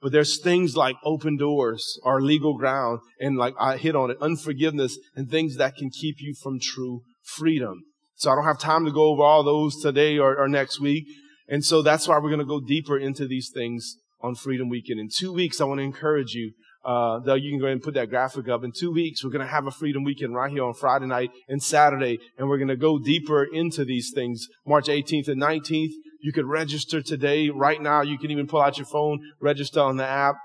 But 0.02 0.12
there's 0.12 0.42
things 0.42 0.76
like 0.76 0.98
open 1.04 1.38
doors 1.38 2.00
or 2.04 2.22
legal 2.22 2.58
ground 2.58 3.00
and 3.20 3.38
like 3.38 3.56
I 3.60 3.78
hit 3.78 3.96
on 3.96 4.12
it, 4.12 4.18
unforgiveness 4.22 4.98
and 5.16 5.30
things 5.30 5.56
that 5.58 5.76
can 5.76 5.90
keep 5.90 6.18
you 6.20 6.34
from 6.42 6.60
true 6.62 7.02
freedom. 7.24 7.84
So 8.16 8.30
I 8.30 8.36
don't 8.36 8.44
have 8.44 8.60
time 8.60 8.86
to 8.86 8.92
go 8.92 9.10
over 9.10 9.24
all 9.24 9.44
those 9.44 9.82
today 9.82 10.18
or, 10.18 10.38
or 10.38 10.48
next 10.48 10.80
week. 10.80 11.06
And 11.48 11.64
so 11.64 11.82
that's 11.82 12.08
why 12.08 12.18
we're 12.20 12.30
going 12.30 12.40
to 12.40 12.46
go 12.46 12.60
deeper 12.60 12.98
into 12.98 13.28
these 13.28 13.50
things 13.54 13.98
on 14.22 14.36
Freedom 14.36 14.70
Weekend. 14.70 15.00
In 15.00 15.10
two 15.14 15.34
weeks, 15.34 15.60
I 15.60 15.66
want 15.66 15.80
to 15.80 15.84
encourage 15.84 16.34
you 16.34 16.54
uh, 16.86 17.20
though 17.20 17.36
you 17.36 17.52
can 17.52 17.60
go 17.60 17.66
ahead 17.66 17.74
and 17.74 17.84
put 17.84 17.94
that 17.94 18.10
graphic 18.10 18.50
up. 18.50 18.64
In 18.64 18.72
two 18.72 18.92
weeks, 18.92 19.24
we're 19.24 19.32
going 19.32 19.46
to 19.46 19.52
have 19.52 19.68
a 19.68 19.72
Freedom 19.72 20.04
Weekend 20.04 20.36
right 20.36 20.52
here 20.52 20.64
on 20.64 20.74
Friday 20.74 21.06
night 21.06 21.32
and 21.48 21.62
Saturday, 21.62 22.20
and 22.38 22.50
we're 22.50 22.58
going 22.58 22.68
to 22.68 22.76
go 22.76 23.00
deeper 23.00 23.44
into 23.44 23.86
these 23.86 24.12
things. 24.14 24.48
March 24.66 24.88
18th 24.88 25.30
and 25.30 25.42
19th, 25.42 25.92
you 26.22 26.34
could 26.34 26.46
register 26.46 27.02
today. 27.02 27.50
Right 27.50 27.82
now, 27.82 28.02
you 28.02 28.18
can 28.18 28.32
even 28.32 28.48
pull 28.48 28.62
out 28.62 28.78
your 28.78 28.88
phone, 28.88 29.20
register 29.40 29.80
on 29.80 29.98
the 29.98 30.06
app, 30.06 30.36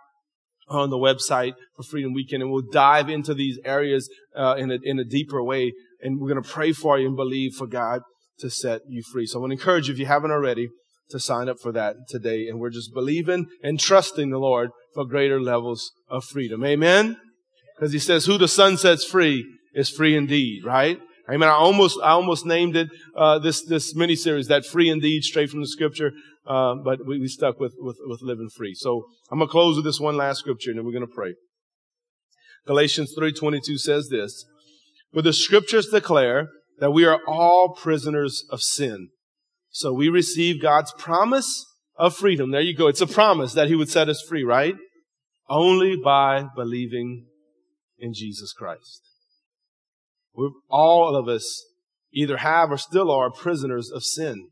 on 0.69 0.91
the 0.91 0.99
website 0.99 1.55
for 1.77 1.83
Freedom 1.83 2.13
Weekend, 2.13 2.43
and 2.43 2.53
we'll 2.53 2.71
dive 2.71 3.09
into 3.09 3.35
these 3.35 3.59
areas 3.65 4.09
uh, 4.37 4.55
in, 4.59 4.71
a, 4.71 4.79
in 4.83 4.99
a 4.99 5.05
deeper 5.05 5.43
way. 5.43 5.73
And 6.01 6.21
we're 6.21 6.29
going 6.29 6.43
to 6.43 6.49
pray 6.49 6.73
for 6.73 6.99
you 6.99 7.09
and 7.09 7.17
believe 7.17 7.55
for 7.55 7.67
God 7.67 8.03
to 8.39 8.51
set 8.51 8.83
you 8.89 9.03
free. 9.03 9.27
So 9.27 9.39
I 9.39 9.41
want 9.41 9.51
to 9.51 9.55
encourage 9.55 9.89
you, 9.89 9.95
if 9.95 9.99
you 9.99 10.07
haven't 10.07 10.31
already, 10.31 10.69
to 11.11 11.19
sign 11.19 11.49
up 11.49 11.59
for 11.59 11.73
that 11.73 11.97
today. 12.09 12.49
And 12.49 12.61
we're 12.61 12.71
just 12.71 12.93
believing 12.93 13.47
and 13.63 13.81
trusting 13.81 14.31
the 14.31 14.39
Lord 14.39 14.71
for 14.99 15.05
greater 15.05 15.41
levels 15.41 15.93
of 16.09 16.25
freedom. 16.25 16.65
Amen? 16.65 17.17
Because 17.77 17.93
he 17.93 18.01
says, 18.01 18.27
who 18.27 18.37
the 18.37 18.49
Son 18.49 18.77
sets 18.77 19.05
free 19.05 19.47
is 19.73 19.89
free 19.89 20.17
indeed, 20.17 20.65
right? 20.65 20.99
Amen. 21.33 21.49
I 21.49 21.53
almost, 21.53 22.01
I 22.03 22.11
almost 22.11 22.45
named 22.45 22.75
it, 22.75 22.89
uh, 23.17 23.39
this, 23.39 23.65
this 23.65 23.95
mini 23.95 24.17
series, 24.17 24.49
that 24.49 24.67
free 24.67 24.91
indeed, 24.91 25.23
straight 25.23 25.51
from 25.51 25.61
the 25.61 25.69
scripture. 25.69 26.11
Uh, 26.45 26.75
but 26.83 27.07
we, 27.07 27.21
we 27.21 27.29
stuck 27.29 27.61
with, 27.61 27.75
with, 27.79 27.97
with 28.07 28.23
living 28.23 28.49
free. 28.57 28.75
So 28.75 29.05
I'm 29.31 29.39
going 29.39 29.47
to 29.47 29.53
close 29.53 29.77
with 29.77 29.85
this 29.85 30.01
one 30.01 30.17
last 30.17 30.41
scripture 30.41 30.71
and 30.71 30.79
then 30.79 30.85
we're 30.85 30.91
going 30.91 31.07
to 31.07 31.15
pray. 31.15 31.35
Galatians 32.67 33.15
3.22 33.17 33.79
says 33.79 34.09
this, 34.09 34.47
but 35.13 35.23
the 35.23 35.33
scriptures 35.33 35.87
declare 35.87 36.49
that 36.81 36.91
we 36.91 37.05
are 37.05 37.21
all 37.25 37.73
prisoners 37.73 38.43
of 38.51 38.63
sin. 38.63 39.11
So 39.71 39.93
we 39.93 40.09
receive 40.09 40.61
God's 40.61 40.93
promise 40.99 41.65
of 41.99 42.17
freedom. 42.17 42.51
There 42.51 42.61
you 42.61 42.75
go. 42.75 42.89
It's 42.89 43.01
a 43.01 43.07
promise 43.07 43.53
that 43.53 43.69
he 43.69 43.77
would 43.77 43.91
set 43.91 44.09
us 44.09 44.21
free, 44.29 44.43
right? 44.43 44.75
Only 45.49 45.97
by 45.97 46.47
believing 46.55 47.27
in 47.99 48.13
Jesus 48.13 48.53
Christ. 48.53 49.03
We're, 50.35 50.51
all 50.69 51.17
of 51.17 51.29
us 51.29 51.65
either 52.13 52.39
have 52.39 52.71
or 52.71 52.77
still 52.77 53.11
are 53.11 53.31
prisoners 53.31 53.91
of 53.91 54.05
sin. 54.05 54.49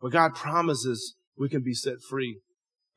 But 0.00 0.12
God 0.12 0.34
promises 0.34 1.14
we 1.38 1.48
can 1.48 1.62
be 1.62 1.74
set 1.74 2.00
free. 2.08 2.40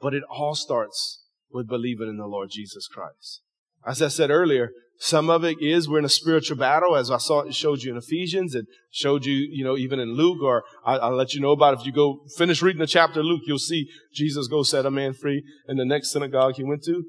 But 0.02 0.14
it 0.14 0.24
all 0.30 0.56
starts 0.56 1.22
with 1.52 1.68
believing 1.68 2.10
in 2.10 2.18
the 2.18 2.28
Lord 2.28 2.50
Jesus 2.52 2.88
Christ. 2.88 3.42
As 3.86 4.02
I 4.02 4.08
said 4.08 4.30
earlier, 4.30 4.72
some 4.98 5.30
of 5.30 5.44
it 5.44 5.58
is 5.60 5.90
we're 5.90 6.00
in 6.00 6.06
a 6.06 6.10
spiritual 6.10 6.58
battle, 6.58 6.96
as 6.96 7.12
I 7.12 7.18
saw 7.18 7.42
it 7.42 7.54
showed 7.54 7.84
you 7.84 7.92
in 7.92 7.98
Ephesians 7.98 8.56
and 8.56 8.68
showed 8.90 9.26
you, 9.26 9.34
you 9.34 9.64
know, 9.64 9.76
even 9.76 10.00
in 10.00 10.14
Luke, 10.14 10.42
or 10.42 10.64
I, 10.86 11.10
will 11.10 11.18
let 11.18 11.34
you 11.34 11.42
know 11.42 11.52
about 11.52 11.74
it. 11.74 11.82
if 11.82 11.86
you 11.86 11.92
go 11.92 12.22
finish 12.38 12.62
reading 12.62 12.80
the 12.80 12.88
chapter 12.88 13.20
of 13.20 13.26
Luke, 13.26 13.42
you'll 13.46 13.60
see 13.60 13.90
Jesus 14.14 14.48
go 14.48 14.64
set 14.64 14.86
a 14.86 14.92
man 14.92 15.14
free 15.14 15.44
in 15.68 15.78
the 15.78 15.86
next 15.86 16.12
synagogue 16.12 16.56
he 16.56 16.64
went 16.64 16.84
to. 16.84 17.04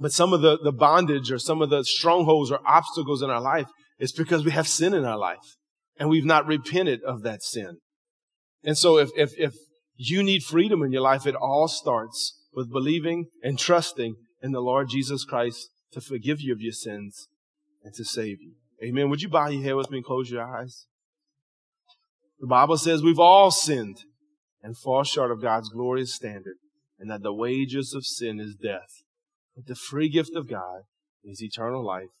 But 0.00 0.12
some 0.12 0.32
of 0.32 0.42
the, 0.42 0.58
the 0.58 0.72
bondage 0.72 1.32
or 1.32 1.38
some 1.38 1.60
of 1.60 1.70
the 1.70 1.84
strongholds 1.84 2.50
or 2.50 2.60
obstacles 2.66 3.22
in 3.22 3.30
our 3.30 3.40
life 3.40 3.66
is 3.98 4.12
because 4.12 4.44
we 4.44 4.52
have 4.52 4.68
sin 4.68 4.94
in 4.94 5.04
our 5.04 5.18
life 5.18 5.56
and 5.98 6.08
we've 6.08 6.24
not 6.24 6.46
repented 6.46 7.02
of 7.02 7.22
that 7.22 7.42
sin. 7.42 7.78
And 8.62 8.78
so 8.78 8.98
if, 8.98 9.10
if, 9.16 9.32
if 9.36 9.54
you 9.96 10.22
need 10.22 10.42
freedom 10.42 10.82
in 10.82 10.92
your 10.92 11.02
life, 11.02 11.26
it 11.26 11.34
all 11.34 11.66
starts 11.66 12.34
with 12.52 12.70
believing 12.70 13.26
and 13.42 13.58
trusting 13.58 14.14
in 14.42 14.52
the 14.52 14.60
Lord 14.60 14.88
Jesus 14.88 15.24
Christ 15.24 15.68
to 15.92 16.00
forgive 16.00 16.40
you 16.40 16.52
of 16.52 16.60
your 16.60 16.72
sins 16.72 17.28
and 17.82 17.92
to 17.94 18.04
save 18.04 18.40
you. 18.40 18.54
Amen. 18.84 19.10
Would 19.10 19.22
you 19.22 19.28
bow 19.28 19.48
your 19.48 19.62
head 19.62 19.74
with 19.74 19.90
me 19.90 19.98
and 19.98 20.06
close 20.06 20.30
your 20.30 20.42
eyes? 20.42 20.86
The 22.38 22.46
Bible 22.46 22.78
says 22.78 23.02
we've 23.02 23.18
all 23.18 23.50
sinned 23.50 23.98
and 24.62 24.76
fall 24.76 25.02
short 25.02 25.32
of 25.32 25.42
God's 25.42 25.70
glorious 25.70 26.14
standard 26.14 26.56
and 27.00 27.10
that 27.10 27.22
the 27.22 27.34
wages 27.34 27.94
of 27.94 28.06
sin 28.06 28.38
is 28.38 28.54
death. 28.54 29.02
But 29.58 29.66
the 29.66 29.74
free 29.74 30.08
gift 30.08 30.36
of 30.36 30.48
God 30.48 30.82
is 31.24 31.42
eternal 31.42 31.84
life 31.84 32.14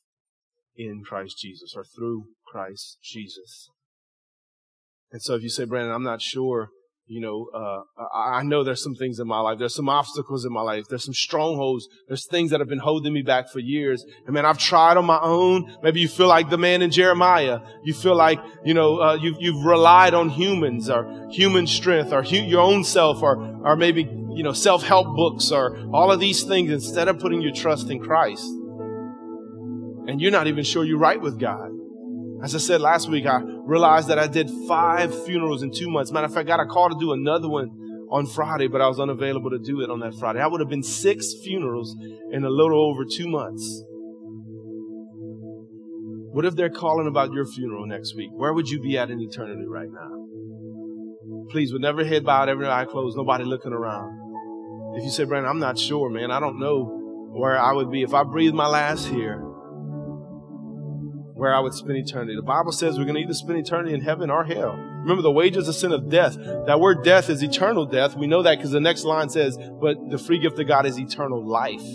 in 0.74 1.04
Christ 1.04 1.38
Jesus 1.38 1.72
or 1.76 1.84
through 1.84 2.24
Christ 2.44 2.98
Jesus. 3.00 3.68
And 5.12 5.22
so 5.22 5.36
if 5.36 5.42
you 5.42 5.48
say, 5.48 5.64
Brandon, 5.64 5.94
I'm 5.94 6.02
not 6.02 6.20
sure 6.20 6.70
you 7.08 7.22
know, 7.22 7.48
uh, 7.54 7.80
I 8.14 8.42
know 8.42 8.62
there's 8.62 8.82
some 8.82 8.94
things 8.94 9.18
in 9.18 9.26
my 9.26 9.40
life. 9.40 9.58
There's 9.58 9.74
some 9.74 9.88
obstacles 9.88 10.44
in 10.44 10.52
my 10.52 10.60
life. 10.60 10.84
There's 10.90 11.04
some 11.04 11.14
strongholds. 11.14 11.88
There's 12.06 12.26
things 12.26 12.50
that 12.50 12.60
have 12.60 12.68
been 12.68 12.78
holding 12.78 13.14
me 13.14 13.22
back 13.22 13.48
for 13.48 13.60
years. 13.60 14.04
And 14.26 14.34
man, 14.34 14.44
I've 14.44 14.58
tried 14.58 14.98
on 14.98 15.06
my 15.06 15.18
own. 15.22 15.74
Maybe 15.82 16.00
you 16.00 16.08
feel 16.08 16.28
like 16.28 16.50
the 16.50 16.58
man 16.58 16.82
in 16.82 16.90
Jeremiah. 16.90 17.60
You 17.82 17.94
feel 17.94 18.14
like, 18.14 18.38
you 18.62 18.74
know, 18.74 19.00
uh, 19.00 19.14
you've, 19.14 19.38
you've 19.40 19.64
relied 19.64 20.12
on 20.12 20.28
humans 20.28 20.90
or 20.90 21.28
human 21.30 21.66
strength 21.66 22.12
or 22.12 22.22
hu- 22.22 22.36
your 22.36 22.60
own 22.60 22.84
self 22.84 23.22
or, 23.22 23.38
or 23.64 23.74
maybe, 23.74 24.04
you 24.38 24.44
know, 24.44 24.52
self-help 24.52 25.16
books 25.16 25.50
or 25.50 25.76
all 25.92 26.12
of 26.12 26.20
these 26.20 26.44
things 26.44 26.70
instead 26.70 27.08
of 27.08 27.18
putting 27.18 27.42
your 27.42 27.52
trust 27.52 27.90
in 27.90 27.98
Christ. 27.98 28.46
And 30.06 30.20
you're 30.20 30.30
not 30.30 30.46
even 30.46 30.62
sure 30.62 30.84
you're 30.84 30.96
right 30.96 31.20
with 31.20 31.40
God. 31.40 31.70
As 32.44 32.54
I 32.54 32.58
said 32.58 32.80
last 32.80 33.10
week, 33.10 33.26
I 33.26 33.40
realized 33.42 34.06
that 34.06 34.18
I 34.20 34.28
did 34.28 34.48
five 34.68 35.24
funerals 35.24 35.64
in 35.64 35.72
two 35.72 35.90
months. 35.90 36.12
Matter 36.12 36.26
of 36.26 36.34
fact, 36.34 36.48
I 36.48 36.56
got 36.56 36.60
a 36.60 36.66
call 36.66 36.88
to 36.88 36.96
do 37.00 37.12
another 37.12 37.48
one 37.48 37.68
on 38.12 38.26
Friday, 38.26 38.68
but 38.68 38.80
I 38.80 38.86
was 38.86 39.00
unavailable 39.00 39.50
to 39.50 39.58
do 39.58 39.80
it 39.80 39.90
on 39.90 39.98
that 40.00 40.14
Friday. 40.14 40.38
I 40.38 40.46
would 40.46 40.60
have 40.60 40.70
been 40.70 40.84
six 40.84 41.34
funerals 41.42 41.96
in 42.30 42.44
a 42.44 42.48
little 42.48 42.80
over 42.80 43.04
two 43.04 43.26
months. 43.26 43.82
What 46.30 46.44
if 46.44 46.54
they're 46.54 46.70
calling 46.70 47.08
about 47.08 47.32
your 47.32 47.44
funeral 47.44 47.86
next 47.88 48.14
week? 48.14 48.30
Where 48.32 48.54
would 48.54 48.68
you 48.68 48.80
be 48.80 48.96
at 48.96 49.10
in 49.10 49.20
eternity 49.20 49.66
right 49.66 49.88
now? 49.90 50.12
Please, 51.50 51.72
with 51.72 51.82
never 51.82 52.04
head 52.04 52.24
bowed, 52.24 52.48
every 52.48 52.68
eye 52.68 52.84
closed, 52.84 53.16
nobody 53.16 53.42
looking 53.42 53.72
around. 53.72 54.27
If 54.98 55.04
you 55.04 55.10
say, 55.10 55.24
Brandon, 55.24 55.48
I'm 55.48 55.60
not 55.60 55.78
sure, 55.78 56.10
man, 56.10 56.32
I 56.32 56.40
don't 56.40 56.58
know 56.58 57.30
where 57.30 57.56
I 57.56 57.72
would 57.72 57.90
be. 57.90 58.02
If 58.02 58.14
I 58.14 58.24
breathe 58.24 58.52
my 58.52 58.66
last 58.66 59.06
here, 59.06 59.38
where 61.38 61.54
I 61.54 61.60
would 61.60 61.72
spend 61.72 61.96
eternity. 61.96 62.34
The 62.34 62.42
Bible 62.42 62.72
says 62.72 62.98
we're 62.98 63.04
going 63.04 63.14
to 63.14 63.20
either 63.20 63.32
spend 63.32 63.60
eternity 63.60 63.94
in 63.94 64.00
heaven 64.00 64.28
or 64.28 64.42
hell. 64.42 64.72
Remember, 64.72 65.22
the 65.22 65.30
wages 65.30 65.68
of 65.68 65.76
sin 65.76 65.92
of 65.92 66.10
death. 66.10 66.36
That 66.66 66.80
word 66.80 67.04
death 67.04 67.30
is 67.30 67.44
eternal 67.44 67.86
death. 67.86 68.16
We 68.16 68.26
know 68.26 68.42
that 68.42 68.56
because 68.56 68.72
the 68.72 68.80
next 68.80 69.04
line 69.04 69.28
says, 69.28 69.56
but 69.80 69.96
the 70.10 70.18
free 70.18 70.40
gift 70.40 70.58
of 70.58 70.66
God 70.66 70.84
is 70.84 70.98
eternal 70.98 71.46
life 71.46 71.86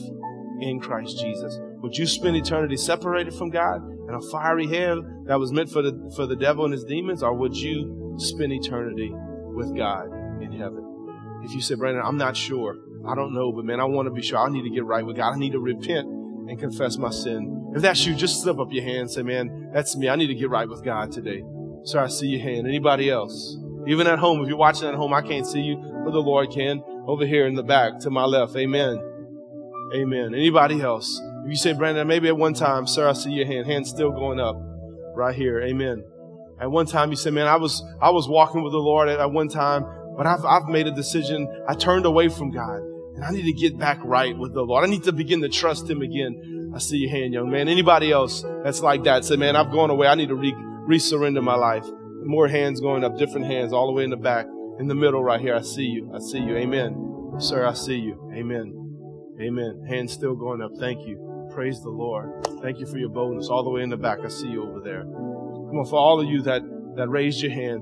in 0.62 0.80
Christ 0.82 1.20
Jesus. 1.20 1.60
Would 1.82 1.98
you 1.98 2.08
spend 2.08 2.38
eternity 2.38 2.78
separated 2.78 3.34
from 3.34 3.50
God 3.50 3.84
in 4.08 4.16
a 4.16 4.22
fiery 4.32 4.68
hell 4.68 5.04
that 5.26 5.38
was 5.38 5.52
meant 5.52 5.70
for 5.70 5.82
the, 5.82 6.14
for 6.16 6.26
the 6.26 6.38
devil 6.38 6.64
and 6.64 6.74
his 6.74 6.86
demons? 6.86 7.22
Or 7.22 7.34
would 7.34 7.54
you 7.54 8.16
spend 8.20 8.54
eternity 8.54 9.12
with 9.12 9.76
God 9.76 10.06
in 10.42 10.54
heaven? 10.54 11.42
If 11.44 11.54
you 11.54 11.60
say, 11.60 11.76
Brandon, 11.76 12.02
I'm 12.06 12.18
not 12.18 12.38
sure. 12.38 12.78
I 13.06 13.16
don't 13.16 13.34
know, 13.34 13.52
but 13.52 13.66
man, 13.66 13.82
I 13.82 13.84
want 13.84 14.08
to 14.08 14.12
be 14.12 14.22
sure. 14.22 14.40
I 14.40 14.50
need 14.50 14.64
to 14.64 14.70
get 14.70 14.86
right 14.86 15.06
with 15.06 15.18
God. 15.18 15.34
I 15.34 15.38
need 15.38 15.52
to 15.52 15.60
repent 15.60 16.08
and 16.08 16.58
confess 16.58 16.98
my 16.98 17.10
sin. 17.10 17.72
If 17.76 17.82
that's 17.82 18.06
you, 18.06 18.16
just 18.16 18.42
slip 18.42 18.60
up 18.60 18.70
your 18.72 18.84
hand 18.84 19.00
and 19.00 19.12
say, 19.12 19.24
man, 19.24 19.72
that's 19.74 19.98
me. 19.98 20.08
I 20.08 20.16
need 20.16 20.28
to 20.28 20.36
get 20.36 20.50
right 20.50 20.70
with 20.70 20.86
God 20.86 21.12
today. 21.12 21.44
Sir, 21.84 22.00
I 22.00 22.08
see 22.08 22.28
your 22.28 22.42
hand. 22.42 22.66
Anybody 22.66 23.10
else? 23.10 23.58
Even 23.88 24.08
at 24.08 24.20
home, 24.20 24.42
if 24.42 24.48
you're 24.48 24.58
watching 24.58 24.88
at 24.88 24.96
home, 24.96 25.14
I 25.14 25.22
can't 25.22 25.46
see 25.46 25.60
you, 25.60 25.76
but 26.06 26.12
the 26.12 26.20
Lord 26.20 26.52
can. 26.52 26.82
Over 27.06 27.26
here 27.26 27.46
in 27.46 27.56
the 27.56 27.64
back 27.64 28.00
to 28.00 28.10
my 28.10 28.24
left. 28.24 28.56
Amen. 28.56 29.02
Amen. 29.94 30.34
Anybody 30.34 30.82
else? 30.82 31.20
If 31.44 31.50
you 31.50 31.58
say, 31.58 31.74
Brandon, 31.74 32.08
maybe 32.08 32.30
at 32.30 32.38
one 32.38 32.54
time, 32.54 32.88
sir, 32.88 33.10
I 33.10 33.14
see 33.14 33.32
your 33.32 33.46
hand. 33.46 33.68
Hand 33.68 33.86
still 33.86 34.12
going 34.12 34.40
up 34.40 34.56
right 35.14 35.36
here. 35.36 35.62
Amen. 35.62 36.06
At 36.62 36.72
one 36.72 36.86
time, 36.86 37.10
you 37.10 37.18
said, 37.18 37.34
man, 37.34 37.48
I 37.48 37.58
was, 37.58 37.84
I 38.02 38.12
was 38.12 38.30
walking 38.30 38.64
with 38.64 38.72
the 38.72 38.80
Lord 38.80 39.10
at, 39.10 39.20
at 39.20 39.32
one 39.32 39.50
time, 39.50 39.86
but 40.16 40.26
I've, 40.26 40.46
I've 40.46 40.70
made 40.70 40.88
a 40.88 40.92
decision. 40.92 41.50
I 41.68 41.74
turned 41.74 42.06
away 42.06 42.30
from 42.30 42.52
God 42.52 42.93
and 43.16 43.24
I 43.24 43.32
need 43.32 43.44
to 43.44 43.54
get 43.54 43.78
back 43.78 44.00
right 44.04 44.38
with 44.38 44.54
the 44.54 44.62
Lord. 44.62 44.84
I 44.84 44.88
need 44.88 45.04
to 45.04 45.12
begin 45.12 45.42
to 45.42 45.50
trust 45.50 45.90
Him 45.90 46.02
again. 46.02 46.72
I 46.76 46.80
see 46.80 46.98
your 46.98 47.12
hand, 47.12 47.34
young 47.34 47.52
man. 47.52 47.68
Anybody 47.68 48.12
else 48.12 48.44
that's 48.64 48.82
like 48.82 49.04
that? 49.04 49.26
Say, 49.26 49.36
man, 49.36 49.56
I've 49.56 49.72
gone 49.72 49.90
away. 49.90 50.08
I 50.08 50.16
need 50.16 50.30
to 50.30 50.36
re- 50.36 50.56
resurrender 50.90 51.44
my 51.44 51.56
life. 51.56 51.86
More 52.24 52.48
hands 52.48 52.80
going 52.80 53.04
up, 53.04 53.18
different 53.18 53.46
hands 53.46 53.74
all 53.74 53.88
the 53.88 53.94
way 53.94 54.04
in 54.04 54.10
the 54.10 54.18
back, 54.18 54.48
in 54.80 54.88
the 54.88 54.96
middle 54.96 55.24
right 55.24 55.40
here. 55.40 55.56
I 55.56 55.62
see 55.62 55.84
you. 55.84 56.12
I 56.16 56.20
see 56.20 56.40
you. 56.40 56.58
Amen. 56.58 57.36
Sir, 57.38 57.66
I 57.66 57.74
see 57.74 57.98
you. 57.98 58.32
Amen. 58.34 58.74
Amen. 59.42 59.86
Hands 59.88 60.12
still 60.12 60.36
going 60.36 60.62
up. 60.62 60.72
Thank 60.80 61.06
you. 61.08 61.50
Praise 61.54 61.82
the 61.82 61.90
Lord. 61.90 62.48
Thank 62.62 62.80
you 62.80 62.88
for 62.88 62.98
your 62.98 63.10
boldness. 63.10 63.50
All 63.50 63.64
the 63.64 63.70
way 63.70 63.84
in 63.84 63.90
the 63.90 63.98
back. 63.98 64.20
I 64.24 64.30
see 64.30 64.48
you 64.48 64.64
over 64.64 64.80
there. 64.80 65.04
Come 65.04 65.80
on, 65.80 65.86
for 65.86 66.00
all 66.00 66.20
of 66.20 66.28
you 66.28 66.42
that, 66.44 66.62
that 66.96 67.10
raised 67.10 67.42
your 67.42 67.52
hand. 67.52 67.82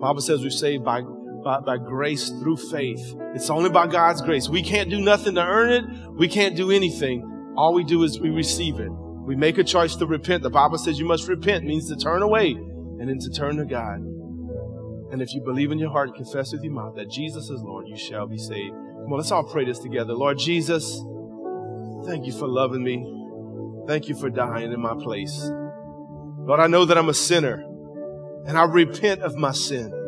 Bible 0.00 0.20
says 0.20 0.42
we're 0.42 0.50
saved 0.50 0.84
by, 0.84 1.00
by, 1.42 1.60
by 1.60 1.78
grace 1.78 2.28
through 2.28 2.56
faith. 2.56 3.14
It's 3.34 3.50
only 3.50 3.70
by 3.70 3.86
God's 3.86 4.22
grace. 4.22 4.48
We 4.48 4.62
can't 4.62 4.90
do 4.90 5.00
nothing 5.00 5.34
to 5.34 5.42
earn 5.42 5.70
it. 5.70 5.84
We 6.12 6.28
can't 6.28 6.56
do 6.56 6.70
anything. 6.70 7.54
All 7.56 7.74
we 7.74 7.84
do 7.84 8.02
is 8.02 8.20
we 8.20 8.30
receive 8.30 8.80
it. 8.80 8.90
We 8.90 9.36
make 9.36 9.58
a 9.58 9.64
choice 9.64 9.96
to 9.96 10.06
repent. 10.06 10.42
The 10.42 10.50
Bible 10.50 10.78
says 10.78 10.98
you 10.98 11.04
must 11.04 11.28
repent, 11.28 11.64
means 11.64 11.88
to 11.88 11.96
turn 11.96 12.22
away 12.22 12.50
and 12.50 13.08
then 13.08 13.18
to 13.18 13.30
turn 13.30 13.56
to 13.56 13.64
God. 13.64 13.98
And 15.12 15.20
if 15.20 15.34
you 15.34 15.42
believe 15.42 15.70
in 15.70 15.78
your 15.78 15.90
heart 15.90 16.14
confess 16.14 16.52
with 16.52 16.62
your 16.62 16.72
mouth 16.72 16.96
that 16.96 17.10
Jesus 17.10 17.50
is 17.50 17.60
Lord, 17.62 17.86
you 17.86 17.96
shall 17.96 18.26
be 18.26 18.38
saved. 18.38 18.72
Come 18.72 19.12
on, 19.12 19.18
let's 19.18 19.30
all 19.30 19.44
pray 19.44 19.64
this 19.64 19.78
together. 19.78 20.14
Lord 20.14 20.38
Jesus, 20.38 21.02
thank 22.06 22.26
you 22.26 22.32
for 22.32 22.48
loving 22.48 22.82
me. 22.82 23.20
Thank 23.86 24.08
you 24.08 24.14
for 24.14 24.30
dying 24.30 24.72
in 24.72 24.80
my 24.80 24.94
place. 24.94 25.50
Lord, 26.38 26.60
I 26.60 26.66
know 26.66 26.84
that 26.84 26.96
I'm 26.96 27.08
a 27.08 27.14
sinner 27.14 27.64
and 28.46 28.56
I 28.56 28.64
repent 28.64 29.22
of 29.22 29.36
my 29.36 29.52
sin. 29.52 30.01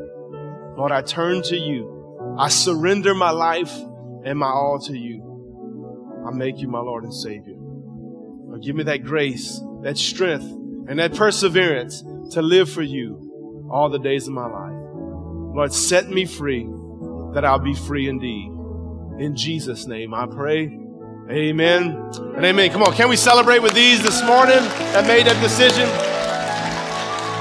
Lord, 0.76 0.92
I 0.92 1.02
turn 1.02 1.42
to 1.42 1.56
you. 1.56 2.36
I 2.38 2.48
surrender 2.48 3.14
my 3.14 3.30
life 3.30 3.72
and 4.24 4.38
my 4.38 4.48
all 4.48 4.80
to 4.86 4.96
you. 4.96 5.22
I 6.26 6.34
make 6.34 6.58
you 6.58 6.68
my 6.68 6.80
Lord 6.80 7.04
and 7.04 7.14
Savior. 7.14 7.54
Lord, 7.56 8.62
give 8.62 8.74
me 8.74 8.84
that 8.84 9.04
grace, 9.04 9.60
that 9.82 9.96
strength, 9.98 10.44
and 10.88 10.98
that 10.98 11.14
perseverance 11.14 12.02
to 12.32 12.42
live 12.42 12.70
for 12.70 12.82
you 12.82 13.68
all 13.70 13.88
the 13.88 13.98
days 13.98 14.26
of 14.26 14.34
my 14.34 14.46
life. 14.46 14.72
Lord, 15.54 15.72
set 15.72 16.08
me 16.08 16.24
free 16.24 16.68
that 17.34 17.44
I'll 17.44 17.58
be 17.58 17.74
free 17.74 18.08
indeed. 18.08 18.50
In 19.18 19.36
Jesus' 19.36 19.86
name 19.86 20.12
I 20.12 20.26
pray. 20.26 20.80
Amen 21.30 22.10
and 22.36 22.44
amen. 22.44 22.70
Come 22.70 22.82
on, 22.82 22.92
can 22.94 23.08
we 23.08 23.16
celebrate 23.16 23.60
with 23.60 23.72
these 23.72 24.02
this 24.02 24.22
morning 24.24 24.62
that 24.92 25.06
made 25.06 25.26
that 25.26 25.40
decision? 25.40 26.13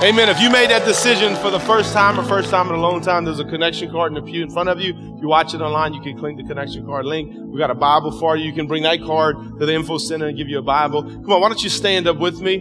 Amen. 0.01 0.27
If 0.27 0.41
you 0.41 0.49
made 0.49 0.69
that 0.69 0.85
decision 0.85 1.35
for 1.37 1.49
the 1.49 1.59
first 1.61 1.93
time 1.93 2.19
or 2.19 2.23
first 2.23 2.49
time 2.49 2.67
in 2.67 2.75
a 2.75 2.79
long 2.79 2.99
time, 2.99 3.23
there's 3.23 3.39
a 3.39 3.45
connection 3.45 3.89
card 3.89 4.11
in 4.11 4.15
the 4.15 4.31
pew 4.31 4.43
in 4.43 4.49
front 4.49 4.67
of 4.67 4.81
you. 4.81 4.89
If 4.89 5.21
you 5.21 5.29
watch 5.29 5.53
it 5.53 5.61
online, 5.61 5.93
you 5.93 6.01
can 6.01 6.17
click 6.17 6.35
the 6.35 6.43
connection 6.43 6.85
card 6.85 7.05
link. 7.05 7.31
We 7.33 7.57
got 7.57 7.71
a 7.71 7.75
Bible 7.75 8.11
for 8.19 8.35
you. 8.35 8.43
You 8.45 8.53
can 8.53 8.67
bring 8.67 8.83
that 8.83 8.99
card 9.01 9.37
to 9.59 9.65
the 9.65 9.73
info 9.73 9.97
center 9.97 10.27
and 10.27 10.37
give 10.37 10.49
you 10.49 10.59
a 10.59 10.63
Bible. 10.63 11.03
Come 11.03 11.31
on, 11.31 11.39
why 11.39 11.47
don't 11.47 11.63
you 11.63 11.69
stand 11.69 12.07
up 12.07 12.17
with 12.17 12.41
me? 12.41 12.55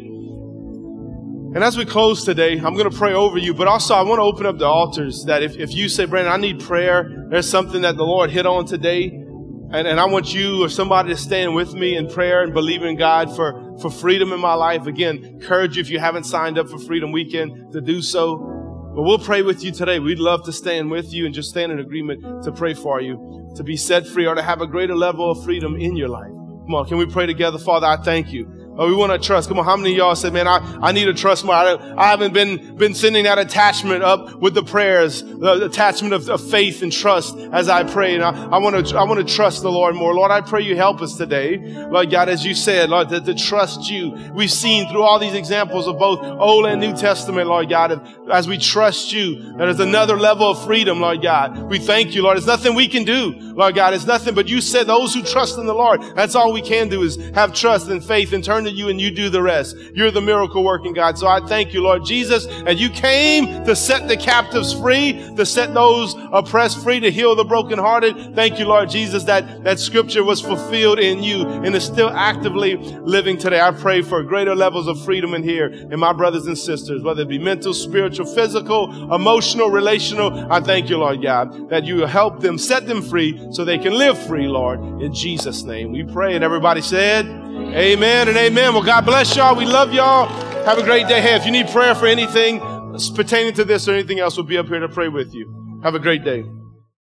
And 1.54 1.64
as 1.64 1.76
we 1.76 1.84
close 1.84 2.24
today, 2.24 2.60
I'm 2.60 2.74
going 2.74 2.88
to 2.88 2.96
pray 2.96 3.12
over 3.12 3.36
you, 3.36 3.52
but 3.54 3.66
also 3.66 3.94
I 3.94 4.02
want 4.02 4.20
to 4.20 4.22
open 4.22 4.46
up 4.46 4.58
the 4.58 4.66
altars 4.66 5.24
that 5.24 5.42
if, 5.42 5.56
if 5.56 5.74
you 5.74 5.88
say, 5.88 6.04
Brandon, 6.04 6.32
I 6.32 6.36
need 6.36 6.60
prayer, 6.60 7.26
there's 7.28 7.50
something 7.50 7.82
that 7.82 7.96
the 7.96 8.04
Lord 8.04 8.30
hit 8.30 8.46
on 8.46 8.64
today, 8.66 9.06
and, 9.06 9.86
and 9.86 10.00
I 10.00 10.06
want 10.06 10.32
you 10.32 10.64
or 10.64 10.70
somebody 10.70 11.08
to 11.08 11.16
stand 11.16 11.54
with 11.54 11.74
me 11.74 11.96
in 11.96 12.08
prayer 12.08 12.42
and 12.42 12.54
believe 12.54 12.82
in 12.84 12.96
God 12.96 13.34
for, 13.34 13.61
for 13.80 13.90
freedom 13.90 14.32
in 14.32 14.40
my 14.40 14.54
life. 14.54 14.86
Again, 14.86 15.24
encourage 15.24 15.76
you 15.76 15.80
if 15.80 15.90
you 15.90 15.98
haven't 15.98 16.24
signed 16.24 16.58
up 16.58 16.68
for 16.68 16.78
Freedom 16.78 17.12
Weekend 17.12 17.72
to 17.72 17.80
do 17.80 18.02
so. 18.02 18.36
But 18.94 19.02
we'll 19.02 19.18
pray 19.18 19.42
with 19.42 19.64
you 19.64 19.72
today. 19.72 19.98
We'd 19.98 20.18
love 20.18 20.44
to 20.44 20.52
stand 20.52 20.90
with 20.90 21.12
you 21.12 21.24
and 21.24 21.34
just 21.34 21.48
stand 21.48 21.72
in 21.72 21.78
agreement 21.78 22.44
to 22.44 22.52
pray 22.52 22.74
for 22.74 23.00
you, 23.00 23.50
to 23.56 23.64
be 23.64 23.76
set 23.76 24.06
free 24.06 24.26
or 24.26 24.34
to 24.34 24.42
have 24.42 24.60
a 24.60 24.66
greater 24.66 24.94
level 24.94 25.30
of 25.30 25.42
freedom 25.44 25.76
in 25.76 25.96
your 25.96 26.08
life. 26.08 26.28
Come 26.28 26.74
on, 26.74 26.86
can 26.86 26.98
we 26.98 27.06
pray 27.06 27.26
together? 27.26 27.58
Father, 27.58 27.86
I 27.86 27.96
thank 27.96 28.32
you 28.32 28.61
Oh, 28.78 28.88
we 28.88 28.94
want 28.94 29.12
to 29.12 29.18
trust. 29.18 29.48
Come 29.48 29.58
on, 29.58 29.66
how 29.66 29.76
many 29.76 29.90
of 29.90 29.96
y'all 29.98 30.14
said, 30.14 30.32
man, 30.32 30.48
I, 30.48 30.78
I 30.80 30.92
need 30.92 31.04
to 31.04 31.12
trust 31.12 31.44
more. 31.44 31.54
I, 31.54 31.94
I 31.96 32.08
haven't 32.08 32.32
been, 32.32 32.74
been 32.76 32.94
sending 32.94 33.24
that 33.24 33.38
attachment 33.38 34.02
up 34.02 34.36
with 34.36 34.54
the 34.54 34.62
prayers, 34.62 35.22
the 35.22 35.66
attachment 35.66 36.14
of, 36.14 36.28
of 36.30 36.40
faith 36.50 36.82
and 36.82 36.90
trust 36.90 37.36
as 37.52 37.68
I 37.68 37.84
pray. 37.84 38.14
And 38.14 38.24
I, 38.24 38.30
I 38.30 38.58
want 38.58 38.86
to, 38.86 38.96
I 38.96 39.04
want 39.04 39.26
to 39.26 39.34
trust 39.34 39.60
the 39.60 39.70
Lord 39.70 39.94
more. 39.94 40.14
Lord, 40.14 40.30
I 40.30 40.40
pray 40.40 40.62
you 40.62 40.74
help 40.74 41.02
us 41.02 41.18
today. 41.18 41.58
Lord 41.58 42.10
God, 42.10 42.30
as 42.30 42.46
you 42.46 42.54
said, 42.54 42.88
Lord, 42.88 43.10
to, 43.10 43.20
to 43.20 43.34
trust 43.34 43.90
you. 43.90 44.16
We've 44.34 44.50
seen 44.50 44.88
through 44.88 45.02
all 45.02 45.18
these 45.18 45.34
examples 45.34 45.86
of 45.86 45.98
both 45.98 46.20
Old 46.22 46.64
and 46.64 46.80
New 46.80 46.96
Testament, 46.96 47.48
Lord 47.48 47.68
God, 47.68 48.08
as 48.32 48.48
we 48.48 48.56
trust 48.56 49.12
you, 49.12 49.54
there's 49.58 49.80
another 49.80 50.16
level 50.16 50.50
of 50.50 50.64
freedom, 50.64 51.00
Lord 51.00 51.22
God. 51.22 51.70
We 51.70 51.78
thank 51.78 52.14
you, 52.14 52.22
Lord. 52.22 52.38
It's 52.38 52.46
nothing 52.46 52.74
we 52.74 52.88
can 52.88 53.04
do, 53.04 53.34
Lord 53.54 53.74
God. 53.74 53.92
It's 53.92 54.06
nothing, 54.06 54.34
but 54.34 54.48
you 54.48 54.62
said 54.62 54.86
those 54.86 55.12
who 55.12 55.22
trust 55.22 55.58
in 55.58 55.66
the 55.66 55.74
Lord, 55.74 56.00
that's 56.16 56.34
all 56.34 56.52
we 56.52 56.62
can 56.62 56.88
do 56.88 57.02
is 57.02 57.16
have 57.34 57.52
trust 57.52 57.88
and 57.88 58.02
faith 58.02 58.32
and 58.32 58.42
turn 58.42 58.61
turn 58.62 58.72
to 58.72 58.78
you 58.78 58.88
and 58.88 59.00
you 59.00 59.10
do 59.10 59.28
the 59.28 59.42
rest. 59.42 59.76
You're 59.94 60.10
the 60.10 60.20
miracle 60.20 60.62
working 60.64 60.92
God. 60.92 61.18
So 61.18 61.26
I 61.26 61.40
thank 61.40 61.72
you, 61.72 61.82
Lord 61.82 62.04
Jesus. 62.04 62.46
And 62.46 62.78
you 62.78 62.90
came 62.90 63.64
to 63.64 63.74
set 63.74 64.08
the 64.08 64.16
captives 64.16 64.72
free, 64.72 65.12
to 65.36 65.44
set 65.44 65.74
those 65.74 66.14
oppressed 66.32 66.82
free, 66.82 67.00
to 67.00 67.10
heal 67.10 67.34
the 67.34 67.44
brokenhearted. 67.44 68.34
Thank 68.34 68.58
you, 68.58 68.66
Lord 68.66 68.90
Jesus, 68.90 69.24
that 69.24 69.64
that 69.64 69.78
scripture 69.78 70.24
was 70.24 70.40
fulfilled 70.40 70.98
in 70.98 71.22
you 71.22 71.46
and 71.46 71.74
is 71.74 71.84
still 71.84 72.10
actively 72.10 72.76
living 72.76 73.38
today. 73.38 73.60
I 73.60 73.72
pray 73.72 74.02
for 74.02 74.22
greater 74.22 74.54
levels 74.54 74.86
of 74.86 75.02
freedom 75.04 75.34
in 75.34 75.42
here 75.42 75.66
in 75.66 75.98
my 75.98 76.12
brothers 76.12 76.46
and 76.46 76.56
sisters, 76.56 77.02
whether 77.02 77.22
it 77.22 77.28
be 77.28 77.38
mental, 77.38 77.74
spiritual, 77.74 78.26
physical, 78.26 79.14
emotional, 79.14 79.70
relational. 79.70 80.52
I 80.52 80.60
thank 80.60 80.88
you, 80.88 80.98
Lord 80.98 81.22
God, 81.22 81.68
that 81.70 81.84
you 81.84 82.00
help 82.06 82.40
them, 82.40 82.58
set 82.58 82.86
them 82.86 83.02
free 83.02 83.40
so 83.52 83.64
they 83.64 83.78
can 83.78 83.94
live 83.94 84.18
free, 84.26 84.46
Lord. 84.46 84.80
In 85.02 85.12
Jesus' 85.12 85.62
name 85.62 85.92
we 85.92 86.04
pray. 86.04 86.34
And 86.34 86.44
everybody 86.44 86.80
said, 86.80 87.26
Amen 87.74 88.28
and 88.28 88.36
amen. 88.52 88.74
Well, 88.74 88.82
God 88.82 89.06
bless 89.06 89.34
y'all. 89.34 89.56
We 89.56 89.64
love 89.64 89.94
y'all. 89.94 90.28
Have 90.66 90.76
a 90.76 90.82
great 90.82 91.08
day. 91.08 91.22
Hey, 91.22 91.34
if 91.36 91.46
you 91.46 91.50
need 91.50 91.68
prayer 91.68 91.94
for 91.94 92.06
anything 92.06 92.60
pertaining 93.14 93.54
to 93.54 93.64
this 93.64 93.88
or 93.88 93.94
anything 93.94 94.20
else, 94.20 94.36
we'll 94.36 94.44
be 94.44 94.58
up 94.58 94.66
here 94.66 94.78
to 94.78 94.90
pray 94.90 95.08
with 95.08 95.34
you. 95.34 95.80
Have 95.82 95.94
a 95.94 95.98
great 95.98 96.22
day. 96.22 96.44